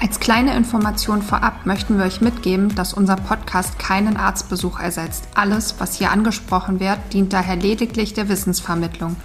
Als 0.00 0.20
kleine 0.20 0.56
Information 0.56 1.22
vorab 1.22 1.66
möchten 1.66 1.96
wir 1.98 2.04
euch 2.04 2.20
mitgeben, 2.20 2.74
dass 2.74 2.92
unser 2.92 3.16
Podcast 3.16 3.78
keinen 3.78 4.16
Arztbesuch 4.16 4.78
ersetzt. 4.78 5.28
Alles, 5.34 5.76
was 5.78 5.96
hier 5.96 6.10
angesprochen 6.10 6.80
wird, 6.80 6.98
dient 7.12 7.32
daher 7.32 7.56
lediglich 7.56 8.12
der 8.12 8.28
Wissensvermittlung. 8.28 9.16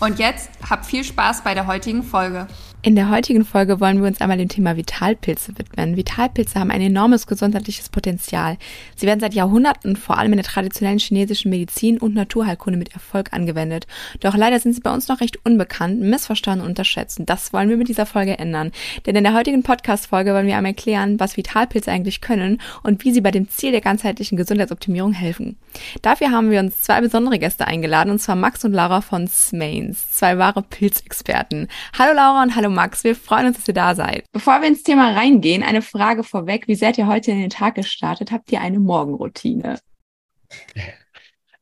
Und 0.00 0.18
jetzt 0.18 0.50
habt 0.68 0.86
viel 0.86 1.02
Spaß 1.02 1.42
bei 1.42 1.54
der 1.54 1.66
heutigen 1.66 2.04
Folge. 2.04 2.46
In 2.80 2.94
der 2.94 3.10
heutigen 3.10 3.44
Folge 3.44 3.80
wollen 3.80 4.00
wir 4.00 4.06
uns 4.06 4.20
einmal 4.20 4.38
dem 4.38 4.48
Thema 4.48 4.76
Vitalpilze 4.76 5.58
widmen. 5.58 5.96
Vitalpilze 5.96 6.60
haben 6.60 6.70
ein 6.70 6.80
enormes 6.80 7.26
gesundheitliches 7.26 7.88
Potenzial. 7.88 8.56
Sie 8.94 9.04
werden 9.04 9.18
seit 9.18 9.34
Jahrhunderten 9.34 9.96
vor 9.96 10.16
allem 10.16 10.32
in 10.32 10.38
der 10.38 10.46
traditionellen 10.46 11.00
chinesischen 11.00 11.50
Medizin 11.50 11.98
und 11.98 12.14
Naturheilkunde 12.14 12.78
mit 12.78 12.94
Erfolg 12.94 13.32
angewendet. 13.32 13.88
Doch 14.20 14.36
leider 14.36 14.60
sind 14.60 14.74
sie 14.74 14.80
bei 14.80 14.94
uns 14.94 15.08
noch 15.08 15.20
recht 15.20 15.44
unbekannt, 15.44 16.00
missverstanden 16.00 16.62
und 16.62 16.68
unterschätzt. 16.68 17.20
Das 17.26 17.52
wollen 17.52 17.68
wir 17.68 17.76
mit 17.76 17.88
dieser 17.88 18.06
Folge 18.06 18.38
ändern. 18.38 18.70
Denn 19.06 19.16
in 19.16 19.24
der 19.24 19.34
heutigen 19.34 19.64
Podcast-Folge 19.64 20.32
wollen 20.32 20.46
wir 20.46 20.56
einmal 20.56 20.70
erklären, 20.70 21.18
was 21.18 21.36
Vitalpilze 21.36 21.90
eigentlich 21.90 22.20
können 22.20 22.60
und 22.84 23.04
wie 23.04 23.12
sie 23.12 23.22
bei 23.22 23.32
dem 23.32 23.48
Ziel 23.48 23.72
der 23.72 23.80
ganzheitlichen 23.80 24.38
Gesundheitsoptimierung 24.38 25.12
helfen. 25.12 25.56
Dafür 26.02 26.30
haben 26.30 26.52
wir 26.52 26.60
uns 26.60 26.82
zwei 26.82 27.00
besondere 27.00 27.40
Gäste 27.40 27.66
eingeladen, 27.66 28.10
und 28.10 28.20
zwar 28.20 28.36
Max 28.36 28.64
und 28.64 28.72
Laura 28.72 29.00
von 29.00 29.26
Smains, 29.26 30.12
zwei 30.12 30.38
wahre 30.38 30.62
Pilzexperten. 30.62 31.66
Hallo 31.98 32.14
Laura 32.14 32.44
und 32.44 32.54
hallo 32.54 32.67
Hallo 32.68 32.76
Max, 32.76 33.02
wir 33.02 33.16
freuen 33.16 33.46
uns, 33.46 33.56
dass 33.56 33.66
ihr 33.66 33.72
da 33.72 33.94
seid. 33.94 34.26
Bevor 34.30 34.60
wir 34.60 34.68
ins 34.68 34.82
Thema 34.82 35.14
reingehen, 35.14 35.62
eine 35.62 35.80
Frage 35.80 36.22
vorweg. 36.22 36.68
Wie 36.68 36.74
seid 36.74 36.98
ihr 36.98 37.06
heute 37.06 37.30
in 37.30 37.40
den 37.40 37.48
Tag 37.48 37.76
gestartet? 37.76 38.30
Habt 38.30 38.52
ihr 38.52 38.60
eine 38.60 38.78
Morgenroutine? 38.78 39.80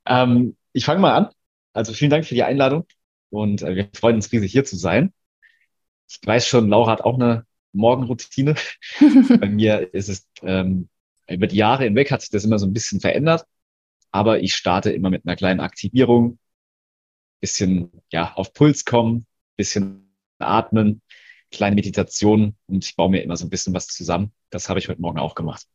Ähm, 0.09 0.57
ich 0.73 0.85
fange 0.85 1.01
mal 1.01 1.17
an. 1.17 1.29
Also 1.73 1.93
vielen 1.93 2.13
Dank 2.13 2.25
für 2.25 2.37
die 2.37 2.45
Einladung 2.45 2.87
und 3.31 3.63
äh, 3.63 3.75
wir 3.75 3.89
freuen 3.93 4.15
uns 4.15 4.31
riesig 4.31 4.53
hier 4.53 4.65
zu 4.65 4.77
sein. 4.77 5.13
Ich 6.09 6.21
weiß 6.25 6.47
schon, 6.47 6.69
Laura 6.69 6.93
hat 6.93 7.01
auch 7.01 7.17
eine 7.17 7.45
Morgenroutine. 7.73 8.55
Bei 9.41 9.49
mir 9.49 9.93
ist 9.93 10.09
es 10.09 10.29
ähm, 10.43 10.89
über 11.29 11.49
die 11.49 11.57
Jahre 11.57 11.83
hinweg 11.83 12.13
hat 12.13 12.21
sich 12.21 12.31
das 12.31 12.45
immer 12.45 12.61
so 12.61 12.67
ein 12.67 12.73
bisschen 12.73 13.01
verändert, 13.01 13.47
aber 14.13 14.41
ich 14.41 14.55
starte 14.55 14.93
immer 14.93 15.11
mit 15.11 15.27
einer 15.27 15.35
kleinen 15.35 15.59
Aktivierung, 15.59 16.39
bisschen 17.41 17.91
ja 18.13 18.33
auf 18.35 18.53
Puls 18.53 18.85
kommen, 18.85 19.27
bisschen 19.57 20.06
Atmen, 20.39 21.03
kleine 21.51 21.77
Meditation 21.77 22.57
und 22.67 22.85
ich 22.85 22.97
baue 22.97 23.11
mir 23.11 23.23
immer 23.23 23.37
so 23.37 23.47
ein 23.47 23.51
bisschen 23.51 23.75
was 23.75 23.87
zusammen. 23.89 24.33
Das 24.51 24.69
habe 24.69 24.79
ich 24.79 24.89
heute 24.89 25.01
Morgen 25.01 25.19
auch 25.19 25.35
gemacht. 25.35 25.67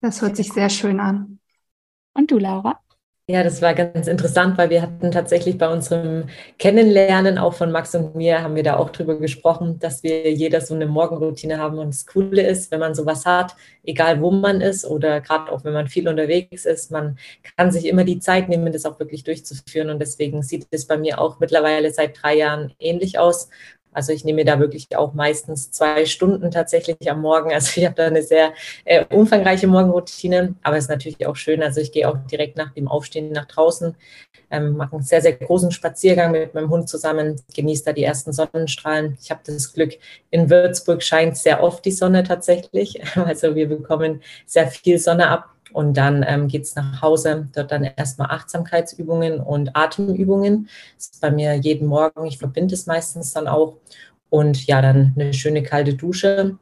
Das 0.00 0.22
hört 0.22 0.36
sich 0.36 0.52
sehr 0.52 0.70
schön 0.70 0.98
an. 1.00 1.40
Und 2.14 2.30
du, 2.30 2.38
Laura? 2.38 2.80
Ja, 3.32 3.44
das 3.44 3.62
war 3.62 3.74
ganz 3.74 4.08
interessant, 4.08 4.58
weil 4.58 4.70
wir 4.70 4.82
hatten 4.82 5.12
tatsächlich 5.12 5.56
bei 5.56 5.68
unserem 5.72 6.24
Kennenlernen 6.58 7.38
auch 7.38 7.54
von 7.54 7.70
Max 7.70 7.94
und 7.94 8.16
mir, 8.16 8.42
haben 8.42 8.56
wir 8.56 8.64
da 8.64 8.76
auch 8.76 8.90
drüber 8.90 9.20
gesprochen, 9.20 9.78
dass 9.78 10.02
wir 10.02 10.32
jeder 10.32 10.60
so 10.60 10.74
eine 10.74 10.86
Morgenroutine 10.86 11.58
haben. 11.58 11.78
Und 11.78 11.94
das 11.94 12.06
Coole 12.06 12.42
ist, 12.42 12.72
wenn 12.72 12.80
man 12.80 12.96
sowas 12.96 13.26
hat, 13.26 13.54
egal 13.84 14.20
wo 14.20 14.32
man 14.32 14.60
ist 14.60 14.84
oder 14.84 15.20
gerade 15.20 15.52
auch 15.52 15.62
wenn 15.62 15.72
man 15.72 15.86
viel 15.86 16.08
unterwegs 16.08 16.64
ist, 16.64 16.90
man 16.90 17.18
kann 17.56 17.70
sich 17.70 17.86
immer 17.86 18.02
die 18.02 18.18
Zeit 18.18 18.48
nehmen, 18.48 18.72
das 18.72 18.84
auch 18.84 18.98
wirklich 18.98 19.22
durchzuführen. 19.22 19.90
Und 19.90 20.00
deswegen 20.00 20.42
sieht 20.42 20.66
es 20.72 20.88
bei 20.88 20.96
mir 20.96 21.20
auch 21.20 21.38
mittlerweile 21.38 21.92
seit 21.92 22.20
drei 22.20 22.36
Jahren 22.36 22.72
ähnlich 22.80 23.20
aus. 23.20 23.48
Also 23.92 24.12
ich 24.12 24.24
nehme 24.24 24.44
da 24.44 24.58
wirklich 24.58 24.86
auch 24.96 25.14
meistens 25.14 25.70
zwei 25.70 26.06
Stunden 26.06 26.50
tatsächlich 26.50 27.10
am 27.10 27.20
Morgen. 27.20 27.52
Also 27.52 27.80
ich 27.80 27.84
habe 27.84 27.94
da 27.94 28.06
eine 28.06 28.22
sehr 28.22 28.52
äh, 28.84 29.04
umfangreiche 29.06 29.66
Morgenroutine, 29.66 30.54
aber 30.62 30.76
es 30.76 30.84
ist 30.84 30.90
natürlich 30.90 31.26
auch 31.26 31.36
schön. 31.36 31.62
Also 31.62 31.80
ich 31.80 31.92
gehe 31.92 32.08
auch 32.08 32.16
direkt 32.30 32.56
nach 32.56 32.72
dem 32.72 32.88
Aufstehen 32.88 33.32
nach 33.32 33.46
draußen, 33.46 33.94
ähm, 34.50 34.76
mache 34.76 34.96
einen 34.96 35.02
sehr, 35.02 35.20
sehr 35.20 35.32
großen 35.32 35.70
Spaziergang 35.72 36.32
mit 36.32 36.54
meinem 36.54 36.70
Hund 36.70 36.88
zusammen, 36.88 37.40
genieße 37.54 37.84
da 37.84 37.92
die 37.92 38.04
ersten 38.04 38.32
Sonnenstrahlen. 38.32 39.18
Ich 39.20 39.30
habe 39.30 39.40
das 39.44 39.72
Glück, 39.72 39.94
in 40.30 40.50
Würzburg 40.50 41.02
scheint 41.02 41.36
sehr 41.36 41.62
oft 41.62 41.84
die 41.84 41.92
Sonne 41.92 42.22
tatsächlich. 42.24 43.00
Also 43.30 43.54
wir 43.54 43.68
bekommen 43.68 44.22
sehr 44.46 44.68
viel 44.68 44.98
Sonne 44.98 45.28
ab 45.28 45.50
und 45.72 45.96
dann 45.96 46.24
ähm, 46.26 46.48
geht 46.48 46.62
es 46.62 46.74
nach 46.74 47.02
Hause, 47.02 47.48
dort 47.54 47.70
dann 47.70 47.84
erstmal 47.84 48.30
Achtsamkeitsübungen 48.30 49.40
und 49.40 49.76
Atemübungen. 49.76 50.68
Das 50.96 51.06
ist 51.06 51.20
bei 51.20 51.30
mir 51.30 51.54
jeden 51.54 51.86
Morgen, 51.86 52.26
ich 52.26 52.38
verbinde 52.38 52.74
es 52.74 52.86
meistens 52.86 53.32
dann 53.32 53.48
auch. 53.48 53.76
Und 54.28 54.66
ja, 54.66 54.80
dann 54.80 55.12
eine 55.16 55.34
schöne 55.34 55.62
kalte 55.62 55.94
Dusche. 55.94 56.56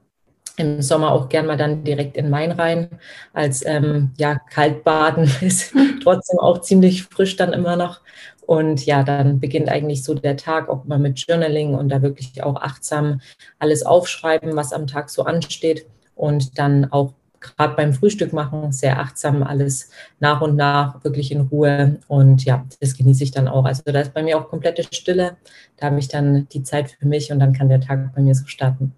Im 0.57 0.83
Sommer 0.83 1.13
auch 1.13 1.29
gern 1.29 1.47
mal 1.47 1.57
dann 1.57 1.85
direkt 1.85 2.17
in 2.17 2.31
Main 2.31 2.51
rein. 2.51 2.89
Als 3.33 3.65
ähm, 3.65 4.11
ja, 4.19 4.37
Kaltbaden 4.51 5.31
ist 5.41 5.73
trotzdem 6.03 6.39
auch 6.41 6.61
ziemlich 6.61 7.05
frisch 7.05 7.37
dann 7.37 7.53
immer 7.53 7.77
noch. 7.77 8.01
Und 8.49 8.87
ja, 8.87 9.03
dann 9.05 9.41
beginnt 9.41 9.69
eigentlich 9.69 10.03
so 10.03 10.15
der 10.15 10.37
Tag 10.39 10.71
auch 10.71 10.85
mal 10.87 10.99
mit 10.99 11.19
Journaling 11.19 11.75
und 11.75 11.91
da 11.91 12.01
wirklich 12.01 12.43
auch 12.43 12.57
achtsam 12.57 13.21
alles 13.59 13.85
aufschreiben, 13.85 14.57
was 14.57 14.73
am 14.73 14.87
Tag 14.87 15.11
so 15.11 15.25
ansteht. 15.25 15.87
Und 16.15 16.59
dann 16.59 16.91
auch 16.91 17.13
gerade 17.41 17.75
beim 17.75 17.93
Frühstück 17.93 18.33
machen, 18.33 18.73
sehr 18.73 19.01
achtsam 19.01 19.43
alles 19.43 19.91
nach 20.21 20.41
und 20.41 20.57
nach, 20.57 21.03
wirklich 21.05 21.33
in 21.33 21.43
Ruhe. 21.43 21.99
Und 22.09 22.45
ja, 22.45 22.65
das 22.81 22.97
genieße 22.97 23.25
ich 23.25 23.31
dann 23.31 23.49
auch. 23.49 23.65
Also 23.65 23.83
da 23.85 24.01
ist 24.01 24.15
bei 24.15 24.23
mir 24.23 24.39
auch 24.39 24.49
komplette 24.49 24.85
Stille. 24.93 25.37
Da 25.77 25.87
habe 25.87 25.99
ich 25.99 26.09
dann 26.09 26.49
die 26.49 26.63
Zeit 26.63 26.97
für 26.99 27.07
mich 27.07 27.33
und 27.33 27.39
dann 27.39 27.53
kann 27.53 27.69
der 27.69 27.81
Tag 27.81 28.15
bei 28.15 28.23
mir 28.23 28.35
so 28.35 28.47
starten. 28.47 28.93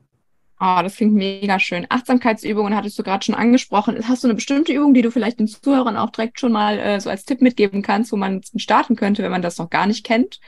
Oh, 0.62 0.80
das 0.82 0.96
klingt 0.96 1.14
mega 1.14 1.58
schön. 1.58 1.86
Achtsamkeitsübungen 1.88 2.76
hattest 2.76 2.98
du 2.98 3.02
gerade 3.02 3.24
schon 3.24 3.34
angesprochen. 3.34 3.96
Hast 4.06 4.22
du 4.22 4.28
eine 4.28 4.34
bestimmte 4.34 4.74
Übung, 4.74 4.92
die 4.92 5.00
du 5.00 5.10
vielleicht 5.10 5.40
den 5.40 5.48
Zuhörern 5.48 5.96
auch 5.96 6.10
direkt 6.10 6.38
schon 6.38 6.52
mal 6.52 6.78
äh, 6.78 7.00
so 7.00 7.08
als 7.08 7.24
Tipp 7.24 7.40
mitgeben 7.40 7.80
kannst, 7.80 8.12
wo 8.12 8.16
man 8.16 8.42
starten 8.56 8.94
könnte, 8.94 9.22
wenn 9.22 9.30
man 9.30 9.40
das 9.40 9.56
noch 9.56 9.70
gar 9.70 9.86
nicht 9.86 10.04
kennt? 10.04 10.38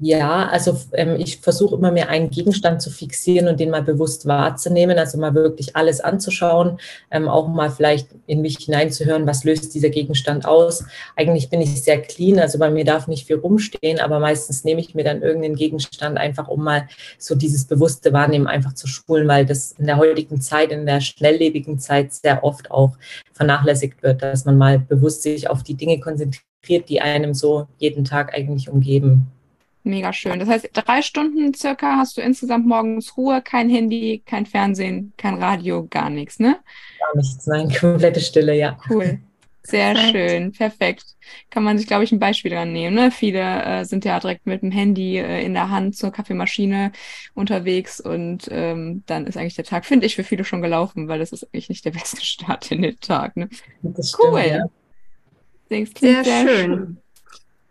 Ja, 0.00 0.48
also 0.48 0.76
ähm, 0.94 1.14
ich 1.20 1.38
versuche 1.38 1.76
immer 1.76 1.92
mehr 1.92 2.08
einen 2.08 2.28
Gegenstand 2.28 2.82
zu 2.82 2.90
fixieren 2.90 3.46
und 3.46 3.60
den 3.60 3.70
mal 3.70 3.82
bewusst 3.82 4.26
wahrzunehmen, 4.26 4.98
also 4.98 5.18
mal 5.18 5.34
wirklich 5.34 5.76
alles 5.76 6.00
anzuschauen, 6.00 6.78
ähm, 7.12 7.28
auch 7.28 7.46
mal 7.46 7.70
vielleicht 7.70 8.08
in 8.26 8.40
mich 8.40 8.58
hineinzuhören, 8.58 9.24
was 9.24 9.44
löst 9.44 9.72
dieser 9.72 9.90
Gegenstand 9.90 10.46
aus. 10.46 10.84
Eigentlich 11.14 11.48
bin 11.48 11.60
ich 11.60 11.80
sehr 11.80 12.02
clean, 12.02 12.40
also 12.40 12.58
bei 12.58 12.70
mir 12.70 12.84
darf 12.84 13.06
nicht 13.06 13.28
viel 13.28 13.36
rumstehen, 13.36 14.00
aber 14.00 14.18
meistens 14.18 14.64
nehme 14.64 14.80
ich 14.80 14.96
mir 14.96 15.04
dann 15.04 15.22
irgendeinen 15.22 15.54
Gegenstand 15.54 16.18
einfach, 16.18 16.48
um 16.48 16.64
mal 16.64 16.88
so 17.16 17.36
dieses 17.36 17.64
bewusste 17.64 18.12
Wahrnehmen 18.12 18.48
einfach 18.48 18.72
zu 18.72 18.88
schulen, 18.88 19.28
weil 19.28 19.46
das 19.46 19.76
in 19.78 19.86
der 19.86 19.98
heutigen 19.98 20.40
Zeit, 20.40 20.72
in 20.72 20.86
der 20.86 21.00
schnelllebigen 21.02 21.78
Zeit 21.78 22.12
sehr 22.12 22.42
oft 22.42 22.68
auch 22.72 22.96
vernachlässigt 23.32 24.02
wird, 24.02 24.22
dass 24.22 24.44
man 24.44 24.58
mal 24.58 24.80
bewusst 24.80 25.22
sich 25.22 25.48
auf 25.48 25.62
die 25.62 25.74
Dinge 25.76 26.00
konzentriert, 26.00 26.88
die 26.88 27.00
einem 27.00 27.32
so 27.32 27.68
jeden 27.78 28.04
Tag 28.04 28.34
eigentlich 28.34 28.68
umgeben. 28.68 29.28
Mega 29.86 30.14
schön. 30.14 30.38
Das 30.38 30.48
heißt, 30.48 30.70
drei 30.72 31.02
Stunden 31.02 31.52
circa 31.52 31.98
hast 31.98 32.16
du 32.16 32.22
insgesamt 32.22 32.66
morgens 32.66 33.18
Ruhe, 33.18 33.42
kein 33.42 33.68
Handy, 33.68 34.22
kein 34.24 34.46
Fernsehen, 34.46 35.12
kein 35.18 35.34
Radio, 35.34 35.86
gar 35.88 36.08
nichts, 36.08 36.38
ne? 36.38 36.56
Gar 36.98 37.16
nichts, 37.16 37.46
nein, 37.46 37.68
komplette 37.80 38.20
Stille, 38.20 38.56
ja. 38.56 38.78
Cool. 38.88 39.20
Sehr 39.62 39.94
perfekt. 39.94 40.30
schön, 40.30 40.52
perfekt. 40.52 41.04
Kann 41.50 41.64
man 41.64 41.76
sich, 41.78 41.86
glaube 41.86 42.04
ich, 42.04 42.12
ein 42.12 42.18
Beispiel 42.18 42.50
dran 42.50 42.72
nehmen. 42.72 42.94
Ne? 42.94 43.10
Viele 43.10 43.40
äh, 43.40 43.84
sind 43.84 44.04
ja 44.04 44.20
direkt 44.20 44.46
mit 44.46 44.62
dem 44.62 44.70
Handy 44.70 45.18
äh, 45.18 45.42
in 45.42 45.54
der 45.54 45.70
Hand 45.70 45.96
zur 45.96 46.12
Kaffeemaschine 46.12 46.92
unterwegs 47.34 47.98
und 48.00 48.48
ähm, 48.50 49.02
dann 49.06 49.26
ist 49.26 49.36
eigentlich 49.36 49.54
der 49.54 49.64
Tag, 49.64 49.86
finde 49.86 50.06
ich, 50.06 50.16
für 50.16 50.24
viele 50.24 50.44
schon 50.44 50.60
gelaufen, 50.60 51.08
weil 51.08 51.18
das 51.18 51.32
ist 51.32 51.44
eigentlich 51.44 51.70
nicht 51.70 51.84
der 51.84 51.92
beste 51.92 52.20
Start 52.24 52.70
in 52.72 52.82
den 52.82 53.00
Tag. 53.00 53.36
Ne? 53.36 53.48
Das 53.82 54.14
cool. 54.18 54.38
Stimmt, 54.40 54.52
ja. 54.52 55.84
Sehr, 55.98 56.24
sehr, 56.24 56.46
schön. 56.46 56.46
schön. 56.46 57.03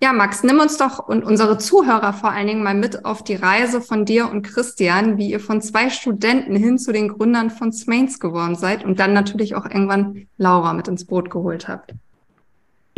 Ja, 0.04 0.12
Max, 0.12 0.44
nimm 0.44 0.60
uns 0.60 0.78
doch 0.78 1.00
und 1.00 1.24
unsere 1.24 1.58
Zuhörer 1.58 2.12
vor 2.12 2.30
allen 2.30 2.48
Dingen 2.48 2.62
mal 2.62 2.74
mit 2.74 3.06
auf 3.06 3.24
die 3.24 3.36
Reise 3.36 3.80
von 3.80 4.04
dir 4.04 4.30
und 4.30 4.42
Christian, 4.42 5.18
wie 5.18 5.32
ihr 5.32 5.40
von 5.40 5.62
zwei 5.62 5.90
Studenten 5.90 6.58
hin 6.58 6.78
zu 6.78 6.92
den 6.92 7.08
Gründern 7.08 7.50
von 7.50 7.72
Smains 7.72 8.20
geworden 8.20 8.56
seid 8.56 8.84
und 8.84 9.00
dann 9.00 9.14
natürlich 9.14 9.56
auch 9.56 9.64
irgendwann 9.64 10.28
Laura 10.36 10.74
mit 10.74 10.90
ins 10.90 11.06
Boot 11.06 11.30
geholt 11.30 11.70
habt. 11.70 11.94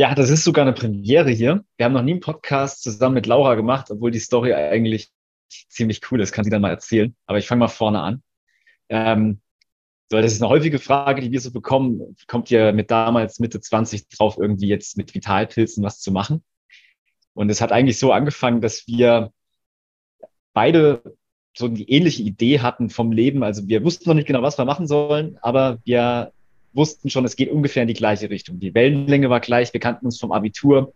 Ja, 0.00 0.16
das 0.16 0.30
ist 0.30 0.42
sogar 0.42 0.62
eine 0.62 0.72
Premiere 0.72 1.30
hier. 1.30 1.62
Wir 1.76 1.86
haben 1.86 1.92
noch 1.92 2.02
nie 2.02 2.10
einen 2.10 2.20
Podcast 2.20 2.82
zusammen 2.82 3.14
mit 3.14 3.26
Laura 3.26 3.54
gemacht, 3.54 3.88
obwohl 3.88 4.10
die 4.10 4.18
Story 4.18 4.52
eigentlich 4.52 5.12
ziemlich 5.68 6.00
cool 6.10 6.20
ist. 6.20 6.32
Kann 6.32 6.42
sie 6.42 6.50
dann 6.50 6.62
mal 6.62 6.70
erzählen. 6.70 7.14
Aber 7.26 7.38
ich 7.38 7.46
fange 7.46 7.60
mal 7.60 7.68
vorne 7.68 8.00
an. 8.00 8.22
Ähm, 8.88 9.40
so, 10.10 10.20
das 10.20 10.32
ist 10.32 10.42
eine 10.42 10.50
häufige 10.50 10.80
Frage, 10.80 11.20
die 11.20 11.30
wir 11.30 11.40
so 11.40 11.52
bekommen. 11.52 12.16
Kommt 12.26 12.50
ihr 12.50 12.72
mit 12.72 12.90
damals 12.90 13.38
Mitte 13.38 13.60
20 13.60 14.08
drauf, 14.08 14.38
irgendwie 14.40 14.66
jetzt 14.66 14.96
mit 14.96 15.14
Vitalpilzen 15.14 15.84
was 15.84 16.00
zu 16.00 16.10
machen? 16.10 16.42
Und 17.36 17.50
es 17.50 17.60
hat 17.60 17.70
eigentlich 17.70 17.98
so 17.98 18.12
angefangen, 18.12 18.62
dass 18.62 18.88
wir 18.88 19.30
beide 20.54 21.02
so 21.54 21.68
die 21.68 21.90
ähnliche 21.90 22.22
Idee 22.22 22.60
hatten 22.60 22.88
vom 22.88 23.12
Leben. 23.12 23.42
Also 23.42 23.68
wir 23.68 23.84
wussten 23.84 24.08
noch 24.08 24.14
nicht 24.14 24.26
genau, 24.26 24.42
was 24.42 24.56
wir 24.58 24.64
machen 24.64 24.86
sollen, 24.86 25.38
aber 25.42 25.78
wir 25.84 26.32
wussten 26.72 27.10
schon, 27.10 27.26
es 27.26 27.36
geht 27.36 27.50
ungefähr 27.50 27.82
in 27.82 27.88
die 27.88 27.94
gleiche 27.94 28.30
Richtung. 28.30 28.58
Die 28.58 28.74
Wellenlänge 28.74 29.28
war 29.28 29.40
gleich, 29.40 29.72
wir 29.74 29.80
kannten 29.80 30.06
uns 30.06 30.18
vom 30.18 30.32
Abitur 30.32 30.94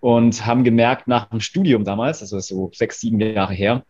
und 0.00 0.44
haben 0.44 0.64
gemerkt 0.64 1.08
nach 1.08 1.30
dem 1.30 1.40
Studium 1.40 1.84
damals, 1.84 2.20
also 2.20 2.40
so 2.40 2.70
sechs, 2.74 3.00
sieben 3.00 3.18
Jahre 3.18 3.54
her, 3.54 3.84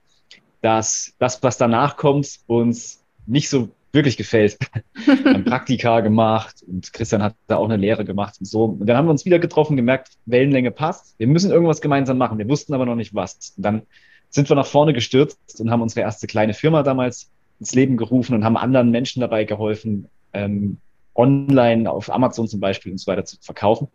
dass 0.62 1.15
das, 1.19 1.43
was 1.43 1.59
danach 1.59 1.97
kommt, 1.97 2.38
uns 2.47 3.05
nicht 3.27 3.49
so 3.49 3.69
wirklich 3.94 4.17
gefällt. 4.17 4.58
wir 5.06 5.35
haben 5.35 5.44
Praktika 5.44 6.00
gemacht 6.00 6.56
und 6.67 6.93
Christian 6.93 7.23
hat 7.23 7.35
da 7.46 7.56
auch 7.56 7.64
eine 7.64 7.76
Lehre 7.76 8.05
gemacht 8.05 8.37
und 8.41 8.46
so. 8.46 8.64
Und 8.64 8.87
dann 8.87 8.96
haben 8.96 9.06
wir 9.06 9.12
uns 9.12 9.25
wieder 9.25 9.38
getroffen, 9.38 9.76
gemerkt, 9.76 10.14
Wellenlänge 10.26 10.70
passt. 10.70 11.14
Wir 11.19 11.26
müssen 11.26 11.50
irgendwas 11.50 11.81
gemeinsam 11.81 12.19
machen. 12.19 12.38
Wir 12.38 12.49
wussten 12.49 12.75
aber 12.75 12.87
noch 12.87 12.96
nicht 12.96 13.14
was. 13.14 13.55
Und 13.56 13.62
dann 13.62 13.82
sind 14.31 14.49
wir 14.49 14.56
nach 14.56 14.67
vorne 14.67 14.93
gestürzt 14.93 15.61
und 15.61 15.70
haben 15.70 15.82
unsere 15.82 16.00
erste 16.00 16.26
kleine 16.26 16.55
Firma 16.55 16.82
damals 16.82 17.31
ins 17.61 17.75
Leben 17.75 17.96
gerufen 17.96 18.35
und 18.35 18.44
haben 18.44 18.56
anderen 18.56 18.91
Menschen 18.91 19.20
dabei 19.20 19.44
geholfen, 19.44 20.08
ähm, 20.32 20.79
online 21.14 21.88
auf 21.88 22.12
Amazon 22.12 22.49
zum 22.49 22.58
Beispiel 22.58 22.91
und 22.93 22.99
so 22.99 23.06
weiter 23.06 23.25
zu 23.25 23.37
verkaufen. 23.41 23.88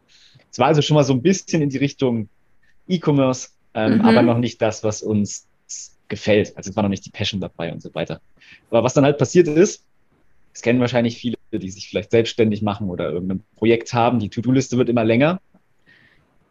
Es 0.50 0.58
war 0.58 0.68
also 0.68 0.82
schon 0.82 0.96
mal 0.96 1.04
so 1.04 1.14
ein 1.14 1.22
bisschen 1.22 1.62
in 1.62 1.70
die 1.70 1.78
Richtung 1.78 2.30
E-Commerce, 2.88 3.50
ähm, 3.74 3.96
mhm. 3.96 4.02
aber 4.02 4.22
noch 4.22 4.38
nicht 4.38 4.62
das, 4.62 4.84
was 4.84 5.02
uns 5.02 5.46
gefällt. 6.08 6.58
Also 6.58 6.72
es 6.72 6.76
war 6.76 6.84
noch 6.84 6.90
nicht 6.90 7.06
die 7.06 7.12
Passion 7.12 7.40
dabei 7.40 7.72
und 7.72 7.82
so 7.82 7.94
weiter. 7.94 8.22
Aber 8.70 8.84
was 8.84 8.94
dann 8.94 9.04
halt 9.04 9.18
passiert 9.18 9.48
ist, 9.48 9.84
das 10.54 10.62
kennen 10.62 10.80
wahrscheinlich 10.80 11.18
viele, 11.18 11.38
die 11.52 11.70
sich 11.70 11.90
vielleicht 11.90 12.12
selbstständig 12.12 12.62
machen 12.62 12.90
oder 12.90 13.10
irgendein 13.12 13.44
Projekt 13.56 13.94
haben. 13.94 14.20
Die 14.20 14.30
To-Do-Liste 14.30 14.78
wird 14.78 14.90
immer 14.90 15.04
länger 15.04 15.40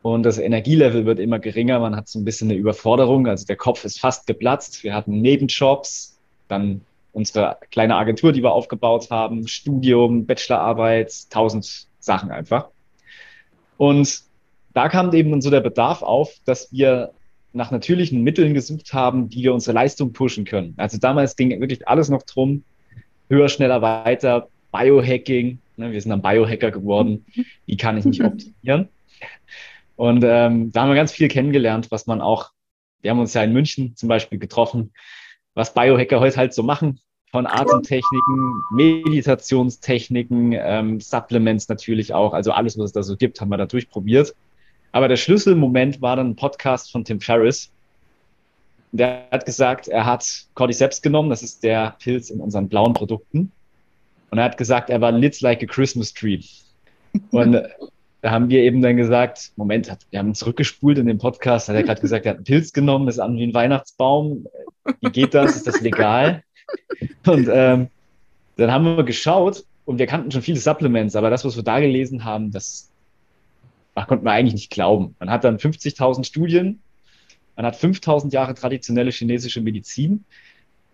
und 0.02 0.22
das 0.22 0.38
Energielevel 0.38 1.04
wird 1.06 1.18
immer 1.18 1.38
geringer. 1.38 1.80
Man 1.80 1.96
hat 1.96 2.08
so 2.08 2.18
ein 2.18 2.24
bisschen 2.24 2.50
eine 2.50 2.58
Überforderung. 2.58 3.26
Also 3.26 3.46
der 3.46 3.56
Kopf 3.56 3.84
ist 3.84 4.00
fast 4.00 4.26
geplatzt. 4.26 4.84
Wir 4.84 4.94
hatten 4.94 5.20
Nebenjobs, 5.20 6.18
dann 6.48 6.82
unsere 7.12 7.58
kleine 7.70 7.96
Agentur, 7.96 8.32
die 8.32 8.42
wir 8.42 8.52
aufgebaut 8.52 9.10
haben, 9.10 9.48
Studium, 9.48 10.26
Bachelorarbeit, 10.26 11.30
tausend 11.30 11.88
Sachen 11.98 12.30
einfach. 12.30 12.68
Und 13.76 14.22
da 14.74 14.88
kam 14.88 15.12
eben 15.12 15.40
so 15.40 15.50
der 15.50 15.60
Bedarf 15.60 16.02
auf, 16.02 16.34
dass 16.44 16.72
wir 16.72 17.12
nach 17.52 17.70
natürlichen 17.70 18.22
Mitteln 18.22 18.54
gesucht 18.54 18.92
haben, 18.92 19.32
wie 19.32 19.42
wir 19.42 19.54
unsere 19.54 19.74
Leistung 19.74 20.12
pushen 20.12 20.44
können. 20.44 20.74
Also 20.76 20.98
damals 20.98 21.34
ging 21.34 21.58
wirklich 21.60 21.88
alles 21.88 22.08
noch 22.08 22.22
drum, 22.22 22.62
höher, 23.28 23.48
schneller, 23.48 23.82
weiter, 23.82 24.48
Biohacking. 24.72 25.58
Ne, 25.76 25.92
wir 25.92 26.00
sind 26.00 26.10
dann 26.10 26.22
Biohacker 26.22 26.70
geworden. 26.70 27.26
Wie 27.66 27.76
kann 27.76 27.96
ich 27.96 28.04
mich 28.04 28.22
optimieren? 28.22 28.88
Und 29.96 30.25
ähm, 30.25 30.70
da 30.72 30.82
haben 30.82 30.90
wir 30.90 30.96
ganz 30.96 31.12
viel 31.12 31.28
kennengelernt, 31.28 31.90
was 31.90 32.06
man 32.06 32.20
auch, 32.20 32.52
wir 33.00 33.10
haben 33.10 33.19
uns 33.19 33.34
ja 33.34 33.42
in 33.42 33.52
München 33.52 33.96
zum 33.96 34.08
Beispiel 34.08 34.38
getroffen, 34.38 34.92
was 35.54 35.75
Biohacker 35.75 36.20
heute 36.20 36.36
halt 36.36 36.54
so 36.54 36.62
machen, 36.62 37.00
von 37.30 37.46
Atemtechniken, 37.46 38.62
Meditationstechniken, 38.72 40.52
ähm, 40.52 41.00
Supplements 41.00 41.69
natürlich 41.69 42.14
auch, 42.14 42.32
also 42.32 42.52
alles, 42.52 42.78
was 42.78 42.86
es 42.86 42.92
da 42.92 43.02
so 43.02 43.16
gibt, 43.16 43.40
haben 43.40 43.50
wir 43.50 43.56
da 43.56 43.66
durchprobiert. 43.66 44.34
Aber 44.92 45.08
der 45.08 45.16
Schlüsselmoment 45.16 46.00
war 46.00 46.16
dann 46.16 46.31
ein 46.31 46.36
Podcast 46.36 46.90
von 46.90 47.04
Tim 47.04 47.20
Ferriss. 47.20 47.70
Der 48.93 49.26
hat 49.31 49.44
gesagt, 49.44 49.88
er 49.88 50.06
hat 50.06 50.46
Cordyceps 50.55 51.02
genommen, 51.02 51.31
das 51.31 51.43
ist 51.43 51.62
der 51.62 51.96
Pilz 51.99 52.31
in 52.31 52.40
unseren 52.40 52.69
blauen 52.69 52.94
Produkten. 52.94 53.52
Und 54.31 54.38
er 54.38 54.44
hat 54.44 54.56
gesagt, 54.56 54.90
er 54.90 55.00
war 55.00 55.12
lit 55.12 55.40
like 55.40 55.62
a 55.62 55.67
Christmas 55.67 56.12
tree. 56.12 56.40
Und 57.31 57.52
da 58.23 58.31
haben 58.31 58.49
wir 58.49 58.61
eben 58.62 58.82
dann 58.82 58.96
gesagt, 58.96 59.52
Moment, 59.56 59.94
wir 60.11 60.19
haben 60.19 60.35
zurückgespult 60.35 60.99
in 60.99 61.06
dem 61.06 61.19
Podcast, 61.19 61.69
hat 61.69 61.76
er 61.76 61.82
gerade 61.82 62.00
gesagt, 62.00 62.26
er 62.26 62.31
hat 62.31 62.37
einen 62.38 62.44
Pilz 62.44 62.73
genommen, 62.73 63.06
das 63.06 63.17
ist 63.17 63.20
an 63.20 63.37
wie 63.37 63.44
ein 63.44 63.55
Weihnachtsbaum. 63.55 64.46
Wie 65.00 65.11
geht 65.11 65.34
das? 65.34 65.56
Ist 65.56 65.67
das 65.67 65.81
legal? 65.81 66.43
Und 67.26 67.49
ähm, 67.50 67.88
dann 68.56 68.73
haben 68.73 68.96
wir 68.96 69.05
geschaut 69.05 69.64
und 69.84 69.99
wir 69.99 70.06
kannten 70.06 70.31
schon 70.31 70.43
viele 70.43 70.58
Supplements, 70.58 71.17
aber 71.17 71.31
das, 71.31 71.44
was 71.44 71.56
wir 71.56 71.62
da 71.62 71.81
gelesen 71.81 72.25
haben, 72.25 72.50
das 72.50 72.91
ach, 73.94 74.06
konnten 74.06 74.25
wir 74.25 74.32
eigentlich 74.32 74.55
nicht 74.55 74.70
glauben. 74.70 75.14
Man 75.19 75.31
hat 75.31 75.44
dann 75.44 75.58
50.000 75.58 76.25
Studien, 76.25 76.81
man 77.58 77.66
hat 77.66 77.76
5.000 77.76 78.32
Jahre 78.32 78.55
traditionelle 78.55 79.10
chinesische 79.10 79.60
Medizin 79.60 80.25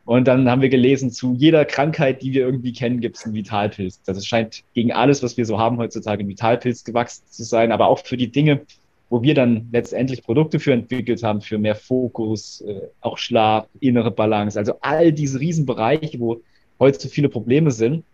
und 0.06 0.26
dann 0.26 0.48
haben 0.50 0.62
wir 0.62 0.70
gelesen, 0.70 1.10
zu 1.10 1.34
jeder 1.34 1.66
Krankheit, 1.66 2.22
die 2.22 2.32
wir 2.32 2.40
irgendwie 2.46 2.72
kennen, 2.72 3.00
gibt 3.00 3.16
es 3.16 3.24
einen 3.26 3.34
Vitalpilz. 3.34 4.00
Das 4.04 4.26
scheint 4.26 4.64
gegen 4.72 4.90
alles, 4.90 5.22
was 5.22 5.36
wir 5.36 5.44
so 5.44 5.58
haben 5.58 5.76
heutzutage, 5.76 6.24
ein 6.24 6.28
Vitalpilz 6.28 6.82
gewachsen 6.84 7.24
zu 7.28 7.42
sein, 7.44 7.70
aber 7.70 7.88
auch 7.88 7.98
für 7.98 8.16
die 8.16 8.32
Dinge, 8.32 8.62
wo 9.10 9.22
wir 9.22 9.34
dann 9.34 9.68
letztendlich 9.72 10.22
Produkte 10.22 10.58
für 10.58 10.72
entwickelt 10.72 11.22
haben, 11.22 11.42
für 11.42 11.58
mehr 11.58 11.74
Fokus, 11.74 12.62
äh, 12.62 12.80
auch 13.02 13.18
Schlaf, 13.18 13.66
innere 13.80 14.10
Balance, 14.10 14.58
also 14.58 14.78
all 14.80 15.12
diese 15.12 15.40
Riesenbereiche, 15.40 16.18
wo 16.18 16.40
heute 16.80 16.98
so 16.98 17.10
viele 17.10 17.28
Probleme 17.28 17.72
sind, 17.72 18.04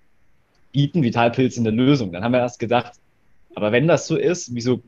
bieten 0.73 1.05
Vitalpilze 1.05 1.61
eine 1.61 1.71
Lösung. 1.71 2.11
Dann 2.11 2.25
haben 2.25 2.33
wir 2.33 2.41
erst 2.41 2.59
gedacht, 2.59 2.95
aber 3.55 3.71
wenn 3.71 3.87
das 3.87 4.09
so 4.09 4.17
ist, 4.17 4.53
wieso 4.57 4.83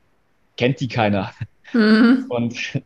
kennt 0.56 0.80
die 0.80 0.88
keiner? 0.88 1.32
Mhm. 1.72 2.26
Und 2.28 2.82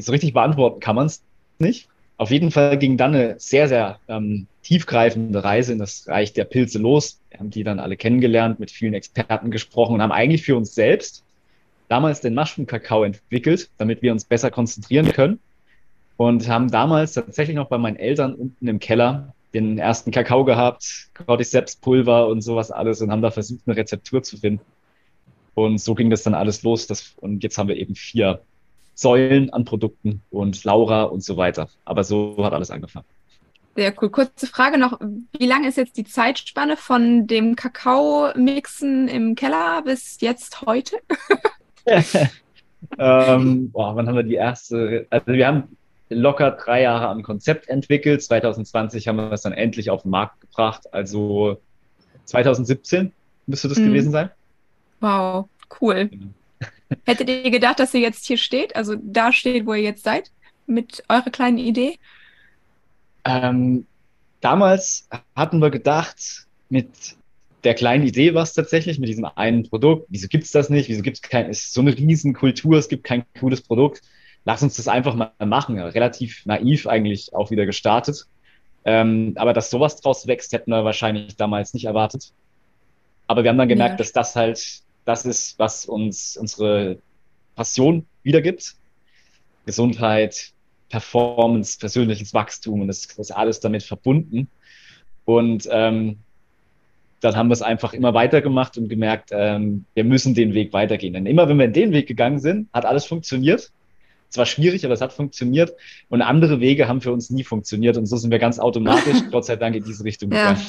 so 0.00 0.12
richtig 0.12 0.32
beantworten 0.32 0.80
kann 0.80 0.96
man 0.96 1.06
es 1.06 1.22
nicht. 1.58 1.88
Auf 2.16 2.30
jeden 2.30 2.50
Fall 2.50 2.76
ging 2.78 2.96
dann 2.96 3.14
eine 3.14 3.38
sehr, 3.38 3.66
sehr 3.68 3.98
ähm, 4.08 4.46
tiefgreifende 4.62 5.42
Reise 5.42 5.72
in 5.72 5.78
das 5.78 6.06
Reich 6.06 6.32
der 6.34 6.44
Pilze 6.44 6.78
los. 6.78 7.18
Wir 7.30 7.38
haben 7.38 7.50
die 7.50 7.64
dann 7.64 7.78
alle 7.78 7.96
kennengelernt, 7.96 8.60
mit 8.60 8.70
vielen 8.70 8.92
Experten 8.92 9.50
gesprochen 9.50 9.94
und 9.94 10.02
haben 10.02 10.12
eigentlich 10.12 10.42
für 10.42 10.56
uns 10.56 10.74
selbst 10.74 11.24
damals 11.88 12.20
den 12.20 12.34
Mushroom-Kakao 12.34 13.04
entwickelt, 13.04 13.70
damit 13.78 14.02
wir 14.02 14.12
uns 14.12 14.24
besser 14.24 14.50
konzentrieren 14.50 15.12
können. 15.12 15.38
Und 16.16 16.46
haben 16.48 16.70
damals 16.70 17.14
tatsächlich 17.14 17.56
noch 17.56 17.68
bei 17.68 17.78
meinen 17.78 17.96
Eltern 17.96 18.34
unten 18.34 18.68
im 18.68 18.78
Keller 18.78 19.34
den 19.54 19.78
ersten 19.78 20.10
Kakao 20.10 20.44
gehabt, 20.44 21.08
Cordyceps-Pulver 21.14 22.28
und 22.28 22.42
sowas 22.42 22.70
alles 22.70 23.00
und 23.00 23.10
haben 23.10 23.22
da 23.22 23.30
versucht, 23.30 23.62
eine 23.66 23.76
Rezeptur 23.76 24.22
zu 24.22 24.36
finden. 24.36 24.60
Und 25.54 25.78
so 25.78 25.94
ging 25.94 26.10
das 26.10 26.22
dann 26.22 26.34
alles 26.34 26.62
los. 26.62 26.86
Das, 26.86 27.14
und 27.16 27.42
jetzt 27.42 27.58
haben 27.58 27.68
wir 27.68 27.76
eben 27.76 27.94
vier 27.94 28.42
Säulen 29.00 29.50
an 29.50 29.64
Produkten 29.64 30.22
und 30.30 30.62
Laura 30.64 31.04
und 31.04 31.24
so 31.24 31.36
weiter. 31.36 31.68
Aber 31.84 32.04
so 32.04 32.44
hat 32.44 32.52
alles 32.52 32.70
angefangen. 32.70 33.06
Sehr 33.76 33.94
cool. 34.00 34.10
Kurze 34.10 34.46
Frage 34.46 34.78
noch. 34.78 35.00
Wie 35.38 35.46
lange 35.46 35.68
ist 35.68 35.76
jetzt 35.76 35.96
die 35.96 36.04
Zeitspanne 36.04 36.76
von 36.76 37.26
dem 37.26 37.56
Kakao-Mixen 37.56 39.08
im 39.08 39.34
Keller 39.36 39.82
bis 39.82 40.20
jetzt 40.20 40.62
heute? 40.62 40.96
ähm, 42.98 43.70
boah, 43.70 43.96
wann 43.96 44.06
haben 44.06 44.16
wir 44.16 44.22
die 44.22 44.34
erste? 44.34 45.06
Also 45.08 45.26
wir 45.28 45.46
haben 45.46 45.76
locker 46.10 46.50
drei 46.50 46.82
Jahre 46.82 47.08
am 47.08 47.22
Konzept 47.22 47.68
entwickelt. 47.68 48.22
2020 48.22 49.08
haben 49.08 49.16
wir 49.16 49.30
das 49.30 49.42
dann 49.42 49.52
endlich 49.52 49.90
auf 49.90 50.02
den 50.02 50.10
Markt 50.10 50.40
gebracht. 50.40 50.92
Also 50.92 51.58
2017 52.24 53.12
müsste 53.46 53.68
das 53.68 53.78
hm. 53.78 53.86
gewesen 53.86 54.10
sein. 54.10 54.30
Wow, 55.00 55.46
cool. 55.80 56.10
Hättet 57.04 57.28
ihr 57.28 57.50
gedacht, 57.50 57.78
dass 57.78 57.94
ihr 57.94 58.00
jetzt 58.00 58.26
hier 58.26 58.36
steht, 58.36 58.74
also 58.74 58.96
da 59.00 59.32
steht, 59.32 59.66
wo 59.66 59.74
ihr 59.74 59.82
jetzt 59.82 60.04
seid, 60.04 60.30
mit 60.66 61.02
eurer 61.08 61.30
kleinen 61.30 61.58
Idee? 61.58 61.98
Ähm, 63.24 63.86
damals 64.40 65.08
hatten 65.36 65.60
wir 65.60 65.70
gedacht, 65.70 66.46
mit 66.68 66.88
der 67.64 67.74
kleinen 67.74 68.06
Idee 68.06 68.34
war 68.34 68.42
es 68.42 68.54
tatsächlich 68.54 68.98
mit 68.98 69.08
diesem 69.08 69.24
einen 69.24 69.68
Produkt. 69.68 70.06
Wieso 70.08 70.28
gibt 70.28 70.44
es 70.44 70.50
das 70.50 70.70
nicht? 70.70 70.88
Wieso 70.88 71.02
gibt 71.02 71.16
es 71.16 71.22
kein, 71.22 71.50
es 71.50 71.66
ist 71.66 71.74
so 71.74 71.80
eine 71.80 71.96
Riesenkultur, 71.96 72.78
es 72.78 72.88
gibt 72.88 73.04
kein 73.04 73.24
cooles 73.38 73.60
Produkt. 73.60 74.02
Lass 74.44 74.62
uns 74.62 74.76
das 74.76 74.88
einfach 74.88 75.14
mal 75.14 75.32
machen. 75.44 75.78
Relativ 75.78 76.46
naiv 76.46 76.86
eigentlich 76.86 77.34
auch 77.34 77.50
wieder 77.50 77.66
gestartet. 77.66 78.26
Ähm, 78.84 79.34
aber 79.36 79.52
dass 79.52 79.68
sowas 79.68 80.00
draus 80.00 80.26
wächst, 80.26 80.52
hätten 80.52 80.70
wir 80.70 80.84
wahrscheinlich 80.84 81.36
damals 81.36 81.74
nicht 81.74 81.84
erwartet. 81.84 82.32
Aber 83.26 83.42
wir 83.44 83.50
haben 83.50 83.58
dann 83.58 83.68
gemerkt, 83.68 83.92
ja. 83.92 83.96
dass 83.98 84.12
das 84.12 84.34
halt 84.34 84.82
das 85.10 85.26
ist, 85.26 85.58
was 85.58 85.86
uns 85.86 86.36
unsere 86.36 86.98
Passion 87.56 88.06
wiedergibt. 88.22 88.76
Gesundheit, 89.66 90.52
Performance, 90.88 91.78
persönliches 91.78 92.32
Wachstum 92.32 92.82
und 92.82 92.88
das 92.88 93.06
ist 93.06 93.30
alles 93.32 93.58
damit 93.58 93.82
verbunden. 93.82 94.48
Und 95.24 95.68
ähm, 95.70 96.18
dann 97.20 97.36
haben 97.36 97.48
wir 97.48 97.54
es 97.54 97.62
einfach 97.62 97.92
immer 97.92 98.14
weitergemacht 98.14 98.78
und 98.78 98.88
gemerkt, 98.88 99.30
ähm, 99.32 99.84
wir 99.94 100.04
müssen 100.04 100.34
den 100.34 100.54
Weg 100.54 100.72
weitergehen. 100.72 101.12
Denn 101.12 101.26
immer 101.26 101.48
wenn 101.48 101.58
wir 101.58 101.66
in 101.66 101.72
den 101.72 101.92
Weg 101.92 102.06
gegangen 102.06 102.38
sind, 102.38 102.68
hat 102.72 102.86
alles 102.86 103.04
funktioniert. 103.04 103.72
Es 104.30 104.38
war 104.38 104.46
schwierig, 104.46 104.84
aber 104.84 104.94
es 104.94 105.00
hat 105.00 105.12
funktioniert. 105.12 105.74
Und 106.08 106.22
andere 106.22 106.60
Wege 106.60 106.86
haben 106.86 107.00
für 107.00 107.12
uns 107.12 107.30
nie 107.30 107.42
funktioniert. 107.42 107.96
Und 107.96 108.06
so 108.06 108.16
sind 108.16 108.30
wir 108.30 108.38
ganz 108.38 108.60
automatisch, 108.60 109.18
Gott 109.32 109.44
sei 109.44 109.56
Dank, 109.56 109.74
in 109.74 109.84
diese 109.84 110.04
Richtung 110.04 110.30
ja. 110.30 110.52
gegangen. 110.52 110.66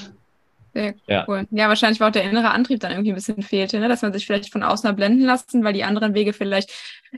Sehr 0.74 0.94
ja. 1.08 1.26
cool. 1.28 1.48
Ja, 1.52 1.68
wahrscheinlich 1.68 2.00
war 2.00 2.08
auch 2.08 2.14
der 2.14 2.24
innere 2.24 2.52
Antrieb 2.52 2.80
dann 2.80 2.92
irgendwie 2.92 3.12
ein 3.12 3.16
bisschen 3.16 3.42
fehlte, 3.42 3.80
ne? 3.80 3.90
dass 3.90 4.02
man 4.02 4.14
sich 4.14 4.26
vielleicht 4.26 4.52
von 4.52 4.64
außen 4.64 4.96
blenden 4.96 5.26
lassen, 5.26 5.64
weil 5.64 5.74
die 5.74 5.84
anderen 5.84 6.14
Wege 6.14 6.32
vielleicht 6.32 6.72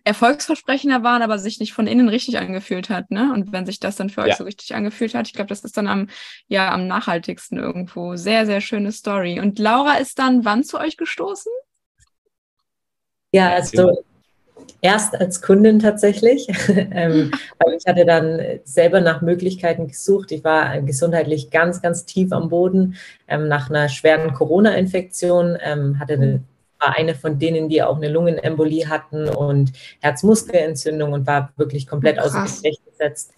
erfolgsversprechender 0.04 1.04
waren, 1.04 1.22
aber 1.22 1.38
sich 1.38 1.60
nicht 1.60 1.74
von 1.74 1.86
innen 1.86 2.10
richtig 2.10 2.40
angefühlt 2.40 2.90
hat. 2.90 3.12
Ne? 3.12 3.32
Und 3.32 3.52
wenn 3.52 3.66
sich 3.66 3.80
das 3.80 3.96
dann 3.96 4.10
für 4.10 4.22
ja. 4.22 4.28
euch 4.28 4.36
so 4.36 4.44
richtig 4.44 4.74
angefühlt 4.74 5.14
hat, 5.14 5.28
ich 5.28 5.34
glaube, 5.34 5.50
das 5.50 5.64
ist 5.64 5.78
dann 5.78 5.88
am, 5.88 6.08
ja, 6.48 6.72
am 6.72 6.88
nachhaltigsten 6.88 7.60
irgendwo. 7.60 8.16
Sehr, 8.16 8.48
sehr 8.48 8.62
schöne 8.62 8.92
Story. 8.92 9.40
Und 9.40 9.60
Laura 9.60 9.96
ist 9.96 10.18
dann 10.18 10.46
wann 10.46 10.64
zu 10.64 10.80
euch 10.80 10.98
gestoßen? 10.98 11.52
Ja, 13.32 13.50
also 13.50 14.04
erst 14.82 15.20
als 15.20 15.42
Kundin 15.42 15.80
tatsächlich, 15.80 16.48
ähm, 16.70 17.32
weil 17.60 17.78
ich 17.78 17.86
hatte 17.86 18.06
dann 18.06 18.40
selber 18.64 19.02
nach 19.02 19.22
Möglichkeiten 19.22 19.88
gesucht. 19.88 20.32
Ich 20.32 20.44
war 20.44 20.82
gesundheitlich 20.82 21.50
ganz, 21.52 21.82
ganz 21.82 22.06
tief 22.06 22.32
am 22.32 22.50
Boden 22.50 22.96
ähm, 23.28 23.48
nach 23.48 23.70
einer 23.70 23.90
schweren 23.90 24.34
Corona-Infektion, 24.34 25.58
ähm, 25.62 26.00
hatte 26.00 26.14
eine 26.14 26.44
war 26.84 26.98
eine 26.98 27.16
von 27.16 27.40
denen, 27.40 27.70
die 27.70 27.82
auch 27.82 27.96
eine 27.96 28.10
Lungenembolie 28.10 28.90
hatten 28.90 29.30
und 29.30 29.72
Herzmuskelentzündung 30.02 31.14
und 31.14 31.26
war 31.26 31.54
wirklich 31.56 31.88
komplett 31.88 32.18
Krass. 32.18 32.36
außer 32.36 32.44
Gefecht 32.44 32.86
gesetzt. 32.86 33.34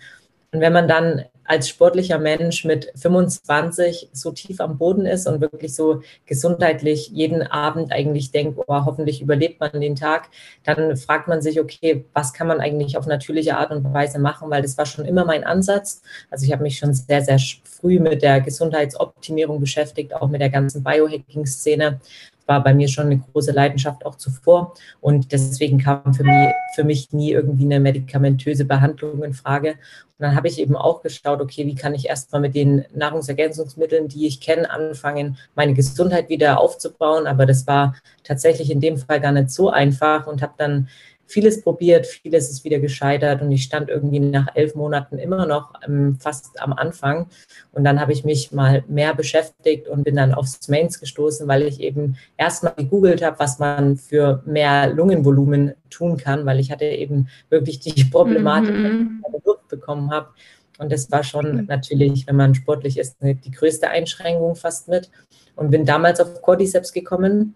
Und 0.52 0.62
wenn 0.62 0.74
man 0.74 0.88
dann 0.88 1.26
als 1.46 1.70
sportlicher 1.70 2.20
Mensch 2.20 2.66
mit 2.66 2.92
25 2.96 4.10
so 4.12 4.32
tief 4.32 4.60
am 4.60 4.78
Boden 4.78 5.06
ist 5.06 5.28
und 5.28 5.42
wirklich 5.42 5.76
so 5.76 6.02
gesundheitlich 6.26 7.10
jeden 7.10 7.44
Abend 7.44 7.92
eigentlich 7.92 8.32
denkt, 8.32 8.60
oh, 8.66 8.86
hoffentlich 8.86 9.22
überlebt 9.22 9.60
man 9.60 9.80
den 9.80 9.96
Tag, 9.96 10.30
dann 10.64 10.98
fragt 10.98 11.28
man 11.28 11.42
sich, 11.42 11.60
okay, 11.60 12.06
was 12.14 12.34
kann 12.34 12.48
man 12.48 12.60
eigentlich 12.60 12.98
auf 12.98 13.06
natürliche 13.06 13.58
Art 13.58 13.72
und 13.72 13.94
Weise 13.94 14.20
machen, 14.20 14.50
weil 14.50 14.62
das 14.62 14.78
war 14.78 14.86
schon 14.86 15.06
immer 15.06 15.26
mein 15.26 15.44
Ansatz. 15.44 16.02
Also 16.30 16.46
ich 16.46 16.52
habe 16.52 16.64
mich 16.64 16.78
schon 16.78 16.94
sehr, 16.94 17.22
sehr 17.22 17.40
früh 17.64 18.00
mit 18.00 18.22
der 18.22 18.42
Gesundheitsoptimierung 18.42 19.60
beschäftigt, 19.60 20.14
auch 20.16 20.28
mit 20.28 20.42
der 20.42 20.50
ganzen 20.50 20.84
Biohacking-Szene 20.84 22.00
war 22.46 22.64
bei 22.64 22.74
mir 22.74 22.88
schon 22.88 23.08
eine 23.08 23.20
große 23.20 23.52
Leidenschaft 23.52 24.06
auch 24.06 24.16
zuvor. 24.16 24.74
Und 25.02 25.32
deswegen 25.32 25.78
kam 25.78 26.14
für 26.14 26.24
mich, 26.24 26.50
für 26.76 26.84
mich 26.84 27.12
nie 27.12 27.32
irgendwie 27.32 27.66
eine 27.66 27.80
medikamentöse 27.80 28.66
Behandlung 28.66 29.24
in 29.24 29.34
Frage. 29.34 29.72
Und 29.72 30.24
dann 30.24 30.36
habe 30.36 30.48
ich 30.48 30.60
eben 30.60 30.76
auch 30.76 31.02
geschaut, 31.02 31.42
okay, 31.42 31.66
wie 31.66 31.76
kann 31.76 31.94
ich 31.94 32.08
erstmal 32.08 32.42
mit 32.42 32.56
den 32.56 32.86
Nahrungsergänzungsmitteln, 32.94 34.08
die 34.08 34.28
ich 34.28 34.40
kenne, 34.40 34.70
anfangen, 34.70 35.38
meine 35.56 35.74
Gesundheit 35.74 36.30
wieder 36.30 36.60
aufzubauen. 36.60 37.28
Aber 37.28 37.46
das 37.46 37.68
war 37.68 37.96
tatsächlich 38.24 38.72
in 38.72 38.80
dem 38.80 38.98
Fall 38.98 39.20
gar 39.20 39.32
nicht 39.32 39.50
so 39.50 39.70
einfach 39.70 40.28
und 40.28 40.42
habe 40.42 40.54
dann 40.58 40.88
vieles 41.28 41.62
probiert, 41.62 42.06
vieles 42.06 42.50
ist 42.50 42.64
wieder 42.64 42.80
gescheitert 42.80 43.42
und 43.42 43.52
ich 43.52 43.64
stand 43.64 43.90
irgendwie 43.90 44.20
nach 44.20 44.56
elf 44.56 44.76
Monaten 44.76 45.18
immer 45.18 45.46
noch 45.46 45.74
ähm, 45.86 46.18
fast 46.20 46.62
am 46.62 46.74
Anfang. 46.74 47.28
Und 47.72 47.84
dann 47.84 48.00
habe 48.00 48.14
ich 48.14 48.24
mich 48.24 48.52
mal 48.52 48.84
mehr 48.88 49.14
beschäftigt 49.16 49.88
und 49.88 50.04
bin 50.04 50.16
dann 50.16 50.34
aufs 50.34 50.68
Mains 50.70 51.00
gestoßen, 51.00 51.48
weil 51.48 51.64
ich 51.64 51.80
eben 51.82 52.18
erstmal 52.38 52.76
gegoogelt 52.76 53.24
habe, 53.24 53.40
was 53.40 53.60
man 53.60 53.98
für 53.98 54.44
mehr 54.46 54.90
Lungenvolumen 54.94 55.74
tun 55.90 56.18
kann, 56.18 56.46
weil 56.46 56.60
ich 56.60 56.72
hatte 56.72 56.86
eben 56.86 57.28
wirklich 57.50 57.80
die 57.80 58.04
Problematik, 58.12 58.76
mhm. 58.76 59.24
dass 59.24 59.40
ich 59.40 59.46
Luft 59.46 59.68
bekommen 59.68 60.12
habe. 60.12 60.30
Und 60.78 60.92
das 60.92 61.10
war 61.12 61.24
schon 61.24 61.66
natürlich, 61.68 62.28
wenn 62.28 62.36
man 62.36 62.54
sportlich 62.54 62.98
ist, 62.98 63.18
die 63.22 63.52
größte 63.52 63.90
Einschränkung 63.90 64.56
fast 64.56 64.90
mit. 64.90 65.10
Und 65.56 65.72
bin 65.72 65.86
damals 65.86 66.20
auf 66.20 66.42
Cordyceps 66.42 66.92
gekommen 66.92 67.56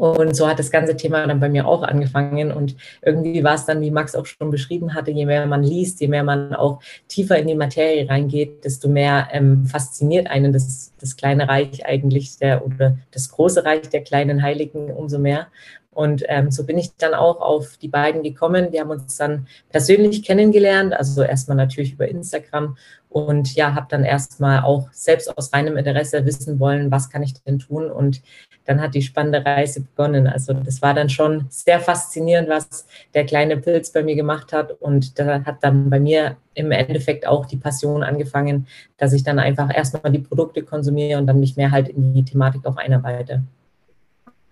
und 0.00 0.34
so 0.34 0.48
hat 0.48 0.58
das 0.58 0.70
ganze 0.70 0.96
Thema 0.96 1.26
dann 1.26 1.40
bei 1.40 1.50
mir 1.50 1.66
auch 1.66 1.82
angefangen. 1.82 2.52
Und 2.52 2.74
irgendwie 3.02 3.44
war 3.44 3.54
es 3.54 3.66
dann, 3.66 3.82
wie 3.82 3.90
Max 3.90 4.14
auch 4.14 4.24
schon 4.24 4.50
beschrieben 4.50 4.94
hatte, 4.94 5.10
je 5.10 5.26
mehr 5.26 5.44
man 5.44 5.62
liest, 5.62 6.00
je 6.00 6.08
mehr 6.08 6.24
man 6.24 6.54
auch 6.54 6.80
tiefer 7.06 7.38
in 7.38 7.48
die 7.48 7.54
Materie 7.54 8.08
reingeht, 8.08 8.64
desto 8.64 8.88
mehr 8.88 9.28
ähm, 9.32 9.66
fasziniert 9.66 10.28
einen 10.28 10.54
das, 10.54 10.92
das 10.98 11.16
kleine 11.16 11.48
Reich 11.48 11.84
eigentlich 11.84 12.38
der 12.38 12.64
oder 12.64 12.96
das 13.10 13.30
große 13.30 13.62
Reich 13.64 13.90
der 13.90 14.02
kleinen 14.02 14.42
Heiligen 14.42 14.90
umso 14.90 15.18
mehr. 15.18 15.48
Und 15.92 16.24
ähm, 16.28 16.50
so 16.50 16.64
bin 16.64 16.78
ich 16.78 16.96
dann 16.96 17.14
auch 17.14 17.40
auf 17.40 17.76
die 17.76 17.88
beiden 17.88 18.22
gekommen. 18.22 18.68
Wir 18.70 18.80
haben 18.80 18.90
uns 18.90 19.16
dann 19.16 19.48
persönlich 19.70 20.22
kennengelernt, 20.22 20.94
also 20.94 21.22
erstmal 21.22 21.56
natürlich 21.56 21.92
über 21.92 22.08
Instagram 22.08 22.76
und 23.10 23.54
ja, 23.54 23.74
habe 23.74 23.88
dann 23.90 24.04
erstmal 24.04 24.62
auch 24.62 24.88
selbst 24.92 25.36
aus 25.36 25.52
reinem 25.52 25.76
Interesse 25.76 26.24
wissen 26.24 26.60
wollen, 26.60 26.92
was 26.92 27.10
kann 27.10 27.24
ich 27.24 27.34
denn 27.42 27.58
tun 27.58 27.90
und 27.90 28.22
dann 28.70 28.80
hat 28.80 28.94
die 28.94 29.02
spannende 29.02 29.44
Reise 29.44 29.80
begonnen. 29.80 30.28
Also 30.28 30.52
das 30.52 30.80
war 30.80 30.94
dann 30.94 31.08
schon 31.08 31.46
sehr 31.48 31.80
faszinierend, 31.80 32.48
was 32.48 32.86
der 33.14 33.26
kleine 33.26 33.56
Pilz 33.56 33.90
bei 33.90 34.04
mir 34.04 34.14
gemacht 34.14 34.52
hat 34.52 34.80
und 34.80 35.18
da 35.18 35.44
hat 35.44 35.56
dann 35.62 35.90
bei 35.90 35.98
mir 35.98 36.36
im 36.54 36.70
Endeffekt 36.70 37.26
auch 37.26 37.46
die 37.46 37.56
Passion 37.56 38.04
angefangen, 38.04 38.68
dass 38.96 39.12
ich 39.12 39.24
dann 39.24 39.40
einfach 39.40 39.74
erstmal 39.74 40.12
die 40.12 40.20
Produkte 40.20 40.62
konsumiere 40.62 41.18
und 41.18 41.26
dann 41.26 41.40
mich 41.40 41.56
mehr 41.56 41.72
halt 41.72 41.88
in 41.88 42.14
die 42.14 42.24
Thematik 42.24 42.64
auch 42.64 42.76
einarbeite. 42.76 43.42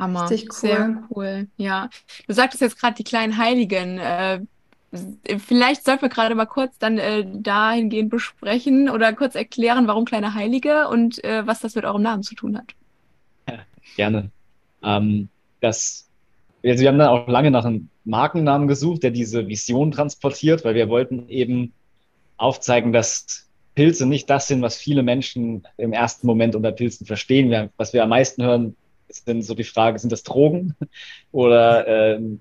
Hammer. 0.01 0.29
Richtig 0.29 0.49
cool. 0.51 0.59
Sehr 0.59 1.03
cool. 1.15 1.47
Ja. 1.57 1.89
Du 2.27 2.35
sagtest 2.35 2.61
jetzt 2.61 2.81
gerade 2.81 2.97
die 2.97 3.05
kleinen 3.05 3.37
Heiligen. 3.37 3.99
Äh, 3.99 4.41
vielleicht 5.39 5.85
sollten 5.85 6.03
wir 6.03 6.09
gerade 6.09 6.35
mal 6.35 6.47
kurz 6.47 6.77
dann 6.79 6.99
äh, 6.99 7.25
dahingehend 7.25 8.11
besprechen 8.11 8.91
oder 8.91 9.13
kurz 9.13 9.37
erklären, 9.37 9.87
warum 9.87 10.07
kleine 10.07 10.35
Heilige 10.35 10.89
und 10.89 11.23
äh, 11.23 11.47
was 11.47 11.61
das 11.61 11.77
mit 11.77 11.85
eurem 11.85 12.03
Namen 12.03 12.25
zu 12.25 12.35
tun 12.35 12.59
hat. 12.59 12.75
Gerne. 13.97 14.31
Ähm, 14.83 15.29
das, 15.61 16.09
also 16.65 16.81
wir 16.81 16.89
haben 16.89 16.99
dann 16.99 17.09
auch 17.09 17.29
lange 17.29 17.51
nach 17.51 17.65
einem 17.65 17.89
Markennamen 18.05 18.69
gesucht, 18.69 19.03
der 19.03 19.11
diese 19.11 19.49
Vision 19.49 19.91
transportiert, 19.91 20.65
weil 20.65 20.75
wir 20.75 20.89
wollten 20.89 21.29
eben 21.29 21.73
aufzeigen, 22.37 22.93
dass 22.93 23.49
Pilze 23.75 24.07
nicht 24.07 24.29
das 24.31 24.49
sind, 24.49 24.63
was 24.63 24.77
viele 24.77 25.03
Menschen 25.03 25.67
im 25.77 25.93
ersten 25.93 26.27
Moment 26.27 26.57
unter 26.57 26.73
Pilzen 26.73 27.07
verstehen. 27.07 27.51
Wir, 27.51 27.71
was 27.77 27.93
wir 27.93 28.03
am 28.03 28.09
meisten 28.09 28.43
hören, 28.43 28.77
dann 29.25 29.43
so 29.43 29.55
die 29.55 29.65
Frage, 29.65 29.99
sind 29.99 30.11
das 30.11 30.23
Drogen 30.23 30.75
oder 31.33 31.87
ähm, 32.17 32.41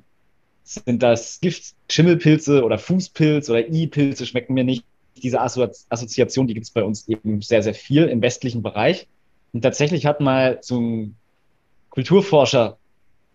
sind 0.63 1.01
das 1.01 1.39
Gift, 1.39 1.75
Schimmelpilze 1.89 2.63
oder 2.63 2.77
Fußpilz 2.77 3.49
oder 3.49 3.67
I-Pilze 3.67 4.25
schmecken 4.25 4.53
mir 4.53 4.63
nicht. 4.63 4.83
Diese 5.21 5.41
Assozi 5.41 5.85
Assoziation, 5.89 6.47
die 6.47 6.53
gibt 6.53 6.65
es 6.65 6.71
bei 6.71 6.83
uns 6.83 7.07
eben 7.07 7.41
sehr, 7.41 7.63
sehr 7.63 7.73
viel 7.73 8.03
im 8.03 8.21
westlichen 8.21 8.61
Bereich. 8.61 9.07
Und 9.53 9.61
tatsächlich 9.61 10.05
hat 10.05 10.19
mal 10.19 10.59
ein 10.69 11.15
Kulturforscher 11.97 12.77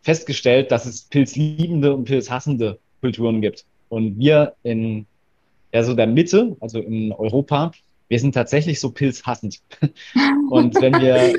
festgestellt, 0.03 0.71
dass 0.71 0.87
es 0.87 1.03
pilzliebende 1.03 1.93
und 1.93 2.05
pilzhassende 2.05 2.79
Kulturen 3.01 3.41
gibt. 3.41 3.65
Und 3.89 4.21
wir 4.21 4.55
in 4.63 5.07
ja, 5.73 5.83
so 5.83 5.95
der 5.95 6.07
Mitte, 6.07 6.57
also 6.61 6.79
in 6.79 7.11
Europa, 7.11 7.73
wir 8.07 8.21
sind 8.21 8.37
tatsächlich 8.37 8.79
so 8.79 8.93
pilzhassend. 8.93 9.59
Und 10.51 10.81
wenn 10.81 10.93
wir 10.93 11.35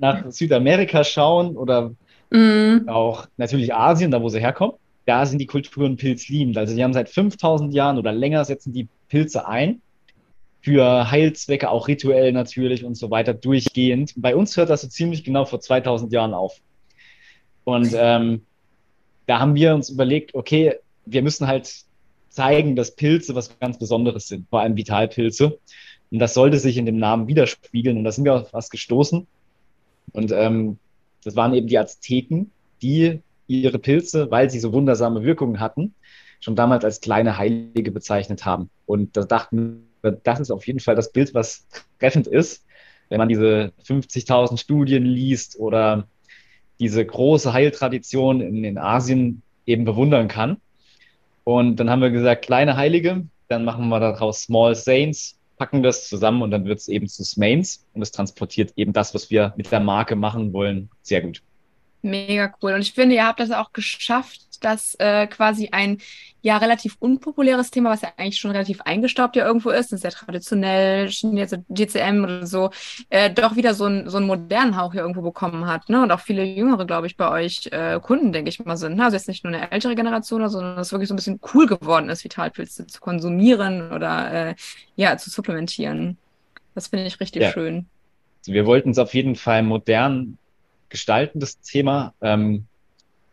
nach 0.00 0.28
Südamerika 0.32 1.04
schauen 1.04 1.56
oder 1.56 1.94
mm. 2.30 2.88
auch 2.88 3.28
natürlich 3.36 3.72
Asien, 3.72 4.10
da 4.10 4.20
wo 4.20 4.28
sie 4.28 4.40
herkommen, 4.40 4.74
da 5.06 5.26
sind 5.26 5.38
die 5.38 5.46
Kulturen 5.46 5.96
pilzliebend. 5.96 6.58
Also 6.58 6.74
die 6.74 6.82
haben 6.82 6.92
seit 6.92 7.08
5000 7.08 7.72
Jahren 7.72 7.98
oder 7.98 8.10
länger 8.10 8.44
setzen 8.44 8.72
die 8.72 8.88
Pilze 9.08 9.46
ein 9.46 9.80
für 10.64 11.10
Heilzwecke, 11.10 11.68
auch 11.68 11.88
rituell 11.88 12.32
natürlich 12.32 12.86
und 12.86 12.94
so 12.94 13.10
weiter 13.10 13.34
durchgehend. 13.34 14.14
Bei 14.16 14.34
uns 14.34 14.56
hört 14.56 14.70
das 14.70 14.80
so 14.80 14.88
ziemlich 14.88 15.22
genau 15.22 15.44
vor 15.44 15.60
2000 15.60 16.10
Jahren 16.10 16.32
auf. 16.32 16.58
Und 17.64 17.94
ähm, 17.94 18.46
da 19.26 19.40
haben 19.40 19.54
wir 19.54 19.74
uns 19.74 19.90
überlegt, 19.90 20.34
okay, 20.34 20.76
wir 21.04 21.20
müssen 21.20 21.46
halt 21.46 21.70
zeigen, 22.30 22.76
dass 22.76 22.96
Pilze 22.96 23.34
was 23.34 23.58
ganz 23.58 23.78
Besonderes 23.78 24.26
sind, 24.26 24.48
vor 24.48 24.60
allem 24.60 24.74
Vitalpilze. 24.74 25.58
Und 26.10 26.18
das 26.18 26.32
sollte 26.32 26.58
sich 26.58 26.78
in 26.78 26.86
dem 26.86 26.96
Namen 26.96 27.28
widerspiegeln. 27.28 27.98
Und 27.98 28.04
da 28.04 28.12
sind 28.12 28.24
wir 28.24 28.34
auf 28.34 28.54
was 28.54 28.70
gestoßen. 28.70 29.26
Und 30.12 30.32
ähm, 30.32 30.78
das 31.24 31.36
waren 31.36 31.52
eben 31.52 31.66
die 31.66 31.78
Azteken, 31.78 32.50
die 32.80 33.20
ihre 33.48 33.78
Pilze, 33.78 34.30
weil 34.30 34.48
sie 34.48 34.60
so 34.60 34.72
wundersame 34.72 35.24
Wirkungen 35.24 35.60
hatten, 35.60 35.94
schon 36.40 36.56
damals 36.56 36.86
als 36.86 37.02
kleine 37.02 37.36
Heilige 37.36 37.90
bezeichnet 37.90 38.46
haben. 38.46 38.70
Und 38.86 39.18
da 39.18 39.24
dachten 39.24 39.88
das 40.12 40.40
ist 40.40 40.50
auf 40.50 40.66
jeden 40.66 40.80
Fall 40.80 40.94
das 40.94 41.12
Bild, 41.12 41.34
was 41.34 41.66
treffend 41.98 42.26
ist, 42.26 42.64
wenn 43.08 43.18
man 43.18 43.28
diese 43.28 43.72
50.000 43.86 44.58
Studien 44.58 45.04
liest 45.04 45.58
oder 45.58 46.06
diese 46.80 47.04
große 47.04 47.52
Heiltradition 47.52 48.40
in, 48.40 48.64
in 48.64 48.78
Asien 48.78 49.42
eben 49.66 49.84
bewundern 49.84 50.28
kann. 50.28 50.58
Und 51.44 51.76
dann 51.76 51.90
haben 51.90 52.02
wir 52.02 52.10
gesagt, 52.10 52.46
kleine 52.46 52.76
Heilige, 52.76 53.26
dann 53.48 53.64
machen 53.64 53.88
wir 53.88 54.00
daraus 54.00 54.42
Small 54.42 54.74
Saints, 54.74 55.38
packen 55.56 55.82
das 55.82 56.08
zusammen 56.08 56.42
und 56.42 56.50
dann 56.50 56.64
wird 56.64 56.78
es 56.78 56.88
eben 56.88 57.06
zu 57.06 57.24
Smains 57.24 57.86
und 57.92 58.02
es 58.02 58.10
transportiert 58.10 58.72
eben 58.76 58.92
das, 58.92 59.14
was 59.14 59.30
wir 59.30 59.52
mit 59.56 59.70
der 59.70 59.80
Marke 59.80 60.16
machen 60.16 60.52
wollen, 60.52 60.90
sehr 61.02 61.20
gut. 61.20 61.42
Mega 62.04 62.52
cool. 62.60 62.74
Und 62.74 62.82
ich 62.82 62.92
finde, 62.92 63.14
ihr 63.14 63.26
habt 63.26 63.40
das 63.40 63.50
auch 63.50 63.72
geschafft, 63.72 64.62
dass 64.62 64.94
äh, 64.96 65.26
quasi 65.26 65.70
ein 65.72 66.02
ja 66.42 66.58
relativ 66.58 66.96
unpopuläres 67.00 67.70
Thema, 67.70 67.88
was 67.88 68.02
ja 68.02 68.10
eigentlich 68.18 68.36
schon 68.36 68.50
relativ 68.50 68.82
eingestaubt 68.82 69.36
ja 69.36 69.46
irgendwo 69.46 69.70
ist, 69.70 69.90
das 69.90 70.00
ist 70.00 70.04
ja 70.04 70.10
traditionell, 70.10 71.08
jetzt 71.08 71.58
GCM 71.70 72.22
oder 72.22 72.46
so, 72.46 72.68
äh, 73.08 73.30
doch 73.30 73.56
wieder 73.56 73.72
so, 73.72 73.86
ein, 73.86 74.10
so 74.10 74.18
einen 74.18 74.26
modernen 74.26 74.76
Hauch 74.76 74.92
hier 74.92 75.00
irgendwo 75.00 75.22
bekommen 75.22 75.66
hat. 75.66 75.88
Ne? 75.88 76.02
Und 76.02 76.10
auch 76.10 76.20
viele 76.20 76.44
Jüngere, 76.44 76.84
glaube 76.84 77.06
ich, 77.06 77.16
bei 77.16 77.30
euch 77.30 77.70
äh, 77.72 77.98
Kunden, 78.00 78.34
denke 78.34 78.50
ich 78.50 78.62
mal, 78.62 78.76
sind. 78.76 78.96
Ne? 78.96 79.04
Also 79.04 79.16
jetzt 79.16 79.28
nicht 79.28 79.42
nur 79.42 79.54
eine 79.54 79.72
ältere 79.72 79.94
Generation, 79.94 80.46
sondern 80.50 80.76
dass 80.76 80.88
es 80.88 80.92
wirklich 80.92 81.08
so 81.08 81.14
ein 81.14 81.16
bisschen 81.16 81.40
cool 81.54 81.66
geworden 81.66 82.10
ist, 82.10 82.22
Vitalpilze 82.22 82.86
zu 82.86 83.00
konsumieren 83.00 83.92
oder 83.92 84.50
äh, 84.50 84.54
ja, 84.96 85.16
zu 85.16 85.30
supplementieren. 85.30 86.18
Das 86.74 86.88
finde 86.88 87.06
ich 87.06 87.18
richtig 87.18 87.40
ja. 87.40 87.50
schön. 87.50 87.86
Wir 88.44 88.66
wollten 88.66 88.90
es 88.90 88.98
auf 88.98 89.14
jeden 89.14 89.36
Fall 89.36 89.62
modern 89.62 90.36
gestalten, 90.94 91.40
das 91.40 91.60
Thema. 91.60 92.14
Ähm, 92.22 92.66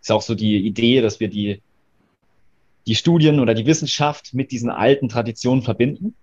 ist 0.01 0.11
auch 0.11 0.23
so 0.23 0.33
die 0.33 0.57
Idee, 0.57 0.99
dass 0.99 1.19
wir 1.19 1.27
die, 1.27 1.61
die 2.87 2.95
Studien 2.95 3.39
oder 3.39 3.53
die 3.53 3.67
Wissenschaft 3.67 4.33
mit 4.33 4.51
diesen 4.51 4.71
alten 4.71 5.09
Traditionen 5.09 5.61
verbinden, 5.61 6.15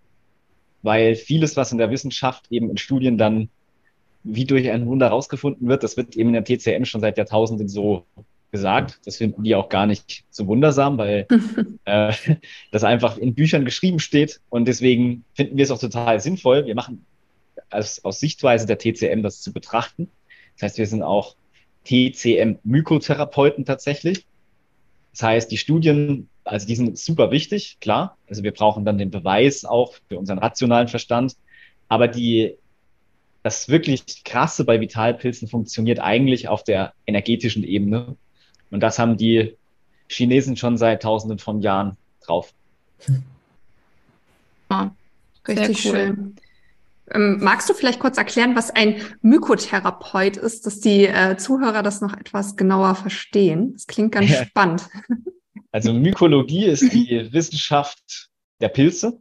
weil 0.82 1.14
vieles, 1.14 1.56
was 1.56 1.70
in 1.70 1.78
der 1.78 1.92
Wissenschaft 1.92 2.50
eben 2.50 2.70
in 2.70 2.76
Studien 2.76 3.18
dann 3.18 3.50
wie 4.24 4.46
durch 4.46 4.68
ein 4.68 4.86
Wunder 4.86 5.08
rausgefunden 5.08 5.68
wird, 5.68 5.84
das 5.84 5.96
wird 5.96 6.16
eben 6.16 6.34
in 6.34 6.42
der 6.42 6.44
TCM 6.44 6.84
schon 6.84 7.00
seit 7.00 7.16
Jahrtausenden 7.16 7.68
so 7.68 8.04
gesagt. 8.50 8.98
Das 9.04 9.18
finden 9.18 9.44
die 9.44 9.54
auch 9.54 9.68
gar 9.68 9.86
nicht 9.86 10.24
so 10.30 10.48
wundersam, 10.48 10.98
weil 10.98 11.28
äh, 11.84 12.12
das 12.72 12.82
einfach 12.82 13.16
in 13.16 13.34
Büchern 13.34 13.64
geschrieben 13.64 14.00
steht. 14.00 14.40
Und 14.50 14.66
deswegen 14.66 15.24
finden 15.34 15.56
wir 15.56 15.62
es 15.62 15.70
auch 15.70 15.78
total 15.78 16.18
sinnvoll. 16.20 16.66
Wir 16.66 16.74
machen 16.74 17.06
als, 17.70 18.04
aus 18.04 18.18
Sichtweise 18.18 18.66
der 18.66 18.78
TCM 18.78 19.22
das 19.22 19.40
zu 19.40 19.52
betrachten 19.52 20.10
das 20.58 20.70
heißt, 20.70 20.78
wir 20.78 20.86
sind 20.86 21.02
auch 21.02 21.36
TCM-Mykotherapeuten 21.84 23.64
tatsächlich. 23.64 24.26
Das 25.12 25.22
heißt, 25.22 25.50
die 25.50 25.56
Studien, 25.56 26.28
also 26.44 26.66
die 26.66 26.74
sind 26.74 26.98
super 26.98 27.30
wichtig, 27.30 27.78
klar. 27.80 28.16
Also 28.28 28.42
wir 28.42 28.52
brauchen 28.52 28.84
dann 28.84 28.98
den 28.98 29.10
Beweis 29.10 29.64
auch 29.64 29.94
für 30.08 30.18
unseren 30.18 30.38
rationalen 30.38 30.88
Verstand. 30.88 31.36
Aber 31.88 32.08
die, 32.08 32.56
das 33.44 33.68
wirklich 33.68 34.24
Krasse 34.24 34.64
bei 34.64 34.80
Vitalpilzen 34.80 35.48
funktioniert 35.48 36.00
eigentlich 36.00 36.48
auf 36.48 36.64
der 36.64 36.92
energetischen 37.06 37.62
Ebene. 37.62 38.16
Und 38.70 38.80
das 38.80 38.98
haben 38.98 39.16
die 39.16 39.56
Chinesen 40.08 40.56
schon 40.56 40.76
seit 40.76 41.02
tausenden 41.02 41.38
von 41.38 41.62
Jahren 41.62 41.96
drauf. 42.20 42.52
Ah, 44.68 44.90
richtig 45.46 45.84
cool. 45.86 45.92
schön. 45.92 46.36
Ähm, 47.12 47.38
magst 47.40 47.68
du 47.68 47.74
vielleicht 47.74 48.00
kurz 48.00 48.18
erklären, 48.18 48.56
was 48.56 48.70
ein 48.70 49.02
Mykotherapeut 49.22 50.36
ist, 50.36 50.66
dass 50.66 50.80
die 50.80 51.06
äh, 51.06 51.36
Zuhörer 51.36 51.82
das 51.82 52.00
noch 52.00 52.16
etwas 52.16 52.56
genauer 52.56 52.94
verstehen? 52.94 53.72
Das 53.72 53.86
klingt 53.86 54.12
ganz 54.12 54.30
ja. 54.30 54.44
spannend. 54.44 54.88
Also 55.70 55.92
Mykologie 55.92 56.64
ist 56.64 56.94
die 56.94 57.28
Wissenschaft 57.32 58.30
der 58.58 58.70
Pilze 58.70 59.20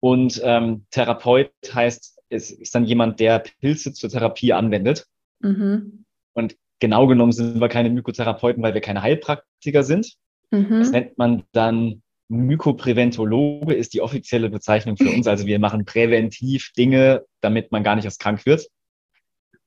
und 0.00 0.38
ähm, 0.44 0.84
Therapeut 0.90 1.50
heißt, 1.72 2.18
es 2.28 2.50
ist 2.50 2.74
dann 2.74 2.84
jemand, 2.84 3.20
der 3.20 3.42
Pilze 3.60 3.94
zur 3.94 4.10
Therapie 4.10 4.52
anwendet. 4.52 5.06
Mhm. 5.40 6.04
Und 6.34 6.56
genau 6.80 7.06
genommen 7.06 7.32
sind 7.32 7.60
wir 7.60 7.68
keine 7.68 7.90
Mykotherapeuten, 7.90 8.62
weil 8.62 8.74
wir 8.74 8.80
keine 8.80 9.00
Heilpraktiker 9.00 9.82
sind. 9.82 10.14
Mhm. 10.50 10.78
Das 10.80 10.90
nennt 10.90 11.16
man 11.16 11.44
dann 11.52 12.02
Mykopräventologe 12.28 13.74
ist 13.74 13.94
die 13.94 14.00
offizielle 14.00 14.50
Bezeichnung 14.50 14.96
für 14.96 15.10
uns. 15.10 15.26
Also 15.26 15.46
wir 15.46 15.58
machen 15.58 15.84
präventiv 15.84 16.72
Dinge, 16.72 17.24
damit 17.40 17.70
man 17.72 17.82
gar 17.82 17.96
nicht 17.96 18.04
erst 18.04 18.20
krank 18.20 18.46
wird. 18.46 18.68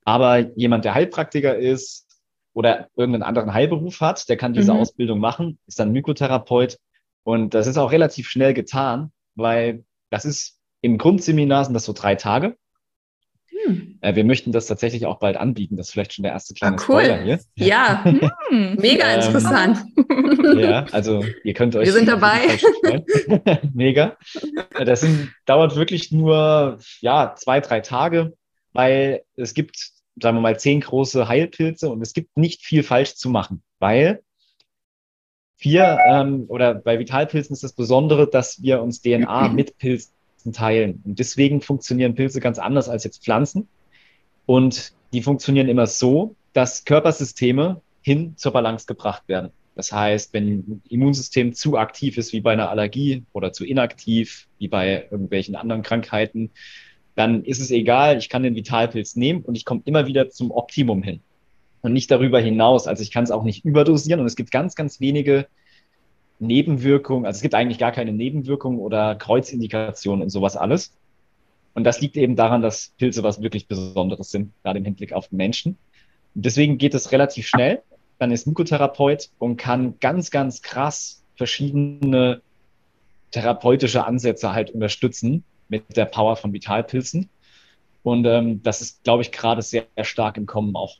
Aber 0.04 0.38
jemand, 0.56 0.84
der 0.84 0.94
Heilpraktiker 0.94 1.56
ist 1.56 2.06
oder 2.54 2.88
irgendeinen 2.96 3.22
anderen 3.22 3.52
Heilberuf 3.54 4.00
hat, 4.00 4.28
der 4.28 4.36
kann 4.36 4.54
diese 4.54 4.72
mhm. 4.72 4.80
Ausbildung 4.80 5.20
machen, 5.20 5.58
ist 5.66 5.78
dann 5.78 5.92
Mykotherapeut. 5.92 6.78
Und 7.22 7.54
das 7.54 7.66
ist 7.66 7.76
auch 7.76 7.92
relativ 7.92 8.28
schnell 8.28 8.54
getan, 8.54 9.12
weil 9.34 9.84
das 10.10 10.24
ist 10.24 10.58
im 10.80 10.98
Grundseminar 10.98 11.64
sind 11.64 11.74
das 11.74 11.84
so 11.84 11.92
drei 11.92 12.14
Tage. 12.14 12.56
Hm. 13.68 13.98
Äh, 14.00 14.14
wir 14.14 14.24
möchten 14.24 14.50
das 14.50 14.66
tatsächlich 14.66 15.04
auch 15.04 15.18
bald 15.18 15.36
anbieten. 15.36 15.76
Das 15.76 15.88
ist 15.88 15.92
vielleicht 15.92 16.14
schon 16.14 16.22
der 16.22 16.32
erste 16.32 16.54
kleine 16.54 16.76
ah, 16.76 16.84
cool. 16.88 17.04
Spoiler 17.04 17.22
hier. 17.22 17.40
Ja, 17.56 18.02
hm, 18.48 18.76
mega 18.76 19.10
ähm, 19.10 19.20
interessant. 19.20 19.78
Ja, 20.58 20.86
also 20.92 21.24
ihr 21.44 21.52
könnt 21.52 21.76
euch. 21.76 21.86
Wir 21.86 21.92
sind 21.92 22.08
dabei. 22.08 22.58
mega. 23.74 24.16
Äh, 24.74 24.84
das 24.84 25.02
sind, 25.02 25.32
dauert 25.44 25.76
wirklich 25.76 26.10
nur 26.10 26.78
ja 27.00 27.34
zwei, 27.36 27.60
drei 27.60 27.80
Tage, 27.80 28.34
weil 28.72 29.22
es 29.36 29.52
gibt, 29.52 29.76
sagen 30.20 30.36
wir 30.38 30.40
mal, 30.40 30.58
zehn 30.58 30.80
große 30.80 31.28
Heilpilze 31.28 31.90
und 31.90 32.00
es 32.00 32.14
gibt 32.14 32.36
nicht 32.36 32.64
viel 32.64 32.82
falsch 32.82 33.14
zu 33.16 33.28
machen, 33.28 33.62
weil 33.78 34.22
wir 35.58 35.98
ähm, 36.08 36.46
oder 36.48 36.74
bei 36.74 36.98
Vitalpilzen 36.98 37.52
ist 37.52 37.64
das 37.64 37.74
Besondere, 37.74 38.28
dass 38.28 38.62
wir 38.62 38.80
uns 38.80 39.02
DNA 39.02 39.48
mit 39.52 39.76
Pilzen 39.76 40.12
teilen. 40.52 41.02
Und 41.04 41.18
deswegen 41.18 41.60
funktionieren 41.60 42.14
Pilze 42.14 42.40
ganz 42.40 42.58
anders 42.58 42.88
als 42.88 43.04
jetzt 43.04 43.22
Pflanzen. 43.22 43.68
Und 44.46 44.92
die 45.12 45.22
funktionieren 45.22 45.68
immer 45.68 45.86
so, 45.86 46.34
dass 46.52 46.84
Körpersysteme 46.84 47.80
hin 48.02 48.34
zur 48.36 48.52
Balance 48.52 48.86
gebracht 48.86 49.28
werden. 49.28 49.50
Das 49.74 49.92
heißt, 49.92 50.32
wenn 50.32 50.48
ein 50.48 50.82
Immunsystem 50.88 51.52
zu 51.52 51.78
aktiv 51.78 52.18
ist, 52.18 52.32
wie 52.32 52.40
bei 52.40 52.52
einer 52.52 52.68
Allergie 52.68 53.22
oder 53.32 53.52
zu 53.52 53.64
inaktiv, 53.64 54.48
wie 54.58 54.66
bei 54.66 55.06
irgendwelchen 55.10 55.54
anderen 55.54 55.82
Krankheiten, 55.82 56.50
dann 57.14 57.44
ist 57.44 57.60
es 57.60 57.70
egal, 57.70 58.18
ich 58.18 58.28
kann 58.28 58.42
den 58.42 58.56
Vitalpilz 58.56 59.16
nehmen 59.16 59.42
und 59.42 59.54
ich 59.54 59.64
komme 59.64 59.82
immer 59.84 60.06
wieder 60.06 60.30
zum 60.30 60.50
Optimum 60.50 61.02
hin 61.02 61.20
und 61.80 61.92
nicht 61.92 62.10
darüber 62.10 62.40
hinaus. 62.40 62.86
Also 62.86 63.02
ich 63.02 63.10
kann 63.10 63.24
es 63.24 63.30
auch 63.30 63.44
nicht 63.44 63.64
überdosieren 63.64 64.20
und 64.20 64.26
es 64.26 64.36
gibt 64.36 64.50
ganz, 64.50 64.74
ganz 64.74 65.00
wenige 65.00 65.46
Nebenwirkungen, 66.38 67.26
also 67.26 67.38
es 67.38 67.42
gibt 67.42 67.54
eigentlich 67.54 67.78
gar 67.78 67.92
keine 67.92 68.12
Nebenwirkungen 68.12 68.78
oder 68.78 69.14
Kreuzindikationen 69.14 70.22
und 70.22 70.30
sowas 70.30 70.56
alles. 70.56 70.92
Und 71.74 71.84
das 71.84 72.00
liegt 72.00 72.16
eben 72.16 72.36
daran, 72.36 72.62
dass 72.62 72.92
Pilze 72.98 73.22
was 73.22 73.42
wirklich 73.42 73.68
Besonderes 73.68 74.30
sind, 74.30 74.52
gerade 74.62 74.78
im 74.78 74.84
Hinblick 74.84 75.12
auf 75.12 75.30
Menschen. 75.30 75.78
Deswegen 76.34 76.78
geht 76.78 76.94
es 76.94 77.12
relativ 77.12 77.46
schnell. 77.46 77.82
Dann 78.18 78.32
ist 78.32 78.46
Mykotherapeut 78.46 79.30
und 79.38 79.56
kann 79.56 79.94
ganz, 80.00 80.30
ganz 80.30 80.62
krass 80.62 81.22
verschiedene 81.36 82.42
therapeutische 83.30 84.04
Ansätze 84.04 84.52
halt 84.52 84.70
unterstützen 84.70 85.44
mit 85.68 85.96
der 85.96 86.06
Power 86.06 86.36
von 86.36 86.52
Vitalpilzen. 86.52 87.28
Und 88.02 88.24
ähm, 88.26 88.62
das 88.62 88.80
ist, 88.80 89.04
glaube 89.04 89.22
ich, 89.22 89.32
gerade 89.32 89.62
sehr, 89.62 89.86
sehr 89.96 90.04
stark 90.04 90.36
im 90.36 90.46
Kommen 90.46 90.74
auch. 90.76 90.96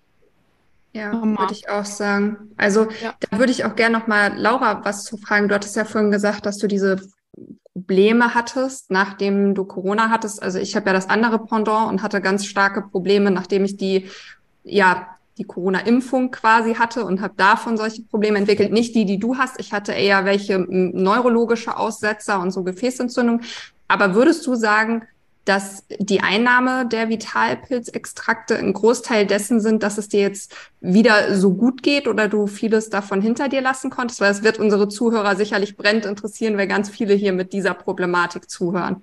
Ja, 0.93 1.13
würde 1.13 1.53
ich 1.53 1.69
auch 1.69 1.85
sagen. 1.85 2.51
Also 2.57 2.89
ja. 3.03 3.15
da 3.21 3.39
würde 3.39 3.53
ich 3.53 3.65
auch 3.65 3.77
gerne 3.77 3.99
noch 3.99 4.07
mal 4.07 4.37
Laura 4.37 4.85
was 4.85 5.05
zu 5.05 5.17
fragen. 5.17 5.49
Du 5.49 5.55
hattest 5.55 5.77
ja 5.77 5.85
vorhin 5.85 6.11
gesagt, 6.11 6.47
dass 6.47 6.59
du 6.59 6.67
diese 6.67 6.97
Probleme 7.75 8.35
hattest, 8.35 8.91
nachdem 8.91 9.55
du 9.55 9.65
Corona 9.65 10.11
hattest. 10.11 10.43
Also 10.43 10.59
ich 10.59 10.75
habe 10.75 10.87
ja 10.87 10.93
das 10.93 11.09
andere 11.09 11.39
Pendant 11.45 11.91
und 11.91 12.03
hatte 12.03 12.21
ganz 12.21 12.47
starke 12.47 12.83
Probleme, 12.83 13.31
nachdem 13.31 13.65
ich 13.65 13.77
die 13.77 14.09
ja 14.65 15.07
die 15.39 15.45
Corona-Impfung 15.45 16.33
quasi 16.33 16.75
hatte 16.75 17.05
und 17.05 17.21
habe 17.21 17.35
davon 17.37 17.77
solche 17.77 18.03
Probleme 18.03 18.39
entwickelt. 18.39 18.73
Nicht 18.73 18.95
die, 18.95 19.05
die 19.05 19.19
du 19.19 19.37
hast. 19.37 19.61
Ich 19.61 19.73
hatte 19.73 19.93
eher 19.93 20.25
welche 20.25 20.59
neurologische 20.59 21.77
Aussetzer 21.77 22.41
und 22.41 22.51
so 22.51 22.65
Gefäßentzündung. 22.65 23.43
Aber 23.87 24.15
würdest 24.15 24.47
du 24.47 24.57
sagen, 24.57 25.07
dass 25.49 25.85
die 25.99 26.21
Einnahme 26.21 26.87
der 26.87 27.09
Vitalpilzextrakte 27.09 28.57
ein 28.57 28.75
Großteil 28.75 29.27
dessen 29.27 29.61
sind, 29.61 29.83
dass 29.83 29.97
es 29.97 30.09
dir 30.09 30.21
jetzt 30.21 30.55
wieder 30.81 31.35
so 31.35 31.55
gut 31.55 31.83
geht 31.83 32.07
oder 32.07 32.29
du 32.29 32.47
vieles 32.47 32.91
davon 32.91 33.23
hinter 33.23 33.49
dir 33.49 33.63
lassen 33.63 33.89
konntest? 33.89 34.21
Weil 34.21 34.31
es 34.31 34.43
wird 34.43 34.59
unsere 34.59 34.89
Zuhörer 34.89 35.37
sicherlich 35.37 35.77
brennend 35.77 36.05
interessieren, 36.05 36.59
weil 36.59 36.67
ganz 36.67 36.91
viele 36.91 37.15
hier 37.15 37.33
mit 37.33 37.55
dieser 37.55 37.73
Problematik 37.73 38.51
zuhören. 38.51 39.03